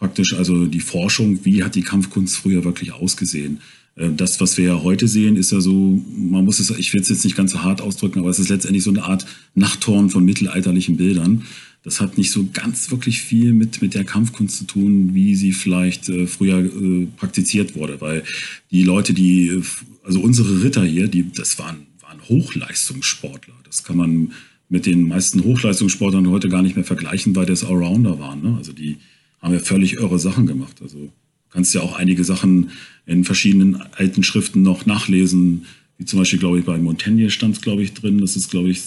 [0.00, 3.60] praktisch also die Forschung, wie hat die Kampfkunst früher wirklich ausgesehen
[3.96, 7.08] das, was wir ja heute sehen, ist ja so, man muss es, ich will es
[7.08, 10.24] jetzt nicht ganz so hart ausdrücken, aber es ist letztendlich so eine Art Nachttorn von
[10.24, 11.44] mittelalterlichen Bildern.
[11.82, 15.52] Das hat nicht so ganz wirklich viel mit, mit der Kampfkunst zu tun, wie sie
[15.52, 18.00] vielleicht äh, früher äh, praktiziert wurde.
[18.00, 18.22] Weil
[18.70, 19.62] die Leute, die, äh,
[20.04, 23.54] also unsere Ritter hier, die, das waren, waren Hochleistungssportler.
[23.64, 24.32] Das kann man
[24.68, 28.42] mit den meisten Hochleistungssportlern heute gar nicht mehr vergleichen, weil das Allrounder waren.
[28.42, 28.56] Ne?
[28.58, 28.98] Also die
[29.40, 30.82] haben ja völlig irre Sachen gemacht.
[30.82, 31.10] Also
[31.50, 32.70] kannst ja auch einige Sachen
[33.06, 35.66] in verschiedenen alten Schriften noch nachlesen,
[35.98, 38.70] wie zum Beispiel, glaube ich, bei Montaigne stand es, glaube ich, drin, das ist, glaube
[38.70, 38.80] ich,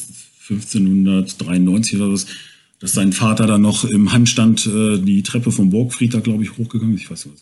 [0.49, 2.25] 1593 oder was,
[2.79, 6.57] dass sein Vater da noch im Handstand äh, die Treppe vom Burgfried da, glaube ich,
[6.57, 7.03] hochgegangen ist.
[7.03, 7.37] Ich weiß nicht,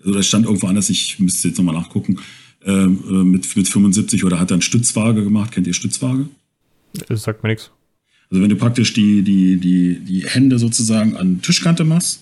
[0.00, 2.18] also das stand irgendwo anders, ich müsste jetzt nochmal nachgucken,
[2.64, 5.52] ähm, äh, mit, mit 75 oder hat er eine Stützwaage gemacht.
[5.52, 6.28] Kennt ihr Stützwaage?
[7.08, 7.70] Das sagt mir nichts.
[8.30, 12.20] Also wenn du praktisch die, die, die, die Hände sozusagen an Tischkante machst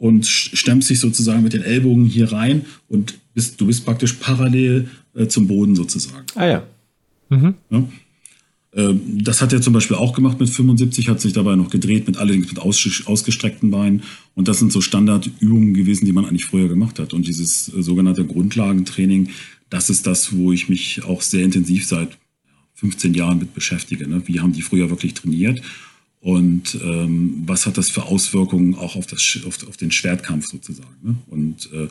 [0.00, 4.88] und stemmst dich sozusagen mit den Ellbogen hier rein und bist, du bist praktisch parallel
[5.14, 6.24] äh, zum Boden sozusagen.
[6.34, 6.62] Ah ja.
[7.28, 7.54] Mhm.
[7.68, 7.84] ja?
[8.72, 12.06] Ähm, das hat er zum Beispiel auch gemacht mit 75, hat sich dabei noch gedreht,
[12.06, 14.02] mit allerdings mit aus, ausgestreckten Beinen.
[14.34, 17.12] Und das sind so Standardübungen gewesen, die man eigentlich früher gemacht hat.
[17.12, 19.28] Und dieses äh, sogenannte Grundlagentraining,
[19.68, 22.16] das ist das, wo ich mich auch sehr intensiv seit
[22.76, 24.08] 15 Jahren mit beschäftige.
[24.08, 24.22] Ne?
[24.24, 25.60] Wie haben die früher wirklich trainiert?
[26.20, 30.96] Und ähm, was hat das für Auswirkungen auch auf, das, auf, auf den Schwertkampf sozusagen?
[31.02, 31.16] Ne?
[31.28, 31.88] Und äh,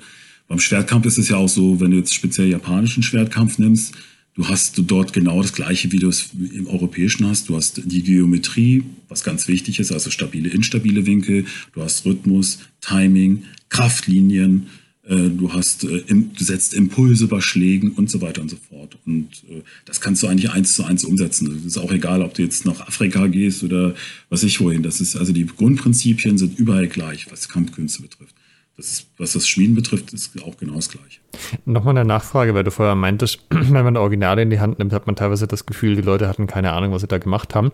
[0.47, 3.93] beim Schwertkampf ist es ja auch so, wenn du jetzt speziell japanischen Schwertkampf nimmst,
[4.35, 7.49] du hast dort genau das gleiche, wie du es im europäischen hast.
[7.49, 11.45] Du hast die Geometrie, was ganz wichtig ist, also stabile, instabile Winkel.
[11.73, 14.67] Du hast Rhythmus, Timing, Kraftlinien.
[15.09, 18.97] Äh, du hast, äh, du setzt Impulse bei Schlägen und so weiter und so fort.
[19.05, 21.51] Und äh, das kannst du eigentlich eins zu eins umsetzen.
[21.57, 23.95] Es ist auch egal, ob du jetzt nach Afrika gehst oder
[24.29, 24.83] was ich wohin.
[24.83, 28.35] Das ist, also die Grundprinzipien sind überall gleich, was Kampfkünste betrifft.
[28.79, 31.19] Ist, was das Schmieden betrifft, ist auch genau das Gleiche.
[31.65, 35.05] Nochmal eine Nachfrage, weil du vorher meintest, wenn man Originale in die Hand nimmt, hat
[35.05, 37.71] man teilweise das Gefühl, die Leute hatten keine Ahnung, was sie da gemacht haben.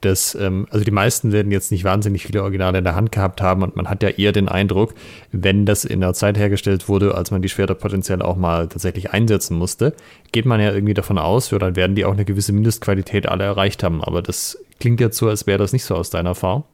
[0.00, 3.42] Das, ähm, also die meisten werden jetzt nicht wahnsinnig viele Originale in der Hand gehabt
[3.42, 4.94] haben und man hat ja eher den Eindruck,
[5.32, 9.10] wenn das in der Zeit hergestellt wurde, als man die Schwerter potenziell auch mal tatsächlich
[9.10, 9.94] einsetzen musste,
[10.32, 13.44] geht man ja irgendwie davon aus, oder dann werden die auch eine gewisse Mindestqualität alle
[13.44, 14.02] erreicht haben.
[14.02, 16.64] Aber das klingt jetzt so, als wäre das nicht so aus deiner Erfahrung.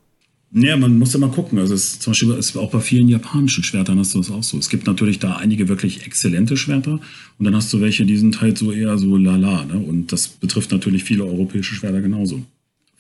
[0.57, 1.59] Ja, man muss ja mal gucken.
[1.59, 4.57] Also es, zum Beispiel ist auch bei vielen japanischen Schwertern hast du das auch so.
[4.57, 7.01] Es gibt natürlich da einige wirklich exzellente Schwerter
[7.39, 9.65] und dann hast du welche, die sind halt so eher so lala.
[9.65, 9.79] Ne?
[9.79, 12.45] Und das betrifft natürlich viele europäische Schwerter genauso.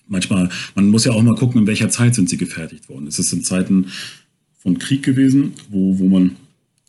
[0.08, 3.06] Manchmal, man muss ja auch mal gucken, in welcher Zeit sind sie gefertigt worden.
[3.06, 3.86] Ist es in Zeiten
[4.58, 6.32] von Krieg gewesen, wo, wo man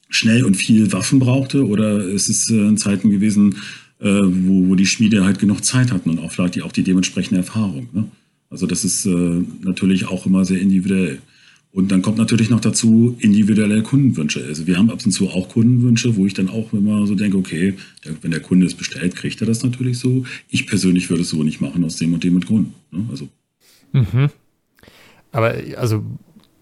[0.09, 3.57] schnell und viel Waffen brauchte, oder ist es äh, in Zeiten gewesen,
[3.99, 7.41] äh, wo, wo die Schmiede halt genug Zeit hatten und auch vielleicht auch die dementsprechende
[7.41, 7.87] Erfahrung.
[7.93, 8.05] Ne?
[8.49, 11.19] Also das ist äh, natürlich auch immer sehr individuell.
[11.75, 14.45] Und dann kommt natürlich noch dazu individuelle Kundenwünsche.
[14.45, 17.35] Also wir haben ab und zu auch Kundenwünsche, wo ich dann auch immer so denke,
[17.35, 17.73] okay,
[18.21, 20.25] wenn der Kunde es bestellt, kriegt er das natürlich so.
[20.47, 22.71] Ich persönlich würde es so nicht machen aus dem und dem Grund.
[22.91, 23.05] Ne?
[23.11, 23.27] Also.
[23.91, 24.29] Mhm.
[25.33, 26.05] Aber also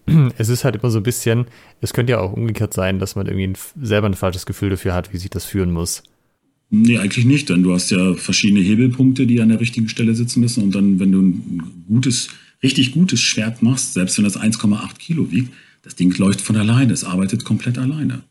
[0.36, 1.46] es ist halt immer so ein bisschen,
[1.80, 4.94] es könnte ja auch umgekehrt sein, dass man irgendwie ein, selber ein falsches Gefühl dafür
[4.94, 6.02] hat, wie sich das führen muss.
[6.70, 10.40] Nee, eigentlich nicht, denn du hast ja verschiedene Hebelpunkte, die an der richtigen Stelle sitzen
[10.40, 10.62] müssen.
[10.62, 12.28] Und dann, wenn du ein gutes,
[12.62, 16.92] richtig gutes Schwert machst, selbst wenn das 1,8 Kilo wiegt, das Ding läuft von alleine,
[16.92, 18.22] es arbeitet komplett alleine.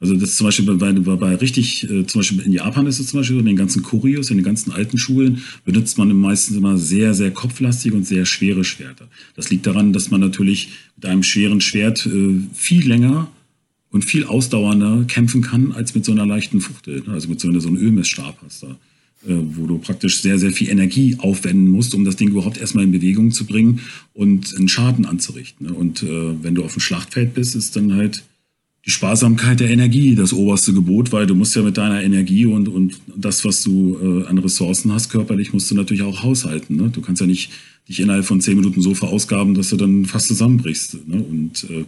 [0.00, 3.00] Also das ist zum Beispiel bei, bei, bei richtig, äh, zum Beispiel in Japan ist
[3.00, 6.14] es zum Beispiel so, in den ganzen Kurios, in den ganzen alten Schulen benutzt man
[6.16, 9.08] meistens immer sehr, sehr kopflastige und sehr schwere Schwerter.
[9.36, 13.30] Das liegt daran, dass man natürlich mit einem schweren Schwert äh, viel länger
[13.90, 17.12] und viel ausdauernder kämpfen kann als mit so einer leichten Fuchtel, ne?
[17.12, 18.70] also mit so, einer, so einem Ölmessstab hast da,
[19.26, 22.84] äh, wo du praktisch sehr, sehr viel Energie aufwenden musst, um das Ding überhaupt erstmal
[22.84, 23.80] in Bewegung zu bringen
[24.14, 25.66] und einen Schaden anzurichten.
[25.66, 25.74] Ne?
[25.74, 28.24] Und äh, wenn du auf dem Schlachtfeld bist, ist dann halt
[28.86, 32.68] die Sparsamkeit der Energie das oberste Gebot, weil du musst ja mit deiner Energie und,
[32.68, 36.76] und das, was du äh, an Ressourcen hast, körperlich, musst du natürlich auch haushalten.
[36.76, 36.88] Ne?
[36.88, 37.50] Du kannst ja nicht
[37.88, 41.06] dich innerhalb von zehn Minuten so verausgaben, dass du dann fast zusammenbrichst.
[41.06, 41.22] Ne?
[41.22, 41.84] Und äh,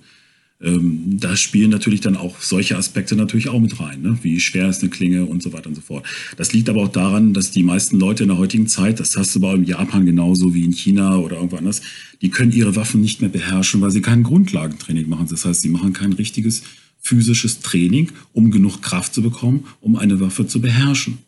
[0.62, 4.02] ähm, da spielen natürlich dann auch solche Aspekte natürlich auch mit rein.
[4.02, 4.18] Ne?
[4.22, 6.06] Wie schwer ist eine Klinge und so weiter und so fort.
[6.36, 9.34] Das liegt aber auch daran, dass die meisten Leute in der heutigen Zeit, das hast
[9.34, 11.82] du aber in Japan genauso wie in China oder irgendwo anders,
[12.20, 15.26] die können ihre Waffen nicht mehr beherrschen, weil sie kein Grundlagentraining machen.
[15.28, 16.62] Das heißt, sie machen kein richtiges
[17.00, 21.18] physisches Training, um genug Kraft zu bekommen, um eine Waffe zu beherrschen.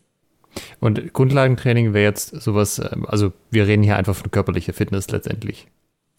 [0.79, 5.67] Und Grundlagentraining wäre jetzt sowas, ähm, also wir reden hier einfach von körperlicher Fitness letztendlich.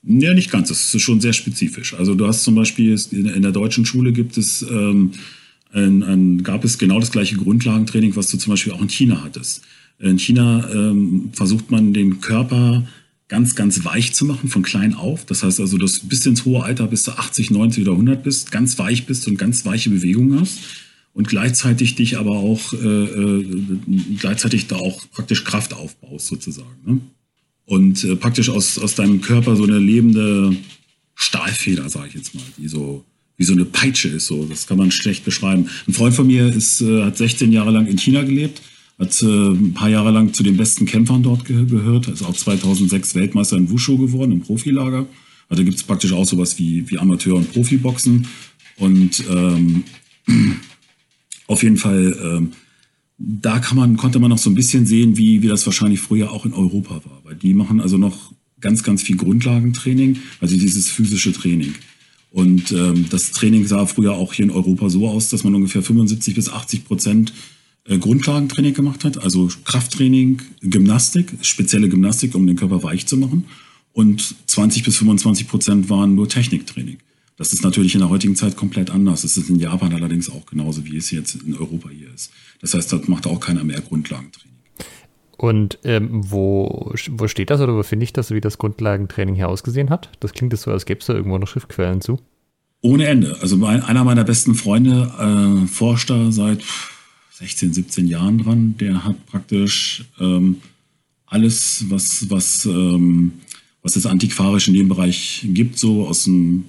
[0.02, 0.68] Ja, nicht ganz.
[0.68, 1.94] Das ist schon sehr spezifisch.
[1.94, 5.12] Also du hast zum Beispiel in der deutschen Schule gibt es ähm,
[5.72, 9.22] ein, ein, gab es genau das gleiche Grundlagentraining, was du zum Beispiel auch in China
[9.24, 9.62] hattest.
[9.98, 12.86] In China ähm, versucht man den Körper
[13.28, 15.24] ganz, ganz weich zu machen von klein auf.
[15.24, 18.22] Das heißt also, dass du bis ins hohe Alter, bis du 80, 90 oder 100
[18.22, 20.58] bist, ganz weich bist und ganz weiche Bewegungen hast
[21.12, 23.44] und gleichzeitig dich aber auch äh, äh,
[24.18, 26.76] gleichzeitig da auch praktisch Kraft aufbaust sozusagen.
[26.84, 27.00] Ne?
[27.66, 30.56] Und äh, praktisch aus, aus deinem Körper so eine lebende
[31.14, 33.04] Stahlfeder, sage ich jetzt mal, die so
[33.36, 34.26] wie so eine Peitsche ist.
[34.26, 35.68] So, das kann man schlecht beschreiben.
[35.86, 38.62] Ein Freund von mir ist, äh, hat 16 Jahre lang in China gelebt,
[38.98, 42.34] hat äh, ein paar Jahre lang zu den besten Kämpfern dort ge gehört, ist auch
[42.34, 45.06] 2006 Weltmeister in Wushu geworden, im Profilager.
[45.48, 48.26] Also gibt es praktisch auch sowas wie, wie Amateur- und Profiboxen.
[48.78, 49.84] Und ähm,
[51.46, 52.52] auf jeden Fall ähm,
[53.18, 56.32] da kann man, konnte man noch so ein bisschen sehen, wie, wie das wahrscheinlich früher
[56.32, 57.20] auch in Europa war.
[57.24, 61.74] Weil die machen also noch ganz, ganz viel Grundlagentraining, also dieses physische Training.
[62.30, 65.82] Und ähm, das Training sah früher auch hier in Europa so aus, dass man ungefähr
[65.82, 67.32] 75 bis 80 Prozent
[67.84, 73.46] äh, Grundlagentraining gemacht hat, also Krafttraining, Gymnastik, spezielle Gymnastik, um den Körper weich zu machen.
[73.92, 76.98] Und 20 bis 25 Prozent waren nur Techniktraining.
[77.36, 79.22] Das ist natürlich in der heutigen Zeit komplett anders.
[79.22, 82.32] Das ist in Japan allerdings auch genauso, wie es jetzt in Europa hier ist.
[82.60, 84.56] Das heißt, dort macht auch keiner mehr Grundlagentraining.
[85.36, 89.50] Und ähm, wo, wo steht das oder wo finde ich das, wie das Grundlagentraining hier
[89.50, 90.10] ausgesehen hat?
[90.20, 92.18] Das klingt jetzt so, als gäbe es da irgendwo noch Schriftquellen zu.
[92.80, 93.36] Ohne Ende.
[93.42, 96.62] Also mein, einer meiner besten Freunde äh, forscht da seit
[97.32, 98.76] 16, 17 Jahren dran.
[98.78, 100.56] Der hat praktisch ähm,
[101.26, 103.32] alles, was, was, ähm,
[103.82, 106.64] was es antiquarisch in dem Bereich gibt, so aus dem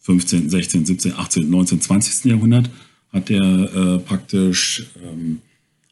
[0.00, 2.24] 15., 16., 17., 18., 19., 20.
[2.30, 2.70] Jahrhundert
[3.12, 5.40] hat er äh, praktisch ähm,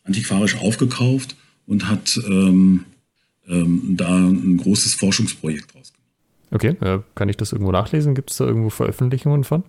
[0.04, 2.84] antiquarisch aufgekauft und hat ähm,
[3.48, 6.06] ähm, da ein großes Forschungsprojekt draus gemacht.
[6.50, 8.14] Okay, äh, kann ich das irgendwo nachlesen?
[8.14, 9.64] Gibt es da irgendwo Veröffentlichungen von?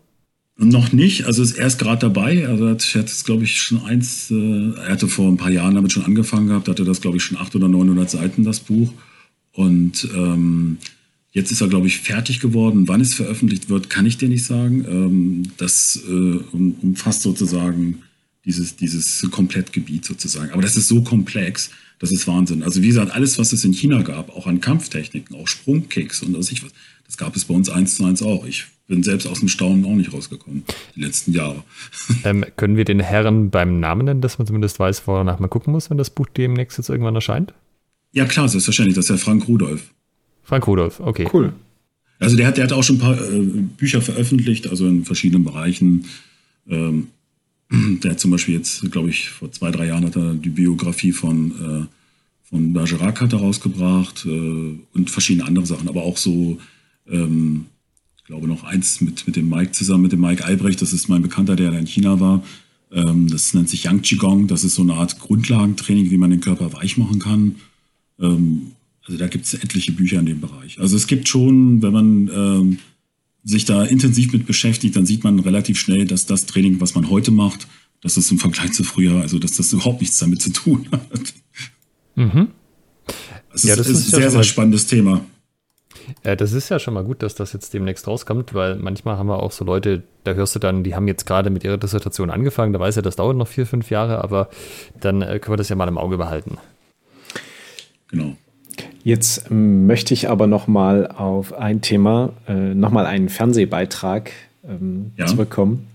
[0.60, 2.48] Noch nicht, also ist erst gerade dabei.
[2.48, 5.76] Also er hat jetzt, glaube ich, schon eins, äh, er hatte vor ein paar Jahren
[5.76, 8.92] damit schon angefangen gehabt, hatte das, glaube ich, schon 800 oder 900 Seiten, das Buch.
[9.52, 10.78] Und ähm,
[11.38, 12.88] Jetzt ist er, glaube ich, fertig geworden.
[12.88, 14.84] Wann es veröffentlicht wird, kann ich dir nicht sagen.
[14.90, 16.40] Ähm, das äh,
[16.82, 18.02] umfasst sozusagen
[18.44, 20.50] dieses, dieses Komplettgebiet sozusagen.
[20.50, 21.70] Aber das ist so komplex,
[22.00, 22.64] das ist Wahnsinn.
[22.64, 26.36] Also wie gesagt, alles, was es in China gab, auch an Kampftechniken, auch Sprungkicks und
[26.36, 26.72] was ich was,
[27.06, 28.44] das gab es bei uns eins zu eins auch.
[28.48, 30.64] Ich bin selbst aus dem Staunen auch nicht rausgekommen,
[30.96, 31.64] die letzten Jahre.
[32.24, 35.72] Ähm, können wir den Herren beim Namen nennen, dass man zumindest weiß, wonach man gucken
[35.72, 37.54] muss, wenn das Buch demnächst jetzt irgendwann erscheint?
[38.12, 38.96] Ja, klar, selbstverständlich.
[38.96, 39.92] Das ist ja Frank Rudolf.
[40.48, 41.28] Frank Rudolf, okay.
[41.34, 41.52] Cool.
[42.20, 43.40] Also der hat, der hat auch schon ein paar äh,
[43.78, 46.06] Bücher veröffentlicht, also in verschiedenen Bereichen.
[46.70, 47.08] Ähm,
[47.70, 51.12] der hat zum Beispiel jetzt, glaube ich, vor zwei, drei Jahren hat er die Biografie
[51.12, 51.86] von, äh,
[52.50, 54.30] von Bergerac hat er rausgebracht äh,
[54.94, 56.58] und verschiedene andere Sachen, aber auch so,
[57.10, 57.66] ähm,
[58.16, 61.10] ich glaube noch eins mit, mit dem Mike zusammen, mit dem Mike Albrecht, das ist
[61.10, 62.42] mein Bekannter, der in China war.
[62.94, 66.40] Ähm, das nennt sich Yang Qigong, das ist so eine Art Grundlagentraining, wie man den
[66.40, 67.56] Körper weich machen kann.
[68.18, 68.72] Ähm,
[69.08, 70.80] also da gibt es etliche Bücher in dem Bereich.
[70.80, 72.80] Also es gibt schon, wenn man ähm,
[73.44, 77.10] sich da intensiv mit beschäftigt, dann sieht man relativ schnell, dass das Training, was man
[77.10, 77.68] heute macht,
[78.02, 81.34] dass es im Vergleich zu früher, also dass das überhaupt nichts damit zu tun hat.
[82.16, 82.50] Mhm.
[83.54, 85.22] Es ja, ist, das ist, ist ein sehr, sehr spannendes Thema.
[86.24, 89.28] Äh, das ist ja schon mal gut, dass das jetzt demnächst rauskommt, weil manchmal haben
[89.28, 92.30] wir auch so Leute, da hörst du dann, die haben jetzt gerade mit ihrer Dissertation
[92.30, 94.50] angefangen, da weiß ja, das dauert noch vier, fünf Jahre, aber
[95.00, 96.58] dann äh, können wir das ja mal im Auge behalten.
[98.10, 98.36] Genau.
[99.04, 104.32] Jetzt möchte ich aber noch mal auf ein Thema, äh, noch mal einen Fernsehbeitrag
[104.68, 105.26] ähm, ja.
[105.26, 105.88] zurückkommen.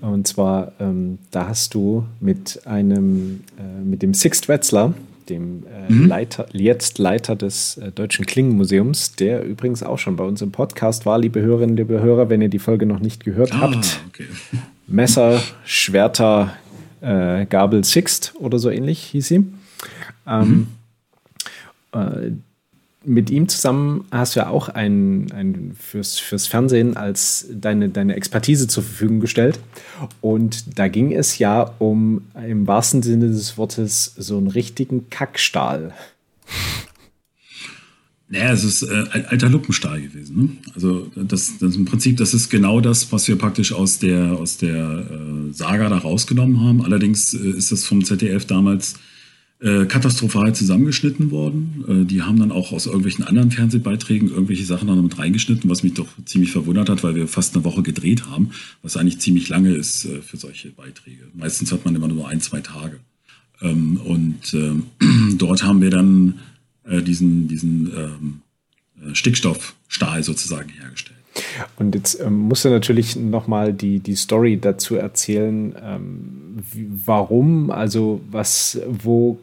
[0.00, 4.94] Und zwar, ähm, da hast du mit einem, äh, mit dem Sixt Wetzler,
[5.28, 6.06] dem äh, mhm.
[6.06, 11.06] Leiter, jetzt Leiter des äh, Deutschen Klingenmuseums, der übrigens auch schon bei uns im Podcast
[11.06, 14.00] war, liebe Hörerinnen, liebe Hörer, wenn ihr die Folge noch nicht gehört ah, habt.
[14.08, 14.26] Okay.
[14.88, 16.52] Messer, Schwerter,
[17.00, 19.46] äh, Gabel Sixt oder so ähnlich hieß sie.
[20.26, 20.66] Ähm, mhm.
[21.92, 22.32] Äh,
[23.04, 28.14] mit ihm zusammen hast du ja auch ein, ein fürs, fürs Fernsehen als deine, deine
[28.14, 29.58] Expertise zur Verfügung gestellt.
[30.20, 35.92] Und da ging es ja um im wahrsten Sinne des Wortes so einen richtigen Kackstahl.
[38.28, 40.36] Naja, es ist äh, alter Luppenstahl gewesen.
[40.40, 40.48] Ne?
[40.74, 44.56] Also das, das im Prinzip, das ist genau das, was wir praktisch aus der aus
[44.56, 46.82] der äh, Saga da rausgenommen haben.
[46.82, 48.94] Allerdings äh, ist das vom ZDF damals
[49.62, 51.84] äh, katastrophal zusammengeschnitten worden.
[51.86, 55.82] Äh, die haben dann auch aus irgendwelchen anderen Fernsehbeiträgen irgendwelche Sachen noch mit reingeschnitten, was
[55.82, 58.50] mich doch ziemlich verwundert hat, weil wir fast eine Woche gedreht haben,
[58.82, 61.28] was eigentlich ziemlich lange ist äh, für solche Beiträge.
[61.34, 62.98] Meistens hat man immer nur ein, zwei Tage.
[63.60, 64.84] Ähm, und ähm,
[65.38, 66.40] dort haben wir dann
[66.84, 68.40] äh, diesen, diesen ähm,
[69.00, 71.18] äh, Stickstoffstahl sozusagen hergestellt.
[71.76, 76.56] Und jetzt ähm, musst du natürlich nochmal die, die Story dazu erzählen, ähm,
[77.04, 79.38] warum, also was, wo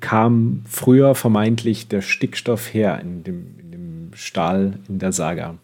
[0.00, 5.58] kam früher vermeintlich der Stickstoff her in dem, in dem Stahl in der Saga?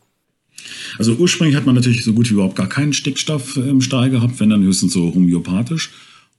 [0.98, 4.40] Also ursprünglich hat man natürlich so gut wie überhaupt gar keinen Stickstoff im Stahl gehabt,
[4.40, 5.90] wenn dann höchstens so homöopathisch.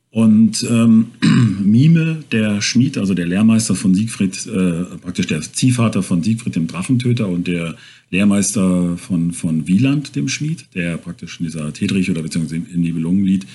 [0.10, 1.07] Und ähm,
[1.64, 6.68] Mime, der Schmied, also der Lehrmeister von Siegfried, äh, praktisch der Ziehvater von Siegfried, dem
[6.68, 7.76] Drachentöter, und der
[8.10, 13.45] Lehrmeister von, von Wieland, dem Schmied, der praktisch in dieser Tedrich oder beziehungsweise im Nibelungenlied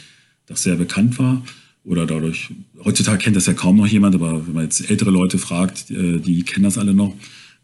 [0.46, 1.42] das sehr bekannt war.
[1.84, 2.50] Oder dadurch,
[2.84, 6.18] heutzutage kennt das ja kaum noch jemand, aber wenn man jetzt ältere Leute fragt, äh,
[6.18, 7.14] die kennen das alle noch.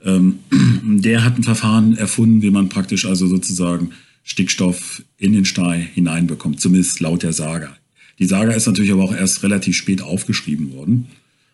[0.04, 0.40] Ähm,
[0.82, 3.92] der hat ein Verfahren erfunden, wie man praktisch also sozusagen
[4.24, 7.76] Stickstoff in den Stahl hineinbekommt, zumindest laut der Saga.
[8.18, 11.06] Die Saga ist natürlich aber auch erst relativ spät aufgeschrieben worden.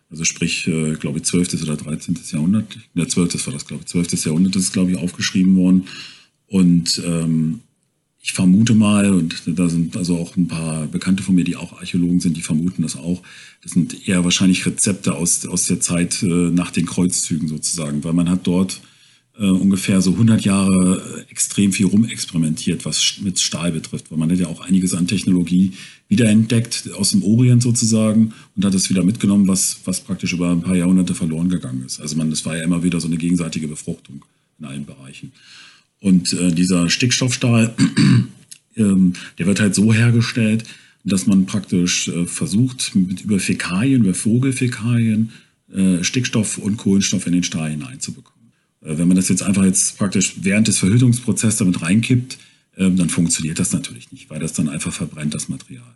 [0.09, 1.61] Also sprich, äh, glaube ich, 12.
[1.63, 2.17] oder 13.
[2.31, 2.77] Jahrhundert.
[2.95, 3.45] Ja, 12.
[3.45, 3.89] war das, glaube ich.
[3.89, 4.25] 12.
[4.25, 5.85] Jahrhundert ist, glaube ich, aufgeschrieben worden.
[6.47, 7.61] Und ähm,
[8.25, 11.73] ich vermute mal, und da sind also auch ein paar Bekannte von mir, die auch
[11.73, 13.21] Archäologen sind, die vermuten das auch.
[13.61, 18.13] Das sind eher wahrscheinlich Rezepte aus, aus der Zeit äh, nach den Kreuzzügen sozusagen, weil
[18.13, 18.81] man hat dort
[19.37, 24.39] äh, ungefähr so 100 Jahre extrem viel rumexperimentiert, was mit Stahl betrifft, weil man hat
[24.39, 25.73] ja auch einiges an Technologie
[26.07, 30.63] wiederentdeckt aus dem Orient sozusagen und hat es wieder mitgenommen, was, was praktisch über ein
[30.63, 32.01] paar Jahrhunderte verloren gegangen ist.
[32.01, 34.25] Also man, das war ja immer wieder so eine gegenseitige Befruchtung
[34.57, 35.31] in allen Bereichen.
[36.05, 37.73] Und äh, dieser Stickstoffstahl,
[38.77, 40.63] ähm, der wird halt so hergestellt,
[41.03, 45.31] dass man praktisch äh, versucht, mit, über Fäkalien, über Vogelfäkalien,
[45.73, 48.51] äh, Stickstoff und Kohlenstoff in den Stahl hineinzubekommen.
[48.81, 52.37] Äh, wenn man das jetzt einfach jetzt praktisch während des Verhütungsprozesses damit reinkippt,
[52.77, 55.95] ähm, dann funktioniert das natürlich nicht, weil das dann einfach verbrennt, das Material.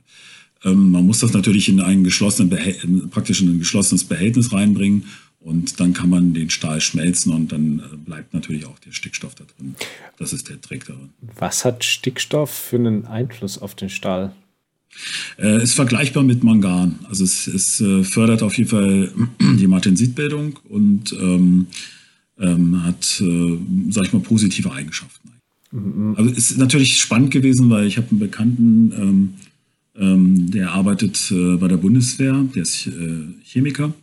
[0.63, 5.03] Ähm, man muss das natürlich in ein geschlossenen, praktisch in ein geschlossenes Behältnis reinbringen
[5.39, 9.35] und dann kann man den Stahl schmelzen und dann äh, bleibt natürlich auch der Stickstoff
[9.35, 9.75] da drin.
[10.17, 11.09] Das ist der Trick darin.
[11.37, 14.33] Was hat Stickstoff für einen Einfluss auf den Stahl?
[15.37, 16.99] Äh, ist vergleichbar mit Mangan.
[17.07, 19.11] Also es, es äh, fördert auf jeden Fall
[19.59, 21.67] die Martensitbildung und ähm,
[22.39, 23.57] ähm, hat, äh,
[23.89, 25.29] sag ich mal, positive Eigenschaften.
[25.71, 26.15] Mhm.
[26.17, 29.33] Also ist natürlich spannend gewesen, weil ich habe einen Bekannten, ähm,
[29.95, 33.93] ähm, der arbeitet äh, bei der Bundeswehr, der ist äh, Chemiker.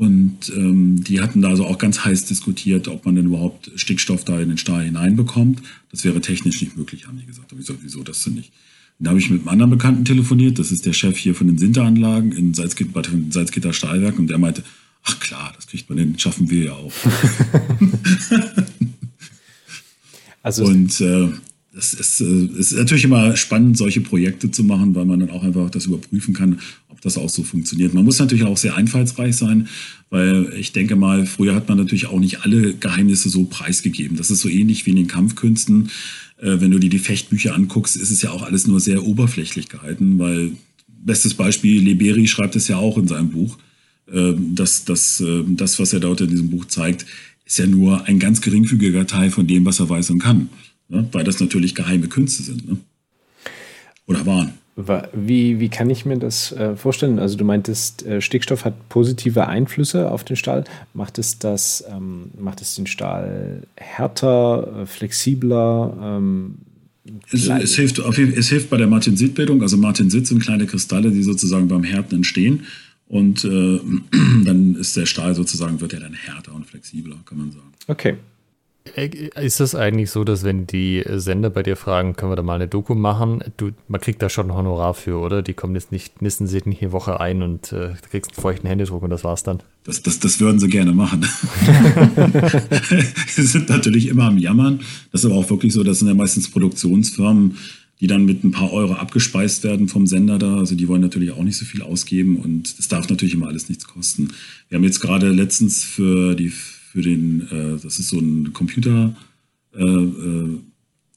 [0.00, 4.24] Und ähm, die hatten da also auch ganz heiß diskutiert, ob man denn überhaupt Stickstoff
[4.24, 5.60] da in den Stahl hineinbekommt.
[5.90, 7.52] Das wäre technisch nicht möglich, haben die gesagt.
[7.52, 8.50] Und ich gesagt, wieso das denn nicht?
[8.98, 11.58] Da habe ich mit einem anderen Bekannten telefoniert, das ist der Chef hier von den
[11.58, 14.64] Sinteranlagen in Salzgitter, Salzgitter Stahlwerk und der meinte,
[15.04, 16.92] ach klar, das kriegt man hin, schaffen wir ja auch.
[20.42, 21.28] also und äh,
[21.74, 25.42] das ist, äh, ist natürlich immer spannend, solche Projekte zu machen, weil man dann auch
[25.42, 26.60] einfach das überprüfen kann,
[27.00, 27.94] das auch so funktioniert.
[27.94, 29.68] Man muss natürlich auch sehr einfallsreich sein,
[30.10, 34.16] weil ich denke mal, früher hat man natürlich auch nicht alle Geheimnisse so preisgegeben.
[34.16, 35.90] Das ist so ähnlich wie in den Kampfkünsten.
[36.38, 39.68] Äh, wenn du dir die Fechtbücher anguckst, ist es ja auch alles nur sehr oberflächlich
[39.68, 40.52] gehalten, weil
[40.88, 43.58] bestes Beispiel, Leberi schreibt es ja auch in seinem Buch
[44.12, 47.06] ähm, das, das, ähm, das, was er dort in diesem Buch zeigt,
[47.44, 50.48] ist ja nur ein ganz geringfügiger Teil von dem, was er weiß und kann.
[50.88, 51.08] Ne?
[51.12, 52.68] Weil das natürlich geheime Künste sind.
[52.68, 52.76] Ne?
[54.06, 54.52] Oder waren.
[54.76, 57.18] Wie, wie kann ich mir das äh, vorstellen?
[57.18, 60.64] Also du meintest, äh, Stickstoff hat positive Einflüsse auf den Stahl.
[60.94, 65.96] Macht es, das, ähm, macht es den Stahl härter, äh, flexibler?
[66.00, 66.58] Ähm,
[67.32, 69.60] es, es, hilft, es hilft bei der Martensitbildung.
[69.62, 72.64] Also Martensit sind kleine Kristalle, die sozusagen beim Härten entstehen.
[73.08, 73.42] Und
[74.44, 77.72] dann ist der Stahl sozusagen, wird er dann härter und flexibler, kann man sagen.
[77.88, 78.16] Okay.
[78.84, 82.54] Ist es eigentlich so, dass wenn die Sender bei dir fragen, können wir da mal
[82.54, 85.42] eine Doku machen, du, man kriegt da schon ein Honorar für, oder?
[85.42, 88.42] Die kommen jetzt nicht, nisten sich nicht eine Woche ein und äh, du kriegst einen
[88.42, 89.62] feuchten Händedruck und das war's dann.
[89.84, 91.20] Das, das, das würden sie gerne machen.
[93.28, 94.80] sie sind natürlich immer am Jammern.
[95.12, 97.58] Das ist aber auch wirklich so, das sind ja meistens Produktionsfirmen,
[98.00, 100.56] die dann mit ein paar Euro abgespeist werden vom Sender da.
[100.56, 103.68] Also die wollen natürlich auch nicht so viel ausgeben und es darf natürlich immer alles
[103.68, 104.30] nichts kosten.
[104.70, 106.50] Wir haben jetzt gerade letztens für die
[106.90, 109.14] für den, äh, das ist so ein Computer,
[109.74, 110.58] äh, äh,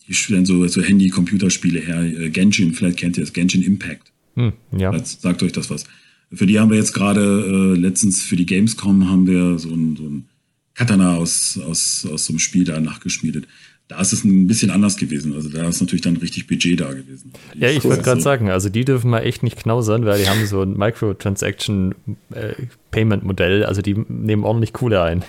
[0.07, 4.11] die stellen so, so Handy-Computerspiele her, äh, Genshin, vielleicht kennt ihr das, Genshin Impact.
[4.35, 4.91] Hm, ja.
[4.91, 5.85] Vielleicht sagt euch das was.
[6.31, 9.95] Für die haben wir jetzt gerade äh, letztens für die Gamescom haben wir so ein,
[9.95, 10.25] so ein
[10.75, 13.47] Katana aus, aus, aus so einem Spiel da nachgeschmiedet.
[13.87, 15.33] Da ist es ein bisschen anders gewesen.
[15.33, 17.33] Also da ist natürlich dann richtig Budget da gewesen.
[17.53, 20.29] Die ja, ich wollte gerade sagen, also die dürfen mal echt nicht knausern, weil die
[20.29, 23.63] haben so ein Microtransaction-Payment-Modell.
[23.63, 25.23] Äh, also die nehmen ordentlich Kohle ein.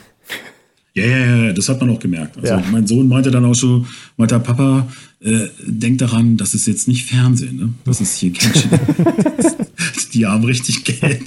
[0.95, 2.37] Ja, ja, ja, das hat man auch gemerkt.
[2.37, 2.65] Also ja.
[2.71, 3.85] mein Sohn meinte dann auch so,
[4.17, 4.87] meinte Papa,
[5.21, 7.75] äh, denk daran, das ist jetzt nicht Fernsehen, ne?
[7.85, 8.71] Das ist hier Genshin.
[10.13, 11.23] die haben richtig Geld.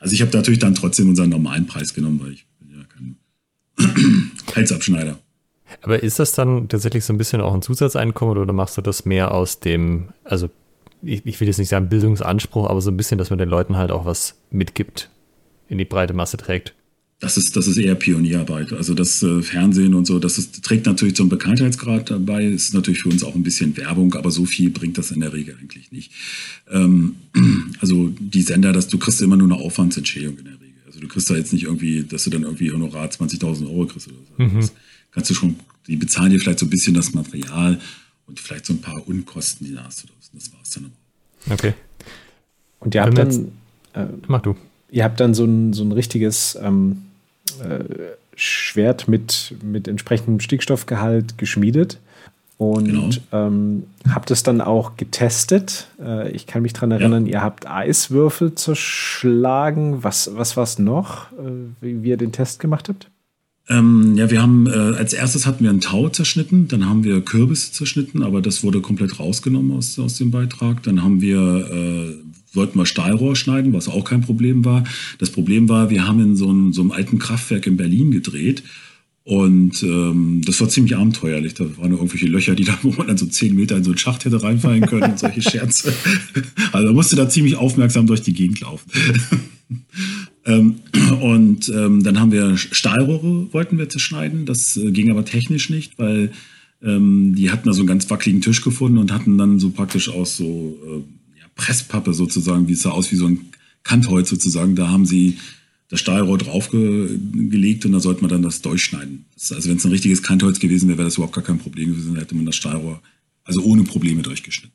[0.00, 4.32] Also ich habe natürlich dann trotzdem unseren normalen Preis genommen, weil ich bin ja kein
[4.56, 5.18] Halsabschneider.
[5.82, 9.04] Aber ist das dann tatsächlich so ein bisschen auch ein Zusatzeinkommen oder machst du das
[9.04, 10.50] mehr aus dem, also
[11.02, 13.76] ich, ich will jetzt nicht sagen Bildungsanspruch, aber so ein bisschen, dass man den Leuten
[13.76, 15.08] halt auch was mitgibt,
[15.68, 16.74] in die breite Masse trägt?
[17.20, 18.72] Das ist, das ist eher Pionierarbeit.
[18.72, 23.02] Also das äh, Fernsehen und so, das ist, trägt natürlich zum Bekanntheitsgrad dabei, ist natürlich
[23.02, 25.92] für uns auch ein bisschen Werbung, aber so viel bringt das in der Regel eigentlich
[25.92, 26.12] nicht.
[26.70, 27.16] Ähm,
[27.80, 30.80] also die Sender, dass du kriegst immer nur eine Aufwandsentschädigung in der Regel.
[30.86, 34.08] Also du kriegst da jetzt nicht irgendwie, dass du dann irgendwie Honorar 20.000 Euro kriegst
[34.08, 34.42] oder so.
[34.42, 34.60] Mhm.
[34.60, 34.72] Das
[35.10, 35.56] kannst du schon,
[35.88, 37.78] die bezahlen dir vielleicht so ein bisschen das Material
[38.26, 40.30] und vielleicht so ein paar Unkosten, die da hast du das.
[40.32, 41.54] Das war's dann aber.
[41.54, 41.74] Okay.
[42.78, 43.52] Und ihr habt dann,
[43.92, 44.56] äh, mach du.
[44.90, 47.02] Ihr habt dann so ein, so ein richtiges ähm,
[47.60, 47.84] äh,
[48.36, 51.98] Schwert mit, mit entsprechendem Stickstoffgehalt geschmiedet
[52.60, 53.08] und genau.
[53.32, 55.88] ähm, habt es dann auch getestet.
[55.98, 57.32] Äh, ich kann mich daran erinnern, ja.
[57.32, 60.04] ihr habt Eiswürfel zerschlagen.
[60.04, 61.36] Was, was war es noch, äh,
[61.80, 63.08] wie, wie ihr den Test gemacht habt?
[63.70, 67.22] Ähm, ja, wir haben äh, als erstes hatten wir einen Tau zerschnitten, dann haben wir
[67.22, 70.82] Kürbis zerschnitten, aber das wurde komplett rausgenommen aus, aus dem Beitrag.
[70.82, 72.14] Dann haben wir äh,
[72.52, 74.84] wollten wir Stahlrohr schneiden, was auch kein Problem war.
[75.18, 78.62] Das Problem war, wir haben in so einem, so einem alten Kraftwerk in Berlin gedreht.
[79.22, 81.54] Und ähm, das war ziemlich abenteuerlich.
[81.54, 83.98] Da waren irgendwelche Löcher, die da, wo man dann so zehn Meter in so einen
[83.98, 85.92] Schacht hätte reinfallen können und solche Scherze.
[86.72, 88.90] Also man musste da ziemlich aufmerksam durch die Gegend laufen.
[90.46, 90.76] ähm,
[91.20, 94.46] und ähm, dann haben wir Stahlrohre, wollten wir zerschneiden.
[94.46, 96.32] Das äh, ging aber technisch nicht, weil
[96.82, 100.08] ähm, die hatten da so einen ganz wackeligen Tisch gefunden und hatten dann so praktisch
[100.08, 101.19] aus so äh,
[101.60, 103.50] Presspappe sozusagen, wie es sah aus wie so ein
[103.82, 104.76] Kantholz sozusagen.
[104.76, 105.38] Da haben sie
[105.90, 109.26] das Stahlrohr draufgelegt und da sollte man dann das durchschneiden.
[109.34, 111.90] Das, also wenn es ein richtiges Kantholz gewesen wäre, wäre das überhaupt gar kein Problem
[111.90, 112.14] gewesen.
[112.14, 113.02] Da hätte man das Stahlrohr
[113.44, 114.74] also ohne Probleme durchgeschnitten.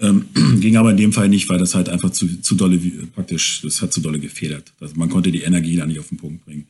[0.00, 0.26] Ähm,
[0.60, 2.80] ging aber in dem Fall nicht, weil das halt einfach zu, zu dolle,
[3.14, 4.72] praktisch, das hat zu dolle gefedert.
[4.80, 6.66] Also man konnte die Energie da nicht auf den Punkt bringen.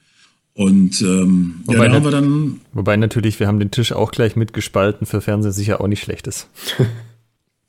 [0.52, 2.60] Und ähm, wobei, ja, da haben wir dann.
[2.72, 6.26] Wobei natürlich, wir haben den Tisch auch gleich mitgespalten, für Fernsehen sicher auch nicht schlecht
[6.26, 6.48] ist.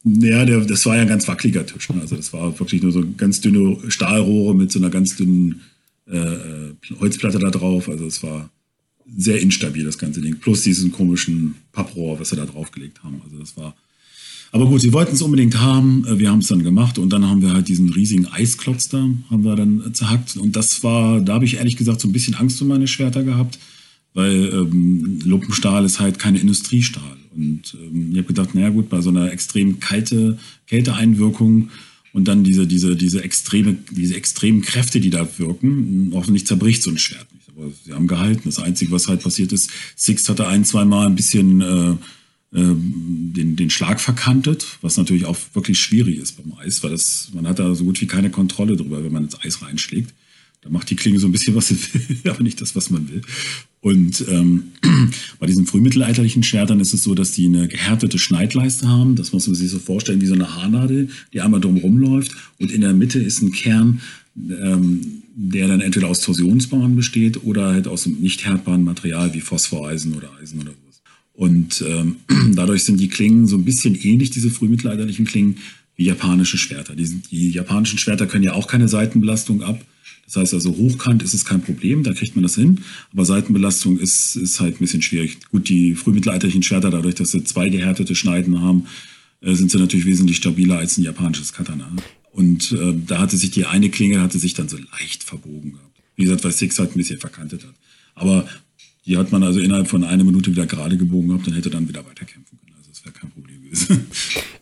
[0.03, 1.89] Ja, der, das war ja ein ganz wackeliger Tisch.
[1.89, 2.01] Ne?
[2.01, 5.61] Also das war wirklich nur so ganz dünne Stahlrohre mit so einer ganz dünnen
[6.07, 7.89] äh, äh, Holzplatte da drauf.
[7.89, 8.49] Also es war
[9.17, 10.39] sehr instabil, das ganze Ding.
[10.39, 13.21] Plus diesen komischen Papprohr, was sie da draufgelegt haben.
[13.25, 13.75] Also das war.
[14.51, 16.05] Aber gut, sie wollten es unbedingt haben.
[16.07, 19.09] Äh, wir haben es dann gemacht und dann haben wir halt diesen riesigen Eisklotz da,
[19.29, 20.37] haben wir dann zerhackt.
[20.37, 23.23] Und das war, da habe ich ehrlich gesagt so ein bisschen Angst um meine Schwerter
[23.23, 23.59] gehabt,
[24.13, 27.17] weil ähm, Lumpenstahl ist halt keine Industriestahl.
[27.35, 30.37] Und ähm, ich habe gedacht, naja gut, bei so einer extrem kalte
[30.67, 31.69] Kälteeinwirkung
[32.11, 36.89] und dann diese, diese, diese, extreme, diese extremen Kräfte, die da wirken, hoffentlich zerbricht so
[36.89, 37.49] ein Schwert nicht.
[37.55, 38.43] Aber sie haben gehalten.
[38.45, 41.91] Das Einzige, was halt passiert ist, Six hatte ein, zwei Mal ein bisschen äh,
[42.51, 47.29] äh, den, den Schlag verkantet, was natürlich auch wirklich schwierig ist beim Eis, weil das,
[47.33, 50.13] man hat da so gut wie keine Kontrolle drüber, wenn man ins Eis reinschlägt.
[50.61, 53.07] Da macht die Klinge so ein bisschen, was sie will, aber nicht das, was man
[53.09, 53.21] will.
[53.81, 54.71] Und ähm,
[55.39, 59.15] bei diesen frühmittelalterlichen Schwertern ist es so, dass die eine gehärtete Schneidleiste haben.
[59.15, 62.33] Das muss man sich so vorstellen wie so eine Haarnadel, die einmal drumherum läuft.
[62.59, 64.01] Und in der Mitte ist ein Kern,
[64.35, 69.41] ähm, der dann entweder aus Torsionsbahnen besteht oder halt aus einem nicht härtbaren Material wie
[69.41, 71.01] Phosphoreisen oder Eisen oder sowas.
[71.33, 72.17] Und ähm,
[72.55, 75.55] dadurch sind die Klingen so ein bisschen ähnlich, diese frühmittelalterlichen Klingen,
[75.95, 76.95] wie japanische Schwerter.
[76.95, 79.81] Die, die japanischen Schwerter können ja auch keine Seitenbelastung ab.
[80.29, 82.81] Das heißt also, hochkant ist es kein Problem, da kriegt man das hin.
[83.11, 85.39] Aber Seitenbelastung ist, ist halt ein bisschen schwierig.
[85.49, 88.85] Gut, die frühmittelalterlichen Schwerter, dadurch, dass sie zwei gehärtete Schneiden haben,
[89.41, 91.91] äh, sind sie natürlich wesentlich stabiler als ein japanisches Katana.
[92.31, 95.99] Und äh, da hatte sich die eine Klinge hatte sich dann so leicht verbogen gehabt.
[96.15, 97.73] Wie gesagt, weil Six halt ein bisschen verkantet hat.
[98.13, 98.47] Aber
[99.07, 101.89] die hat man also innerhalb von einer Minute wieder gerade gebogen gehabt und hätte dann
[101.89, 102.75] wieder weiterkämpfen können.
[102.77, 104.05] Also das wäre kein Problem gewesen.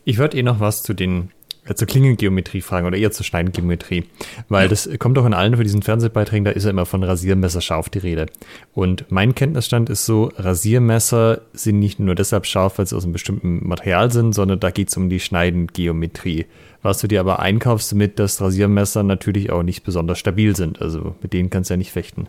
[0.06, 1.28] Ich würde eh noch was zu den
[1.76, 4.04] zur Klingengeometrie fragen oder eher zur Schneidengeometrie.
[4.48, 4.68] Weil ja.
[4.68, 7.88] das kommt doch in allen für diesen Fernsehbeiträgen, da ist ja immer von Rasiermesser scharf
[7.88, 8.26] die Rede.
[8.74, 13.12] Und mein Kenntnisstand ist so, Rasiermesser sind nicht nur deshalb scharf, weil sie aus einem
[13.12, 16.46] bestimmten Material sind, sondern da geht es um die Schneidengeometrie.
[16.82, 20.80] Was du dir aber einkaufst mit, dass Rasiermesser natürlich auch nicht besonders stabil sind.
[20.80, 22.28] Also mit denen kannst du ja nicht fechten.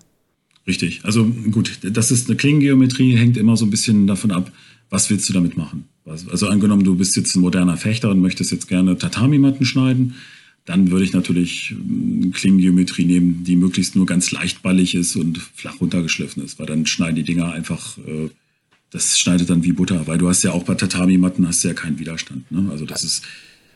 [0.68, 1.02] Richtig.
[1.04, 4.52] Also gut, das ist eine Klingengeometrie, hängt immer so ein bisschen davon ab,
[4.90, 5.88] was willst du damit machen.
[6.06, 10.16] Also angenommen, du bist jetzt ein moderner Fechter und möchtest jetzt gerne Tatami-Matten schneiden,
[10.66, 15.82] dann würde ich natürlich äh, Klingengeometrie nehmen, die möglichst nur ganz leichtballig ist und flach
[15.82, 18.30] runtergeschliffen ist, weil dann schneiden die Dinger einfach, äh,
[18.92, 21.98] das schneidet dann wie Butter, weil du hast ja auch bei Tatami-Matten hast ja keinen
[21.98, 22.52] Widerstand.
[22.52, 22.70] Ne?
[22.72, 23.24] Also das ist.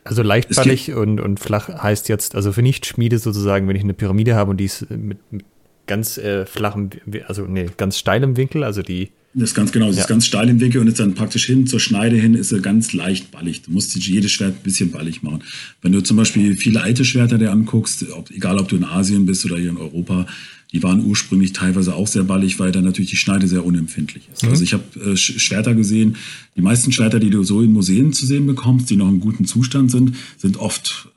[0.03, 4.35] Also leichtballig und, und flach heißt jetzt, also für Nicht-Schmiede sozusagen, wenn ich eine Pyramide
[4.35, 5.45] habe und die ist mit, mit
[5.88, 6.90] ganz äh, flachem,
[7.27, 10.01] also nee, ganz steilem Winkel, also die das ist ganz genau, das ja.
[10.03, 12.60] ist ganz steil im Winkel und ist dann praktisch hin zur Schneide hin, ist er
[12.60, 13.64] ganz leicht ballig.
[13.64, 15.43] Du musst jedes Schwert ein bisschen ballig machen.
[15.81, 19.26] Wenn du zum Beispiel viele alte Schwerter dir anguckst, ob, egal ob du in Asien
[19.26, 20.27] bist oder hier in Europa,
[20.72, 24.43] die waren ursprünglich teilweise auch sehr ballig, weil dann natürlich die Schneide sehr unempfindlich ist.
[24.43, 24.49] Mhm.
[24.49, 26.18] Also ich habe äh, Schwerter gesehen,
[26.55, 29.45] die meisten Schwerter, die du so in Museen zu sehen bekommst, die noch im guten
[29.45, 31.10] Zustand sind, sind oft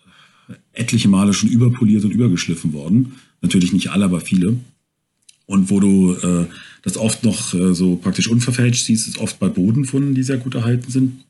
[0.72, 3.14] etliche Male schon überpoliert und übergeschliffen worden.
[3.42, 4.56] Natürlich nicht alle, aber viele.
[5.46, 6.46] Und wo du äh,
[6.82, 10.54] das oft noch äh, so praktisch unverfälscht siehst, ist oft bei Bodenfunden, die sehr gut
[10.54, 11.24] erhalten sind.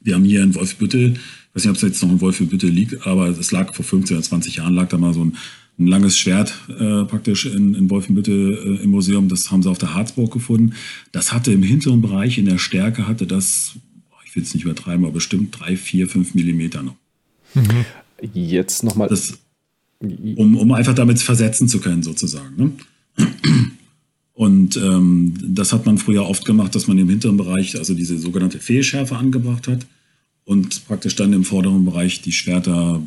[0.00, 3.06] Wir haben hier in Wolfbüttel, ich weiß nicht, ob es jetzt noch in Wolfbüttel liegt,
[3.06, 5.36] aber es lag vor 15 oder 20 Jahren, lag da mal so ein,
[5.78, 9.28] ein langes Schwert äh, praktisch in, in Wolfenbüttel äh, im Museum.
[9.28, 10.74] Das haben sie auf der Harzburg gefunden.
[11.12, 13.74] Das hatte im hinteren Bereich in der Stärke, hatte das,
[14.26, 16.96] ich will es nicht übertreiben, aber bestimmt drei, vier, fünf Millimeter noch.
[17.54, 17.84] Mhm.
[18.34, 19.10] Jetzt nochmal.
[20.00, 22.56] Um, um einfach damit versetzen zu können, sozusagen.
[22.56, 22.72] Ne?
[24.34, 28.18] Und ähm, das hat man früher oft gemacht, dass man im hinteren Bereich also diese
[28.18, 29.86] sogenannte Fehlschärfe angebracht hat
[30.44, 33.02] und praktisch dann im vorderen Bereich die Schwerter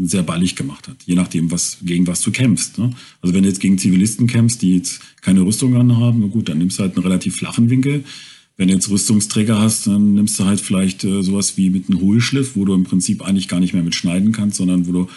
[0.00, 2.78] sehr ballig gemacht hat, je nachdem, was, gegen was du kämpfst.
[2.78, 2.90] Ne?
[3.20, 6.78] Also wenn du jetzt gegen Zivilisten kämpfst, die jetzt keine Rüstung anhaben, gut, dann nimmst
[6.78, 8.04] du halt einen relativ flachen Winkel.
[8.56, 12.00] Wenn du jetzt Rüstungsträger hast, dann nimmst du halt vielleicht äh, sowas wie mit einem
[12.00, 15.08] Hohlschliff, wo du im Prinzip eigentlich gar nicht mehr mit schneiden kannst, sondern wo du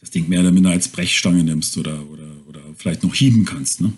[0.00, 3.80] das Ding mehr oder minder als Brechstange nimmst oder, oder, oder vielleicht noch hieben kannst.
[3.80, 3.92] Ne?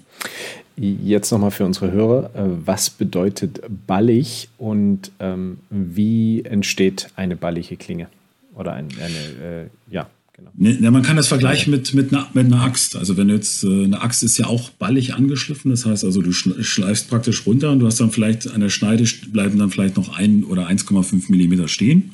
[0.77, 7.77] Jetzt nochmal für unsere Hörer, äh, was bedeutet ballig und ähm, wie entsteht eine ballige
[7.77, 8.09] Klinge?
[8.55, 10.51] Oder ein, eine, äh, ja, genau.
[10.55, 12.97] Ne, ne, man kann das vergleichen mit, mit, einer, mit einer Axt.
[12.97, 16.33] Also wenn jetzt, äh, eine Axt ist ja auch ballig angeschliffen, das heißt also du
[16.33, 20.17] schleifst praktisch runter und du hast dann vielleicht an der Schneide bleiben dann vielleicht noch
[20.17, 22.13] ein oder 1,5 Millimeter stehen.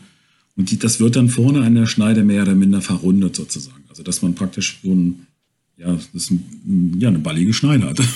[0.56, 3.84] Und die, das wird dann vorne an der Schneide mehr oder minder verrundet sozusagen.
[3.88, 5.27] Also dass man praktisch so ein
[5.78, 8.00] ja, das ist ein, ja, eine ballige Schneide hat.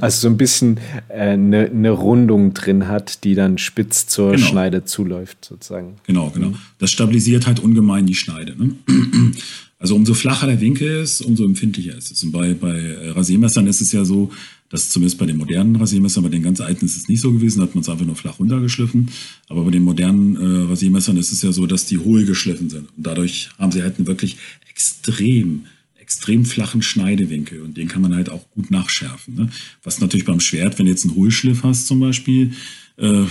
[0.00, 0.78] Also so ein bisschen
[1.08, 4.46] äh, eine, eine, Rundung drin hat, die dann spitz zur genau.
[4.46, 5.96] Schneide zuläuft, sozusagen.
[6.04, 6.54] Genau, genau.
[6.78, 8.56] Das stabilisiert halt ungemein die Schneide.
[8.56, 8.74] Ne?
[9.80, 12.24] Also umso flacher der Winkel ist, umso empfindlicher ist es.
[12.24, 14.32] Und bei, bei Rasiermessern ist es ja so,
[14.70, 17.60] dass zumindest bei den modernen Rasiermessern, bei den ganz alten ist es nicht so gewesen,
[17.60, 19.08] da hat man es einfach nur flach runtergeschliffen.
[19.48, 22.88] Aber bei den modernen äh, Rasiermessern ist es ja so, dass die hohl geschliffen sind.
[22.96, 24.38] Und dadurch haben sie halt einen wirklich
[24.68, 25.66] extrem
[26.08, 29.34] extrem flachen Schneidewinkel und den kann man halt auch gut nachschärfen.
[29.34, 29.50] Ne?
[29.82, 32.52] Was natürlich beim Schwert, wenn du jetzt einen Hohlschliff hast zum Beispiel,
[32.96, 33.24] äh,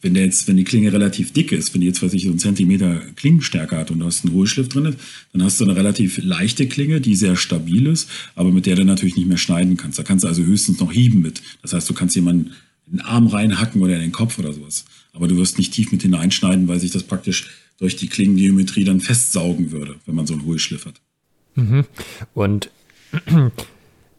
[0.00, 2.28] wenn der jetzt, wenn die Klinge relativ dick ist, wenn die jetzt, weiß ich, so
[2.28, 4.94] einen Zentimeter Klingenstärke hat und du hast einen Hohlschliff drin,
[5.32, 8.84] dann hast du eine relativ leichte Klinge, die sehr stabil ist, aber mit der du
[8.84, 9.98] natürlich nicht mehr schneiden kannst.
[9.98, 11.42] Da kannst du also höchstens noch hieben mit.
[11.62, 12.52] Das heißt, du kannst jemanden
[12.86, 14.84] in den Arm reinhacken oder in den Kopf oder sowas.
[15.12, 19.00] Aber du wirst nicht tief mit hineinschneiden, weil sich das praktisch durch die Klingengeometrie dann
[19.00, 21.00] festsaugen würde, wenn man so einen Hohlschliff hat.
[21.54, 21.84] Mhm.
[22.34, 22.70] Und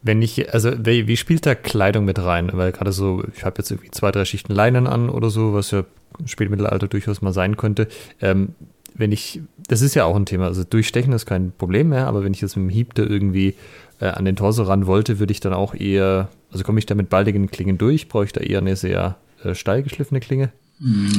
[0.02, 2.50] wenn ich, also wie, wie, spielt da Kleidung mit rein?
[2.54, 5.72] Weil gerade so, ich habe jetzt irgendwie zwei, drei Schichten Leinen an oder so, was
[5.72, 5.86] ja
[6.20, 7.88] im Spätmittelalter durchaus mal sein könnte.
[8.20, 8.50] Ähm,
[8.94, 12.24] wenn ich, das ist ja auch ein Thema, also durchstechen ist kein Problem mehr, aber
[12.24, 13.56] wenn ich jetzt mit dem Hieb da irgendwie
[14.00, 16.96] äh, an den Torso ran wollte, würde ich dann auch eher, also komme ich da
[16.96, 18.10] mit baldigen Klingen durch?
[18.10, 20.52] Brauche ich da eher eine sehr äh, steil geschliffene Klinge?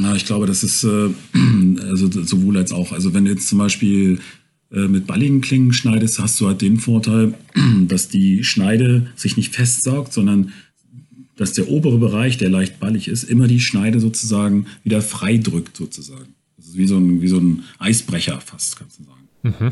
[0.01, 1.09] Ja, ich glaube, das ist äh,
[1.89, 2.91] also sowohl als auch.
[2.91, 4.19] Also wenn jetzt zum Beispiel
[4.73, 7.35] mit balligen Klingen schneidest, hast du halt den Vorteil,
[7.87, 10.51] dass die Schneide sich nicht festsaugt, sondern
[11.35, 15.77] dass der obere Bereich, der leicht ballig ist, immer die Schneide sozusagen wieder frei drückt,
[15.77, 16.35] sozusagen.
[16.57, 19.27] Das ist wie so ein, wie so ein Eisbrecher fast, kannst du sagen.
[19.43, 19.71] Mhm.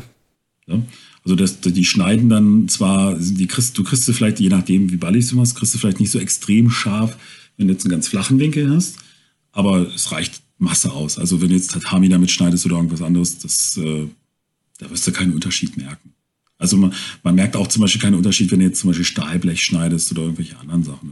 [0.66, 0.82] Ja?
[1.24, 4.96] Also dass die schneiden dann zwar, die kriegst, du kriegst du vielleicht, je nachdem wie
[4.96, 7.16] ballig du machst, kriegst du vielleicht nicht so extrem scharf,
[7.56, 8.96] wenn du jetzt einen ganz flachen Winkel hast,
[9.52, 11.18] aber es reicht Masse aus.
[11.18, 14.08] Also wenn du jetzt Tatami damit schneidest oder irgendwas anderes, das äh,
[14.78, 16.12] da wirst du keinen Unterschied merken.
[16.58, 16.92] Also man,
[17.22, 20.22] man merkt auch zum Beispiel keinen Unterschied, wenn du jetzt zum Beispiel Stahlblech schneidest oder
[20.22, 21.10] irgendwelche anderen Sachen.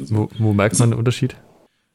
[0.00, 1.36] Also, wo, wo, merkt man den Unterschied?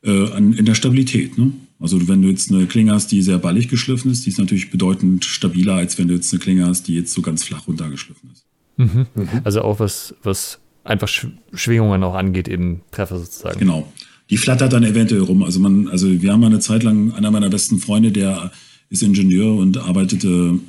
[0.04, 1.38] Äh, an, in der Stabilität.
[1.40, 1.54] Ne?
[1.80, 4.70] Also wenn du jetzt eine Klinge hast, die sehr ballig geschliffen ist, die ist natürlich
[4.70, 8.30] bedeutend stabiler, als wenn du jetzt eine Klinge hast, die jetzt so ganz flach runtergeschliffen
[8.32, 8.46] ist.
[8.78, 9.08] Mhm.
[9.16, 9.42] Mhm.
[9.44, 11.08] Also auch was, was einfach
[11.54, 13.60] Schwingungen auch angeht im Treffer sozusagen.
[13.60, 13.92] Genau.
[14.30, 15.44] Die flattert dann eventuell rum.
[15.44, 18.52] Also man, also wir haben eine Zeit lang, einer meiner besten Freunde, der
[18.90, 20.60] ist Ingenieur und arbeitete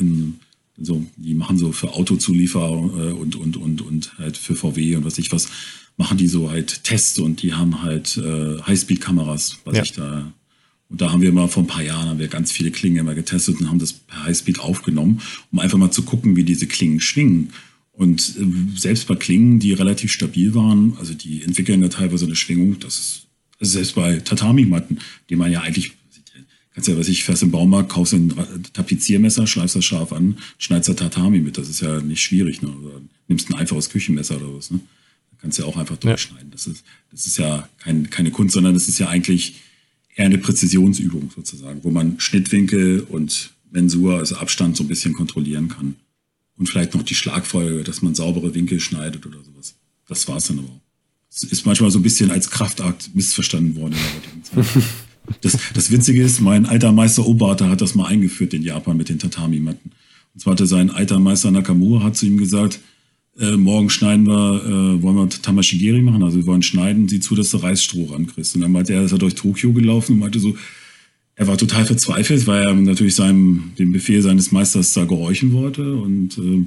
[0.00, 0.34] in,
[0.80, 5.04] so, die machen so für Autozulieferer äh, und, und, und, und halt für VW und
[5.04, 5.48] was ich was,
[5.96, 9.82] machen die so halt Tests und die haben halt äh, Highspeed-Kameras, was ja.
[9.82, 10.32] ich da.
[10.88, 13.14] Und da haben wir mal vor ein paar Jahren haben wir ganz viele Klingen immer
[13.14, 15.20] getestet und haben das per Highspeed aufgenommen,
[15.52, 17.50] um einfach mal zu gucken, wie diese Klingen schwingen.
[17.92, 22.36] Und äh, selbst bei Klingen, die relativ stabil waren, also die entwickeln ja teilweise eine
[22.36, 23.28] Schwingung, das ist
[23.60, 24.98] also selbst bei Tatami-Matten,
[25.28, 25.92] die man ja eigentlich,
[26.78, 28.32] kannst ja, was ich, fährst im Baumarkt, kaufst ein
[28.72, 31.58] Tapiziermesser, schleifst das scharf an, schneidest da Tatami mit.
[31.58, 32.62] Das ist ja nicht schwierig.
[32.62, 32.68] Ne?
[32.68, 34.70] Oder nimmst ein einfaches Küchenmesser oder was.
[34.70, 34.78] Ne?
[35.32, 36.50] Da kannst du ja auch einfach durchschneiden.
[36.50, 36.52] Ja.
[36.52, 39.56] Das, ist, das ist ja kein, keine Kunst, sondern das ist ja eigentlich
[40.14, 45.66] eher eine Präzisionsübung sozusagen, wo man Schnittwinkel und Mensur, also Abstand, so ein bisschen kontrollieren
[45.66, 45.96] kann.
[46.58, 49.74] Und vielleicht noch die Schlagfolge, dass man saubere Winkel schneidet oder sowas.
[50.06, 50.80] Das war's dann aber auch.
[51.28, 54.84] Es ist manchmal so ein bisschen als Kraftakt missverstanden worden in der heutigen Zeit.
[55.40, 59.08] Das, das Witzige ist, mein alter Meister Obata hat das mal eingeführt in Japan mit
[59.08, 59.92] den Tatami-Matten.
[60.34, 62.80] Und zwar hatte sein alter Meister Nakamura hat zu ihm gesagt,
[63.38, 67.34] äh, morgen schneiden wir, äh, wollen wir Tamashigeri machen, also wir wollen schneiden, sieh zu,
[67.34, 68.56] dass du Reisstroh rankriegst.
[68.56, 70.56] Und dann meinte er, ist er durch Tokio gelaufen und meinte so,
[71.36, 75.94] er war total verzweifelt, weil er natürlich seinem, dem Befehl seines Meisters da gehorchen wollte
[75.94, 76.64] und äh,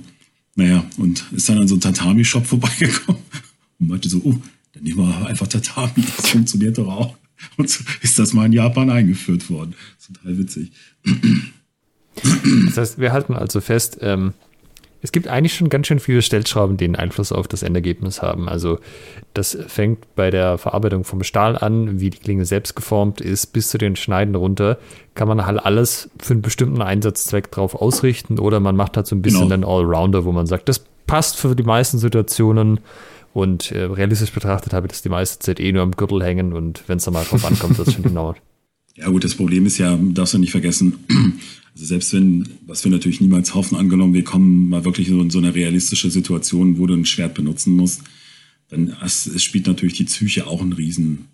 [0.56, 3.22] naja, und ist dann an so einen Tatami-Shop vorbeigekommen
[3.80, 4.36] und meinte so, oh,
[4.74, 7.18] dann nehmen wir einfach Tatami, das funktioniert doch auch.
[7.58, 9.76] Und so ist das mal in Japan eingeführt worden.
[10.06, 10.72] Total witzig.
[12.66, 14.34] Das heißt, wir halten also fest, ähm,
[15.04, 18.48] es gibt eigentlich schon ganz schön viele Stellschrauben, die einen Einfluss auf das Endergebnis haben.
[18.48, 18.80] Also
[19.34, 23.70] das fängt bei der Verarbeitung vom Stahl an, wie die Klinge selbst geformt ist, bis
[23.70, 24.78] zu den Schneiden runter,
[25.16, 29.16] kann man halt alles für einen bestimmten Einsatzzweck drauf ausrichten oder man macht halt so
[29.16, 29.54] ein bisschen genau.
[29.54, 32.80] einen Allrounder, wo man sagt, das passt für die meisten Situationen
[33.34, 36.54] und äh, realistisch betrachtet habe ich das die meiste Zeit eh nur am Gürtel hängen
[36.54, 38.36] und wenn es dann mal drauf ankommt, wird es schon genau.
[38.98, 40.96] Ja gut, das Problem ist ja, darfst du nicht vergessen,
[41.74, 45.38] also selbst wenn, was wir natürlich niemals hoffen, angenommen, wir kommen mal wirklich in so
[45.40, 48.02] eine realistische Situation, wo du ein Schwert benutzen musst,
[48.68, 51.30] dann es, es spielt natürlich die Psyche auch einen Riesen,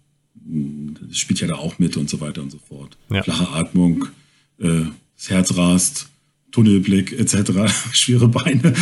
[1.10, 2.96] das spielt ja da auch mit und so weiter und so fort.
[3.10, 3.24] Ja.
[3.24, 4.06] Flache Atmung,
[4.60, 4.84] äh,
[5.16, 6.10] das Herz rast,
[6.52, 8.74] Tunnelblick etc., schwere Beine.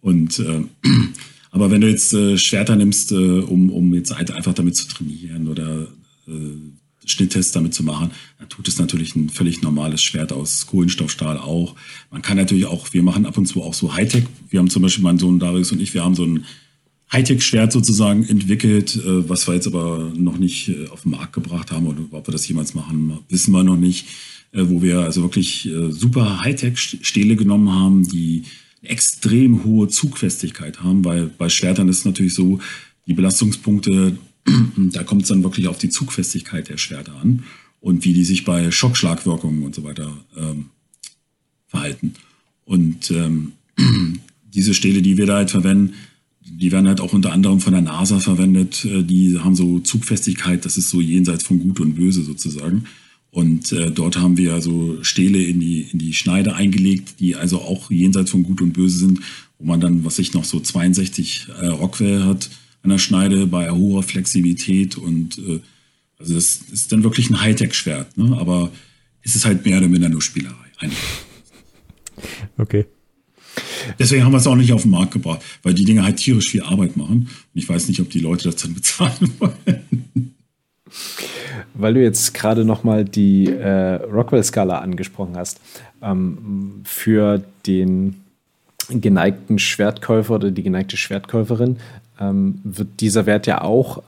[0.00, 0.62] und äh,
[1.50, 5.48] aber wenn du jetzt äh, Schwerter nimmst, äh, um, um jetzt einfach damit zu trainieren
[5.48, 5.88] oder
[6.26, 11.38] äh, Schnitttests damit zu machen, dann tut es natürlich ein völlig normales Schwert aus Kohlenstoffstahl
[11.38, 11.74] auch.
[12.10, 14.24] Man kann natürlich auch, wir machen ab und zu auch so Hightech.
[14.50, 16.44] Wir haben zum Beispiel mein Sohn Darius und ich, wir haben so ein
[17.12, 21.70] Hightech-Schwert sozusagen entwickelt, äh, was wir jetzt aber noch nicht äh, auf den Markt gebracht
[21.70, 24.06] haben oder ob wir das jemals machen, wissen wir noch nicht.
[24.52, 28.44] Äh, wo wir also wirklich super Hightech-Stähle genommen haben, die
[28.82, 32.60] extrem hohe Zugfestigkeit haben, weil bei Schwertern ist es natürlich so,
[33.06, 34.16] die Belastungspunkte
[34.92, 37.44] da kommt es dann wirklich auf die Zugfestigkeit der Schwerter an
[37.80, 40.66] und wie die sich bei Schockschlagwirkungen und so weiter ähm,
[41.66, 42.14] verhalten.
[42.64, 43.52] Und ähm,
[44.54, 45.94] diese Stähle, die wir da halt verwenden,
[46.40, 48.84] die werden halt auch unter anderem von der NASA verwendet.
[48.84, 52.84] Äh, die haben so Zugfestigkeit, das ist so jenseits von Gut und Böse sozusagen.
[53.30, 57.60] Und äh, dort haben wir also Stähle in die, in die Schneide eingelegt, die also
[57.60, 59.20] auch jenseits von Gut und Böse sind,
[59.58, 62.50] wo man dann, was ich noch so 62 äh, Rockwell hat,
[62.82, 65.60] an der Schneide bei hoher Flexibilität und äh,
[66.18, 68.36] also das ist dann wirklich ein Hightech-Schwert, ne?
[68.38, 68.72] aber
[69.22, 70.54] es ist halt mehr oder minder nur Spielerei.
[70.78, 70.98] Eigentlich.
[72.56, 72.86] Okay.
[73.98, 76.50] Deswegen haben wir es auch nicht auf den Markt gebracht, weil die Dinge halt tierisch
[76.50, 77.28] viel Arbeit machen.
[77.28, 80.34] Und ich weiß nicht, ob die Leute das dann bezahlen wollen.
[81.74, 85.60] Weil du jetzt gerade nochmal die äh, Rockwell-Skala angesprochen hast.
[86.02, 88.22] Ähm, für den
[88.88, 91.76] geneigten Schwertkäufer oder die geneigte Schwertkäuferin
[92.20, 94.02] ähm, wird dieser Wert ja auch äh,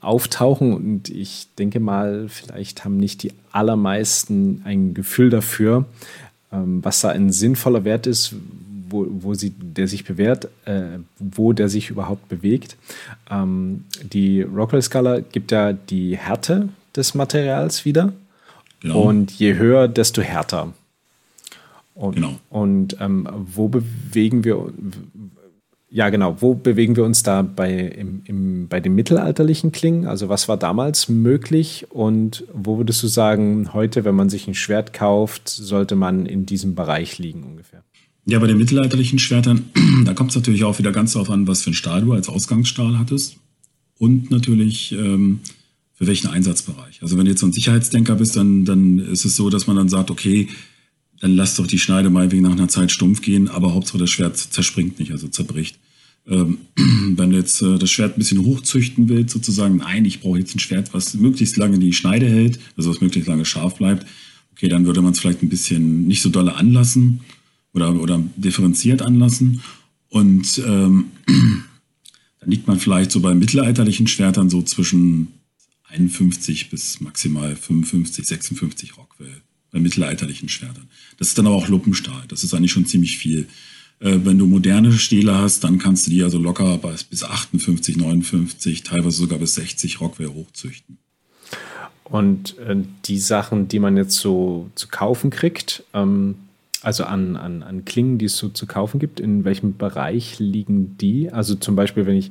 [0.00, 5.84] auftauchen und ich denke mal, vielleicht haben nicht die allermeisten ein Gefühl dafür,
[6.52, 8.34] ähm, was da ein sinnvoller Wert ist,
[8.92, 12.76] wo, wo sie, der sich bewährt, äh, wo der sich überhaupt bewegt.
[13.30, 18.12] Ähm, die Rockwell-Skala gibt ja die Härte des Materials wieder.
[18.80, 19.02] Genau.
[19.02, 20.72] Und je höher, desto härter.
[21.94, 22.34] Und, genau.
[22.50, 24.72] und ähm, wo bewegen wir,
[25.94, 26.36] ja, genau.
[26.40, 30.06] Wo bewegen wir uns da bei, im, im, bei den mittelalterlichen Klingen?
[30.06, 34.54] Also was war damals möglich und wo würdest du sagen, heute, wenn man sich ein
[34.54, 37.82] Schwert kauft, sollte man in diesem Bereich liegen ungefähr?
[38.24, 39.64] Ja, bei den mittelalterlichen Schwertern,
[40.04, 42.28] da kommt es natürlich auch wieder ganz darauf an, was für ein Stahl du als
[42.28, 43.36] Ausgangsstahl hattest
[43.98, 45.40] und natürlich ähm,
[45.94, 47.02] für welchen Einsatzbereich.
[47.02, 49.76] Also wenn du jetzt so ein Sicherheitsdenker bist, dann, dann ist es so, dass man
[49.76, 50.48] dann sagt, okay,
[51.20, 54.10] dann lass doch die Schneide mal wegen nach einer Zeit stumpf gehen, aber Hauptsache das
[54.10, 55.80] Schwert zerspringt nicht, also zerbricht.
[56.28, 56.58] Ähm,
[57.16, 60.54] wenn du jetzt äh, das Schwert ein bisschen hochzüchten willst, sozusagen, nein, ich brauche jetzt
[60.54, 64.06] ein Schwert, was möglichst lange die Schneide hält, also was möglichst lange scharf bleibt,
[64.52, 67.20] okay, dann würde man es vielleicht ein bisschen nicht so dolle anlassen
[67.74, 69.62] oder, oder differenziert anlassen.
[70.08, 75.28] Und ähm, dann liegt man vielleicht so bei mittelalterlichen Schwertern so zwischen
[75.88, 80.88] 51 bis maximal 55, 56 Rockwell bei mittelalterlichen Schwertern.
[81.18, 82.24] Das ist dann aber auch Luppenstahl.
[82.28, 83.46] Das ist eigentlich schon ziemlich viel.
[84.00, 86.78] Äh, wenn du moderne Stähle hast, dann kannst du die also locker
[87.08, 90.98] bis 58, 59, teilweise sogar bis 60 Rockwell hochzüchten.
[92.04, 92.76] Und äh,
[93.06, 96.34] die Sachen, die man jetzt so zu kaufen kriegt, ähm,
[96.82, 100.96] also an, an, an Klingen, die es so zu kaufen gibt, in welchem Bereich liegen
[100.98, 101.30] die?
[101.30, 102.30] Also zum Beispiel, wenn ich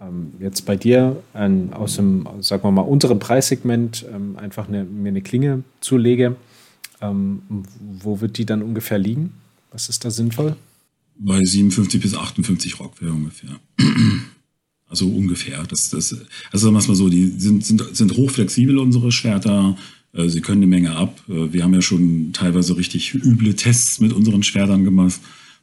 [0.00, 4.84] ähm, jetzt bei dir ein, aus dem, sagen wir mal, unteren Preissegment ähm, einfach eine,
[4.84, 6.36] mir eine Klinge zulege,
[7.00, 7.42] ähm,
[7.80, 9.32] wo wird die dann ungefähr liegen?
[9.70, 10.56] Was ist da sinnvoll?
[11.18, 13.50] Bei 57 bis 58 Rockwell ungefähr.
[14.88, 15.64] Also ungefähr.
[15.64, 16.12] Das, das,
[16.52, 19.76] also sagen wir es mal so, die sind, sind, sind hochflexibel, unsere Schwerter.
[20.16, 21.20] Äh, sie können eine Menge ab.
[21.28, 25.20] Äh, wir haben ja schon teilweise richtig üble Tests mit unseren Schwertern gemacht,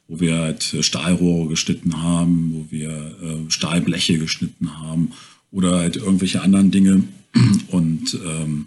[0.08, 5.10] wo wir halt Stahlrohre geschnitten haben, wo wir äh, Stahlbleche geschnitten haben
[5.50, 7.04] oder halt irgendwelche anderen Dinge.
[7.68, 8.66] Und ähm,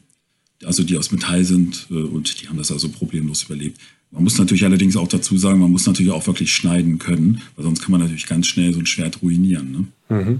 [0.64, 3.80] also die aus Metall sind und die haben das also problemlos überlebt.
[4.10, 7.64] Man muss natürlich allerdings auch dazu sagen, man muss natürlich auch wirklich schneiden können, weil
[7.64, 9.72] sonst kann man natürlich ganz schnell so ein Schwert ruinieren.
[10.10, 10.18] Ne?
[10.18, 10.40] Mhm.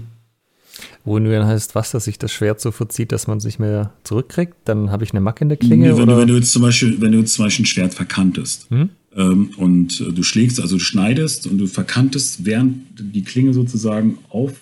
[1.06, 4.54] Ruinieren heißt was, dass sich das Schwert so verzieht, dass man es nicht mehr zurückkriegt?
[4.64, 5.92] Dann habe ich eine Macke in der Klinge?
[5.92, 7.94] Nee, wenn, Du, wenn, du jetzt zum Beispiel, wenn du jetzt zum Beispiel ein Schwert
[7.94, 8.90] verkantest mhm.
[9.16, 14.18] ähm, und äh, du schlägst, also du schneidest und du verkantest, während die Klinge sozusagen
[14.28, 14.52] auf,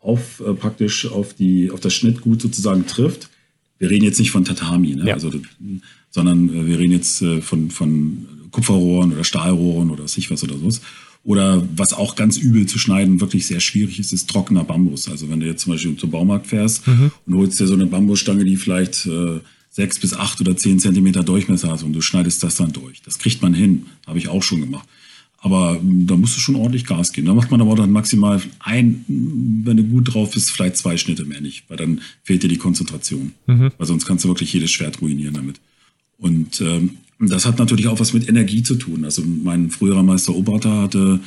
[0.00, 3.28] auf äh, praktisch auf, die, auf das Schnittgut sozusagen trifft,
[3.78, 5.06] wir reden jetzt nicht von Tatami, ne?
[5.06, 5.14] ja.
[5.14, 5.30] also,
[6.10, 10.42] sondern äh, wir reden jetzt äh, von, von Kupferrohren oder Stahlrohren oder was ich was
[10.42, 10.80] oder sowas.
[11.22, 15.08] Oder was auch ganz übel zu schneiden, wirklich sehr schwierig ist, ist trockener Bambus.
[15.08, 17.12] Also wenn du jetzt zum Beispiel zum Baumarkt fährst mhm.
[17.26, 21.22] und holst dir so eine Bambusstange, die vielleicht äh, sechs bis acht oder zehn Zentimeter
[21.22, 23.02] Durchmesser hat und du schneidest das dann durch.
[23.02, 24.88] Das kriegt man hin, habe ich auch schon gemacht.
[25.42, 27.26] Aber hm, da musst du schon ordentlich Gas geben.
[27.26, 31.24] Da macht man aber dann maximal ein, wenn du gut drauf bist, vielleicht zwei Schnitte
[31.24, 33.32] mehr nicht, weil dann fehlt dir die Konzentration.
[33.46, 33.72] Mhm.
[33.76, 35.60] Weil sonst kannst du wirklich jedes Schwert ruinieren damit.
[36.18, 36.98] Und ähm,
[37.28, 39.04] das hat natürlich auch was mit Energie zu tun.
[39.04, 41.20] Also mein früherer Meister Obata hatte,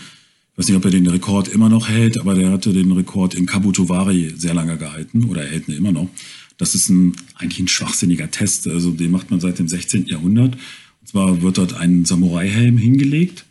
[0.52, 3.36] ich weiß nicht, ob er den Rekord immer noch hält, aber der hatte den Rekord
[3.36, 6.10] in Kabutovari sehr lange gehalten oder er hält ihn immer noch.
[6.58, 8.68] Das ist ein, eigentlich ein schwachsinniger Test.
[8.68, 10.08] Also den macht man seit dem 16.
[10.08, 10.56] Jahrhundert.
[10.56, 13.46] Und zwar wird dort ein Samurai-Helm hingelegt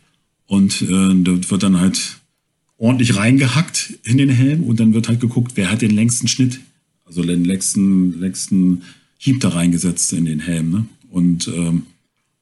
[0.47, 2.19] und äh, da wird dann halt
[2.77, 6.59] ordentlich reingehackt in den Helm und dann wird halt geguckt, wer hat den längsten Schnitt,
[7.05, 8.81] also den längsten, längsten
[9.17, 10.71] Hieb da reingesetzt in den Helm.
[10.71, 10.85] Ne?
[11.09, 11.83] Und ähm,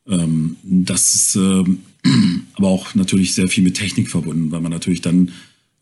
[0.08, 1.80] ähm, das ist ähm,
[2.56, 5.32] aber auch natürlich sehr viel mit Technik verbunden, weil man natürlich dann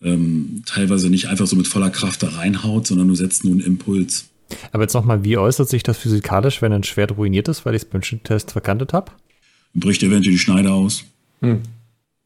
[0.02, 3.62] ähm, teilweise nicht einfach so mit voller Kraft da reinhaut, sondern du setzt nur einen
[3.62, 4.30] Impuls.
[4.72, 7.84] Aber jetzt nochmal, wie äußert sich das physikalisch, wenn ein Schwert ruiniert ist, weil ich
[7.84, 9.12] es beim Schnitttest verkantet habe?
[9.74, 11.04] Bricht eventuell die Schneide aus.
[11.42, 11.60] Hm.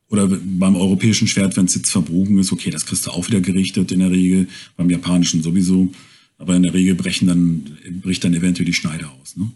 [0.10, 3.42] Oder beim europäischen Schwert, wenn es jetzt verbogen ist, okay, das kriegst du auch wieder
[3.42, 4.48] gerichtet in der Regel,
[4.78, 5.90] beim japanischen sowieso.
[6.38, 9.52] Aber in der Regel brechen dann, bricht dann eventuell die Schneide aus, ne?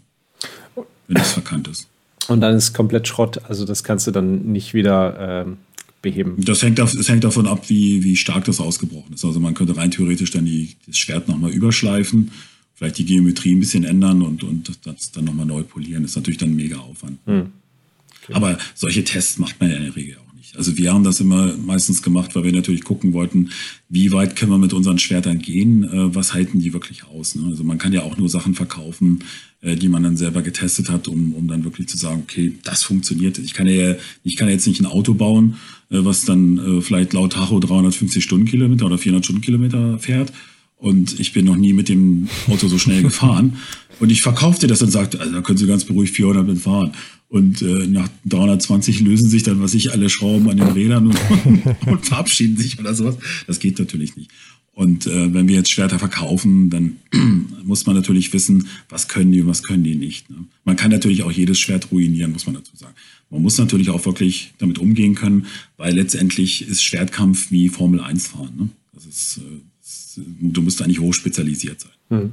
[1.06, 1.88] wenn es verkannt ist.
[2.28, 3.40] Und dann ist komplett Schrott.
[3.48, 5.56] Also das kannst du dann nicht wieder ähm,
[6.02, 6.36] beheben.
[6.38, 9.24] Das hängt, das hängt davon ab, wie, wie stark das ausgebrochen ist.
[9.24, 12.30] Also man könnte rein theoretisch dann die, das Schwert nochmal überschleifen,
[12.74, 16.02] vielleicht die Geometrie ein bisschen ändern und, und das dann nochmal neu polieren.
[16.02, 17.18] Das ist natürlich dann ein mega Aufwand.
[17.26, 17.52] Hm.
[18.24, 18.34] Okay.
[18.34, 20.56] Aber solche Tests macht man ja in der Regel auch nicht.
[20.56, 23.50] Also wir haben das immer meistens gemacht, weil wir natürlich gucken wollten,
[23.88, 27.34] wie weit können wir mit unseren Schwertern gehen, äh, was halten die wirklich aus.
[27.34, 27.46] Ne?
[27.48, 29.24] Also man kann ja auch nur Sachen verkaufen,
[29.62, 33.38] die man dann selber getestet hat, um, um dann wirklich zu sagen, okay, das funktioniert.
[33.38, 35.56] Ich kann ja, ich kann jetzt nicht ein Auto bauen,
[35.90, 40.32] äh, was dann äh, vielleicht laut Tacho 350 Stundenkilometer oder 400 Stundenkilometer fährt.
[40.76, 43.58] Und ich bin noch nie mit dem Auto so schnell gefahren.
[43.98, 46.92] Und ich verkaufte das und sagte, also da können Sie ganz beruhigt 400 mit fahren.
[47.28, 51.76] Und äh, nach 320 lösen sich dann, was ich, alle Schrauben an den Rädern und,
[51.86, 53.16] und verabschieden sich oder sowas.
[53.46, 54.30] Das geht natürlich nicht.
[54.78, 56.98] Und äh, wenn wir jetzt Schwerter verkaufen, dann
[57.64, 60.30] muss man natürlich wissen, was können die und was können die nicht.
[60.30, 60.36] Ne?
[60.62, 62.94] Man kann natürlich auch jedes Schwert ruinieren, muss man dazu sagen.
[63.28, 65.46] Man muss natürlich auch wirklich damit umgehen können,
[65.78, 68.52] weil letztendlich ist Schwertkampf wie Formel 1 fahren.
[68.56, 68.68] Ne?
[68.92, 71.92] Das ist, äh, du musst eigentlich hochspezialisiert sein.
[72.10, 72.32] Hm.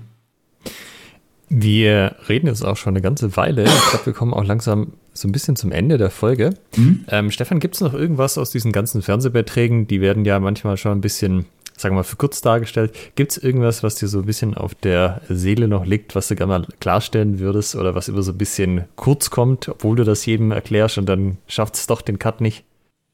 [1.50, 3.64] Wir reden jetzt auch schon eine ganze Weile.
[3.64, 6.54] Ich glaube, wir kommen auch langsam so ein bisschen zum Ende der Folge.
[6.76, 7.06] Mhm.
[7.08, 9.88] Ähm, Stefan, gibt es noch irgendwas aus diesen ganzen Fernsehbeiträgen?
[9.88, 11.46] Die werden ja manchmal schon ein bisschen
[11.78, 12.94] sagen wir mal, für kurz dargestellt.
[13.16, 16.36] Gibt es irgendwas, was dir so ein bisschen auf der Seele noch liegt, was du
[16.36, 20.26] gerne mal klarstellen würdest oder was immer so ein bisschen kurz kommt, obwohl du das
[20.26, 22.64] jedem erklärst und dann schafft es doch den Cut nicht?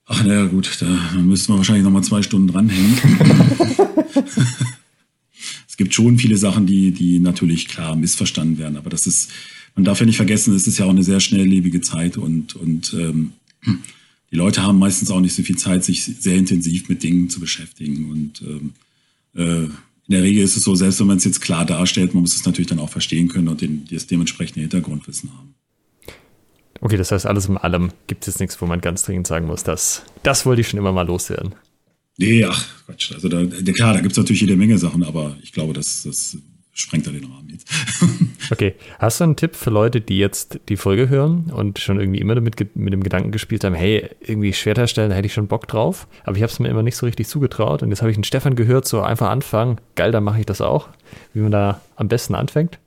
[0.06, 0.86] Ach naja, gut, da
[1.20, 2.98] müssten wir wahrscheinlich noch mal zwei Stunden dranhängen.
[5.68, 9.32] es gibt schon viele Sachen, die, die natürlich klar missverstanden werden, aber das ist,
[9.76, 12.94] man darf ja nicht vergessen, es ist ja auch eine sehr schnelllebige Zeit und, und
[12.94, 13.34] ähm,
[14.32, 17.40] die Leute haben meistens auch nicht so viel Zeit, sich sehr intensiv mit Dingen zu
[17.40, 18.10] beschäftigen.
[18.10, 18.74] Und ähm,
[19.36, 22.22] äh, in der Regel ist es so, selbst wenn man es jetzt klar darstellt, man
[22.22, 25.54] muss es natürlich dann auch verstehen können und den, das dementsprechende Hintergrundwissen haben.
[26.80, 29.46] Okay, das heißt, alles in allem gibt es jetzt nichts, wo man ganz dringend sagen
[29.46, 31.54] muss, dass das wollte ich schon immer mal loswerden.
[32.18, 33.12] Nee, ach Quatsch.
[33.14, 33.44] Also da,
[33.74, 36.38] klar, da gibt es natürlich jede Menge Sachen, aber ich glaube, das, das
[36.74, 37.68] sprengt da den Rahmen jetzt.
[38.52, 42.20] okay, hast du einen Tipp für Leute, die jetzt die Folge hören und schon irgendwie
[42.20, 45.48] immer damit mit dem Gedanken gespielt haben, hey, irgendwie Schwert herstellen, da hätte ich schon
[45.48, 48.12] Bock drauf, aber ich habe es mir immer nicht so richtig zugetraut und jetzt habe
[48.12, 50.90] ich einen Stefan gehört, so einfach anfangen, geil, dann mache ich das auch,
[51.34, 52.80] wie man da am besten anfängt.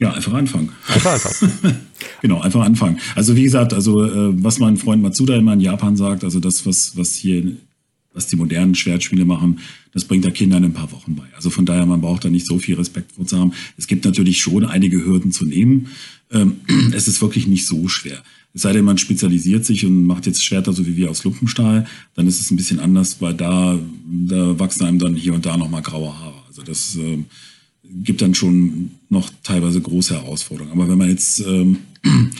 [0.00, 0.72] Ja, einfach anfangen.
[0.88, 1.76] Einfach anfangen.
[2.22, 2.98] genau, einfach anfangen.
[3.14, 6.64] Also wie gesagt, also äh, was mein Freund Matsuda immer in Japan sagt, also das,
[6.64, 7.56] was, was hier
[8.12, 9.60] was die modernen Schwertspiele machen,
[9.92, 11.24] das bringt der Kindern in ein paar Wochen bei.
[11.34, 13.52] Also von daher, man braucht da nicht so viel Respekt vor zu haben.
[13.76, 15.88] Es gibt natürlich schon einige Hürden zu nehmen.
[16.30, 16.56] Ähm,
[16.92, 18.22] es ist wirklich nicht so schwer.
[18.52, 21.86] Es sei denn, man spezialisiert sich und macht jetzt Schwerter so wie wir aus Lumpenstahl,
[22.14, 25.56] dann ist es ein bisschen anders, weil da, da wachsen einem dann hier und da
[25.56, 26.42] nochmal graue Haare.
[26.48, 27.26] Also das ähm,
[27.84, 30.72] gibt dann schon noch teilweise große Herausforderungen.
[30.72, 31.78] Aber wenn man jetzt ähm,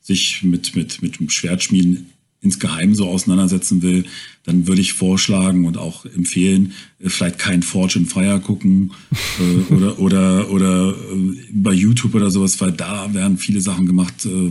[0.00, 2.06] sich mit, mit, mit dem Schwertschmieden
[2.42, 4.04] insgeheim so auseinandersetzen will,
[4.44, 8.92] dann würde ich vorschlagen und auch empfehlen, äh, vielleicht kein Forge and Fire gucken
[9.38, 14.24] äh, oder oder oder äh, bei YouTube oder sowas, weil da werden viele Sachen gemacht.
[14.24, 14.50] Äh,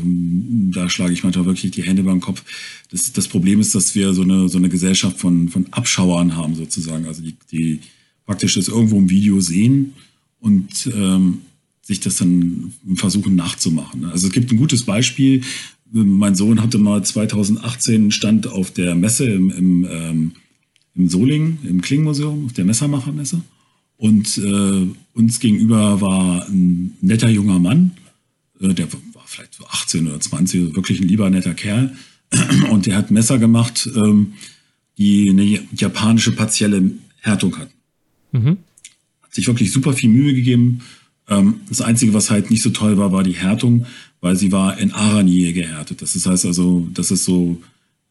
[0.72, 2.44] da schlage ich manchmal wirklich die Hände beim Kopf.
[2.92, 6.56] Das, das Problem ist, dass wir so eine so eine Gesellschaft von von Abschauern haben
[6.56, 7.80] sozusagen, also die, die
[8.26, 9.94] praktisch das irgendwo im Video sehen
[10.40, 11.40] und ähm,
[11.82, 14.06] sich das dann versuchen nachzumachen.
[14.06, 15.42] Also es gibt ein gutes Beispiel,
[15.92, 20.32] mein Sohn hatte mal 2018 stand auf der Messe im, im, ähm,
[20.96, 23.42] im Solingen, im Klingmuseum, auf der Messermachermesse.
[23.98, 27.92] Und äh, uns gegenüber war ein netter junger Mann,
[28.62, 31.96] äh, der war vielleicht so 18 oder 20, also wirklich ein lieber netter Kerl.
[32.70, 34.34] Und der hat Messer gemacht, ähm,
[34.98, 36.92] die eine japanische partielle
[37.22, 37.74] Härtung hatten.
[38.32, 38.58] Mhm.
[39.22, 40.82] Hat sich wirklich super viel Mühe gegeben.
[41.30, 43.86] Ähm, das Einzige, was halt nicht so toll war, war die Härtung
[44.22, 46.02] weil sie war in Aranie gehärtet.
[46.02, 47.62] Das heißt also, das ist so,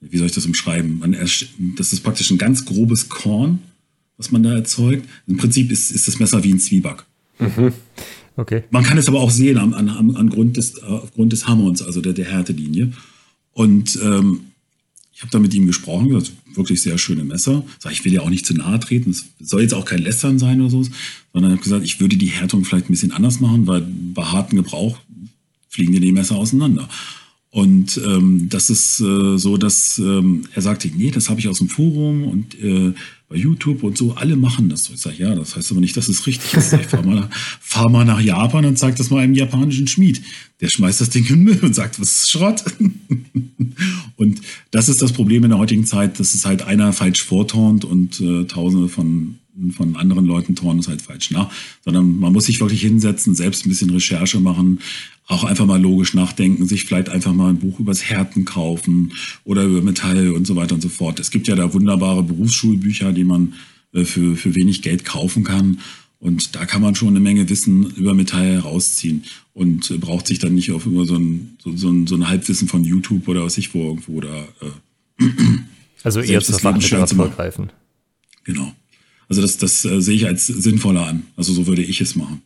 [0.00, 0.98] wie soll ich das umschreiben?
[0.98, 3.60] Man das ist praktisch ein ganz grobes Korn,
[4.16, 5.08] was man da erzeugt.
[5.26, 7.04] Im Prinzip ist, ist das Messer wie ein Zwieback.
[7.38, 7.72] Mhm.
[8.36, 8.62] Okay.
[8.70, 12.00] Man kann es aber auch sehen an, an, an Grund des, aufgrund des Hammons, also
[12.00, 12.92] der, der Härtelinie.
[13.52, 14.47] Und ähm,
[15.18, 17.64] ich habe da mit ihm gesprochen, das wirklich sehr schöne Messer.
[17.80, 20.38] Sag, ich will ja auch nicht zu nahe treten, es soll jetzt auch kein Lästern
[20.38, 20.86] sein oder so,
[21.32, 24.54] sondern habe gesagt, ich würde die Härtung vielleicht ein bisschen anders machen, weil bei harten
[24.54, 24.96] Gebrauch
[25.68, 26.88] fliegen dir die Messer auseinander.
[27.50, 31.58] Und ähm, das ist äh, so, dass ähm, er sagte, nee, das habe ich aus
[31.58, 32.94] dem Forum und äh,
[33.28, 34.88] bei YouTube und so, alle machen das.
[34.88, 36.72] Ich sage, ja, das heißt aber nicht, dass es richtig ist.
[36.72, 37.28] Ich fahr mal,
[37.60, 40.22] fahr mal nach Japan und zeig das mal einem japanischen Schmied.
[40.62, 42.64] Der schmeißt das Ding in den Müll und sagt, was ist Schrott?
[44.16, 44.40] und
[44.70, 48.18] das ist das Problem in der heutigen Zeit, dass es halt einer falsch vorturnt und
[48.20, 49.37] äh, tausende von
[49.72, 51.50] von anderen Leuten tornen es halt falsch nach,
[51.84, 54.80] sondern man muss sich wirklich hinsetzen, selbst ein bisschen Recherche machen,
[55.26, 59.12] auch einfach mal logisch nachdenken, sich vielleicht einfach mal ein Buch übers Härten kaufen
[59.44, 61.20] oder über Metall und so weiter und so fort.
[61.20, 63.54] Es gibt ja da wunderbare Berufsschulbücher, die man
[63.92, 65.80] äh, für, für wenig Geld kaufen kann.
[66.20, 69.24] Und da kann man schon eine Menge Wissen über Metall herausziehen
[69.54, 72.28] und äh, braucht sich dann nicht auf über so ein, so, so, ein, so ein
[72.28, 75.24] Halbwissen von YouTube oder was ich wo irgendwo oder äh,
[76.02, 77.70] Also eher zur Fachliteratur greifen.
[78.44, 78.72] Genau.
[79.28, 81.24] Also das, das äh, sehe ich als sinnvoller an.
[81.36, 82.42] Also so würde ich es machen.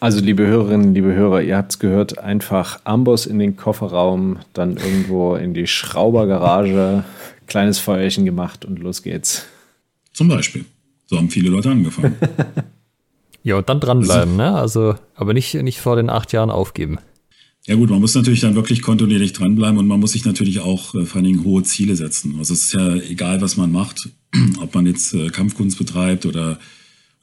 [0.00, 4.78] Also liebe Hörerinnen, liebe Hörer, ihr habt es gehört, einfach Amboss in den Kofferraum, dann
[4.78, 7.04] irgendwo in die Schraubergarage,
[7.46, 9.44] kleines Feuerchen gemacht und los geht's.
[10.14, 10.64] Zum Beispiel.
[11.06, 12.16] So haben viele Leute angefangen.
[13.42, 14.54] ja, und dann dranbleiben, also, ne?
[14.54, 16.98] Also, aber nicht, nicht vor den acht Jahren aufgeben.
[17.66, 20.94] Ja gut, man muss natürlich dann wirklich kontinuierlich dranbleiben und man muss sich natürlich auch
[20.94, 22.36] äh, vor allen Dingen hohe Ziele setzen.
[22.38, 24.08] Also es ist ja egal, was man macht,
[24.60, 26.58] ob man jetzt äh, Kampfkunst betreibt oder,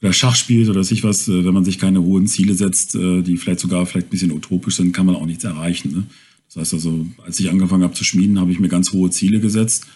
[0.02, 3.22] oder Schach spielt oder sich was, äh, wenn man sich keine hohen Ziele setzt, äh,
[3.22, 5.92] die vielleicht sogar vielleicht ein bisschen utopisch sind, kann man auch nichts erreichen.
[5.92, 6.06] Ne?
[6.46, 9.40] Das heißt also, als ich angefangen habe zu schmieden, habe ich mir ganz hohe Ziele
[9.40, 9.86] gesetzt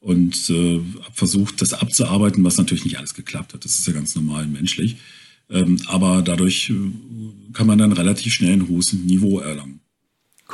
[0.00, 0.82] und habe
[1.14, 3.64] versucht, das abzuarbeiten, was natürlich nicht alles geklappt hat.
[3.64, 4.96] Das ist ja ganz normal menschlich.
[5.48, 6.72] Ähm, aber dadurch
[7.52, 9.78] kann man dann relativ schnell ein hohes Niveau erlangen.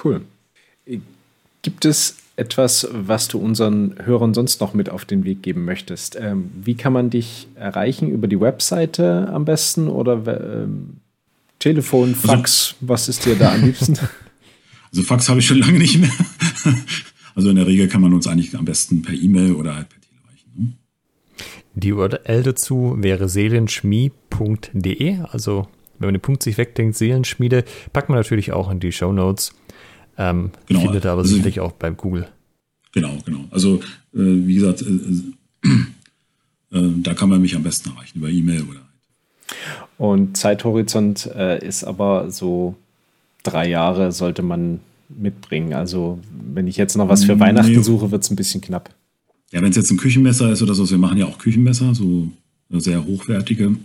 [0.04, 0.20] Cool.
[1.62, 6.16] Gibt es etwas, was du unseren Hörern sonst noch mit auf den Weg geben möchtest?
[6.16, 8.08] Ähm, wie kann man dich erreichen?
[8.10, 10.98] Über die Webseite am besten oder ähm,
[11.58, 12.74] Telefon, also Fax?
[12.80, 13.98] Also, was ist dir da am liebsten?
[14.90, 16.08] Also Fax habe ich schon lange nicht mehr.
[17.34, 20.00] Also in der Regel kann man uns eigentlich am besten per E-Mail oder halt per
[20.00, 20.50] Telefon erreichen.
[20.56, 20.72] Ne?
[21.74, 25.18] Die URL dazu wäre seelenschmie.de.
[25.30, 29.12] Also wenn man den Punkt sich wegdenkt, Seelenschmiede, packt man natürlich auch in die Show
[29.12, 29.52] Notes.
[30.18, 30.80] Ähm, genau.
[30.80, 32.28] Findet aber also, sicherlich auch beim Google.
[32.92, 33.44] Genau, genau.
[33.50, 33.80] Also, äh,
[34.12, 35.68] wie gesagt, äh,
[36.76, 38.80] äh, da kann man mich am besten erreichen, über E-Mail oder.
[39.96, 42.74] Und Zeithorizont äh, ist aber so
[43.42, 45.72] drei Jahre sollte man mitbringen.
[45.72, 46.18] Also
[46.52, 47.82] wenn ich jetzt noch was für Weihnachten nee.
[47.82, 48.94] suche, wird es ein bisschen knapp.
[49.50, 52.28] Ja, wenn es jetzt ein Küchenmesser ist oder so, wir machen ja auch Küchenmesser, so
[52.70, 53.76] sehr hochwertige,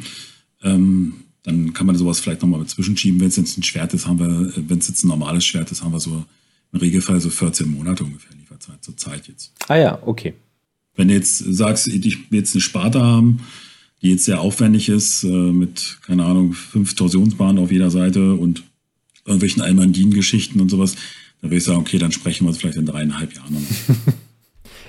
[0.64, 1.14] ähm,
[1.44, 3.20] dann kann man sowas vielleicht nochmal zwischenschieben.
[3.20, 5.82] Wenn es jetzt ein Schwert ist, haben wir, wenn es jetzt ein normales Schwert ist,
[5.82, 6.24] haben wir so
[6.72, 9.52] im Regelfall so 14 Monate ungefähr Lieferzeit zur Zeit jetzt.
[9.68, 10.34] Ah ja, okay.
[10.96, 13.40] Wenn du jetzt sagst, ich will jetzt eine Sparte haben,
[14.00, 18.64] die jetzt sehr aufwendig ist, äh, mit, keine Ahnung, fünf Torsionsbahnen auf jeder Seite und
[19.26, 20.94] irgendwelchen Almandin-Geschichten und sowas,
[21.40, 23.96] dann würde ich sagen, okay, dann sprechen wir uns vielleicht in dreieinhalb Jahren noch.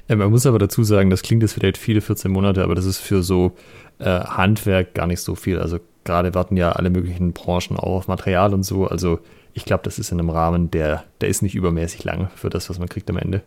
[0.07, 2.85] ja, man muss aber dazu sagen, das klingt jetzt vielleicht viele 14 Monate, aber das
[2.85, 3.57] ist für so
[3.99, 5.57] äh, Handwerk gar nicht so viel.
[5.57, 8.87] Also gerade warten ja alle möglichen Branchen auch auf Material und so.
[8.87, 9.19] Also
[9.53, 12.69] ich glaube, das ist in einem Rahmen, der, der ist nicht übermäßig lang für das,
[12.69, 13.43] was man kriegt am Ende.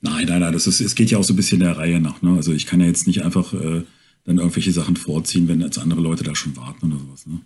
[0.00, 2.20] Nein, nein, nein, das ist, es geht ja auch so ein bisschen der Reihe nach.
[2.22, 2.34] Ne?
[2.34, 3.82] Also ich kann ja jetzt nicht einfach äh,
[4.24, 7.26] dann irgendwelche Sachen vorziehen, wenn jetzt andere Leute da schon warten oder sowas.
[7.26, 7.40] Ne?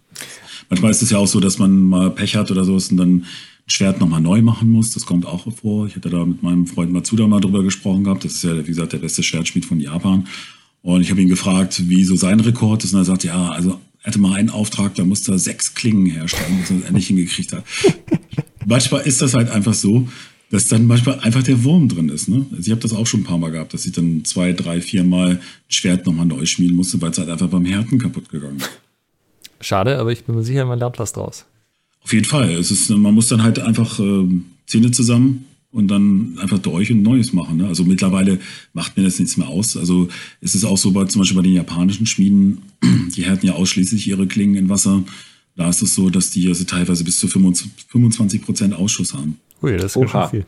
[0.70, 3.10] Manchmal ist es ja auch so, dass man mal Pech hat oder sowas und dann
[3.10, 3.26] ein
[3.66, 4.90] Schwert nochmal neu machen muss.
[4.92, 5.86] Das kommt auch vor.
[5.86, 8.24] Ich hatte da mit meinem Freund Matsuda mal drüber gesprochen gehabt.
[8.24, 10.26] Das ist ja, wie gesagt, der beste Schwertschmied von Japan.
[10.82, 12.94] Und ich habe ihn gefragt, wie so sein Rekord ist.
[12.94, 16.58] Und er sagt, ja, also hatte mal einen Auftrag, da musste er sechs Klingen herstellen,
[16.60, 17.64] bis er es endlich hingekriegt hat.
[18.66, 20.08] manchmal ist das halt einfach so,
[20.50, 22.28] dass dann manchmal einfach der Wurm drin ist.
[22.28, 22.46] Ne?
[22.50, 24.80] Also ich habe das auch schon ein paar Mal gehabt, dass ich dann zwei, drei,
[24.80, 28.28] vier Mal ein Schwert nochmal neu schmieden musste, weil es halt einfach beim Härten kaputt
[28.28, 28.70] gegangen ist.
[29.60, 31.46] Schade, aber ich bin mir sicher, man lernt was draus.
[32.04, 32.52] Auf jeden Fall.
[32.52, 34.28] Es ist, man muss dann halt einfach äh,
[34.66, 35.46] Zähne zusammen
[35.76, 37.58] und dann einfach durch und Neues machen.
[37.58, 37.66] Ne?
[37.66, 38.38] Also mittlerweile
[38.72, 39.76] macht mir das nichts mehr aus.
[39.76, 40.08] Also
[40.40, 42.62] es ist auch so bei zum Beispiel bei den japanischen Schmieden,
[43.14, 45.04] die härten ja ausschließlich ihre Klingen in Wasser.
[45.54, 49.38] Da ist es so, dass die also teilweise bis zu 25 Prozent Ausschuss haben.
[49.62, 50.22] Ui, das ist Oha.
[50.22, 50.46] schon viel.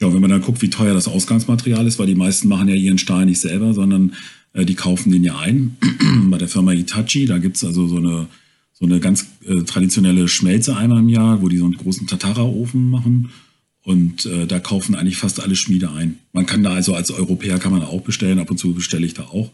[0.00, 2.74] Ja, wenn man dann guckt, wie teuer das Ausgangsmaterial ist, weil die meisten machen ja
[2.74, 4.14] ihren Stahl nicht selber, sondern
[4.52, 5.76] äh, die kaufen den ja ein.
[6.28, 8.26] Bei der Firma Itachi, da gibt's also so eine,
[8.72, 12.90] so eine ganz äh, traditionelle Schmelze einmal im Jahr, wo die so einen großen Tatara-Ofen
[12.90, 13.30] machen.
[13.86, 16.18] Und äh, da kaufen eigentlich fast alle Schmiede ein.
[16.32, 19.14] Man kann da also als Europäer kann man auch bestellen, ab und zu bestelle ich
[19.14, 19.52] da auch.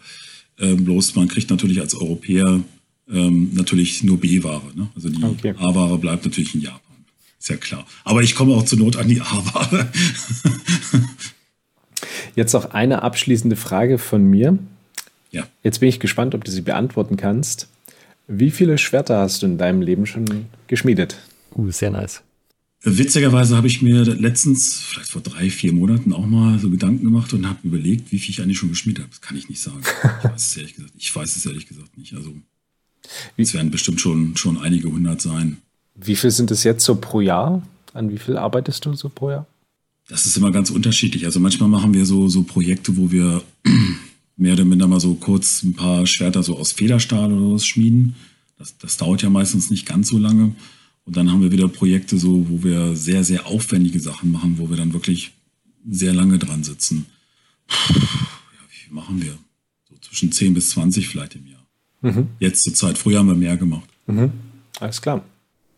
[0.59, 2.63] Ähm, bloß man kriegt natürlich als Europäer
[3.11, 4.73] ähm, natürlich nur B-Ware.
[4.75, 4.89] Ne?
[4.95, 5.55] Also die okay.
[5.59, 6.81] A-Ware bleibt natürlich in Japan.
[7.39, 7.87] Ist ja klar.
[8.05, 9.93] Aber ich komme auch zur Not an die A-Ware.
[12.35, 14.59] Jetzt noch eine abschließende Frage von mir.
[15.31, 15.47] Ja.
[15.63, 17.69] Jetzt bin ich gespannt, ob du sie beantworten kannst.
[18.29, 21.19] Wie viele Schwerter hast du in deinem Leben schon geschmiedet?
[21.55, 22.23] Uh, sehr nice.
[22.85, 27.33] Witzigerweise habe ich mir letztens, vielleicht vor drei, vier Monaten, auch mal so Gedanken gemacht
[27.33, 29.11] und habe überlegt, wie viel ich eigentlich schon geschmiedet habe.
[29.11, 29.83] Das kann ich nicht sagen.
[30.25, 32.15] Ich weiß es ehrlich gesagt, ich weiß es ehrlich gesagt nicht.
[32.15, 32.35] Also
[33.37, 35.59] es werden bestimmt schon, schon einige hundert sein.
[35.95, 37.63] Wie viel sind es jetzt so pro Jahr?
[37.95, 39.47] An wie viel arbeitest du so pro Jahr?
[40.09, 41.25] Das ist immer ganz unterschiedlich.
[41.25, 43.43] Also manchmal machen wir so, so Projekte, wo wir
[44.37, 48.17] mehr oder minder mal so kurz ein paar Schwerter so aus Federstahl oder was schmieden.
[48.59, 50.57] Das, das dauert ja meistens nicht ganz so lange.
[51.05, 54.71] Und dann haben wir wieder Projekte so, wo wir sehr, sehr aufwendige Sachen machen, wo
[54.71, 55.33] wir dann wirklich
[55.89, 57.07] sehr lange dran sitzen.
[57.69, 57.97] Ja,
[58.69, 59.37] wie viel machen wir?
[59.91, 61.67] So zwischen 10 bis 20 vielleicht im Jahr.
[62.03, 62.29] Mhm.
[62.39, 62.99] Jetzt zur Zeit.
[62.99, 63.89] Früher haben wir mehr gemacht.
[64.07, 64.31] Mhm.
[64.79, 65.25] Alles klar.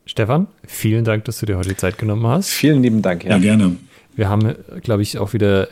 [0.06, 2.50] Stefan, vielen Dank, dass du dir heute die Zeit genommen hast.
[2.50, 3.24] Vielen lieben Dank.
[3.24, 3.76] Ja, ja gerne.
[4.16, 5.68] Wir haben, glaube ich, auch wieder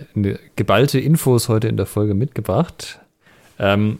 [0.56, 2.98] geballte Infos heute in der Folge mitgebracht.
[3.58, 3.98] Ähm,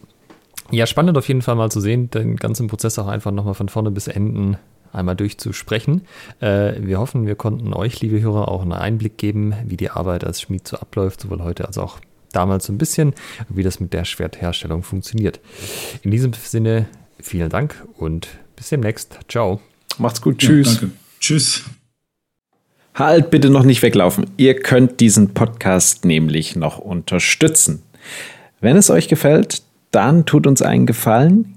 [0.70, 3.68] ja, spannend auf jeden Fall mal zu sehen, den ganzen Prozess auch einfach nochmal von
[3.68, 4.56] vorne bis Enden
[4.92, 6.02] einmal durchzusprechen.
[6.40, 10.24] Äh, wir hoffen, wir konnten euch, liebe Hörer, auch einen Einblick geben, wie die Arbeit
[10.24, 11.98] als Schmied so abläuft, sowohl heute als auch
[12.32, 13.14] damals so ein bisschen,
[13.48, 15.40] wie das mit der Schwertherstellung funktioniert.
[16.02, 16.86] In diesem Sinne,
[17.20, 19.18] vielen Dank und bis demnächst.
[19.28, 19.60] Ciao.
[19.98, 20.38] Macht's gut.
[20.38, 20.74] Tschüss.
[20.74, 20.96] Ja, danke.
[21.20, 21.64] Tschüss.
[22.94, 24.26] Halt bitte noch nicht weglaufen.
[24.36, 27.82] Ihr könnt diesen Podcast nämlich noch unterstützen.
[28.60, 29.62] Wenn es euch gefällt,
[29.92, 31.56] dann tut uns einen Gefallen,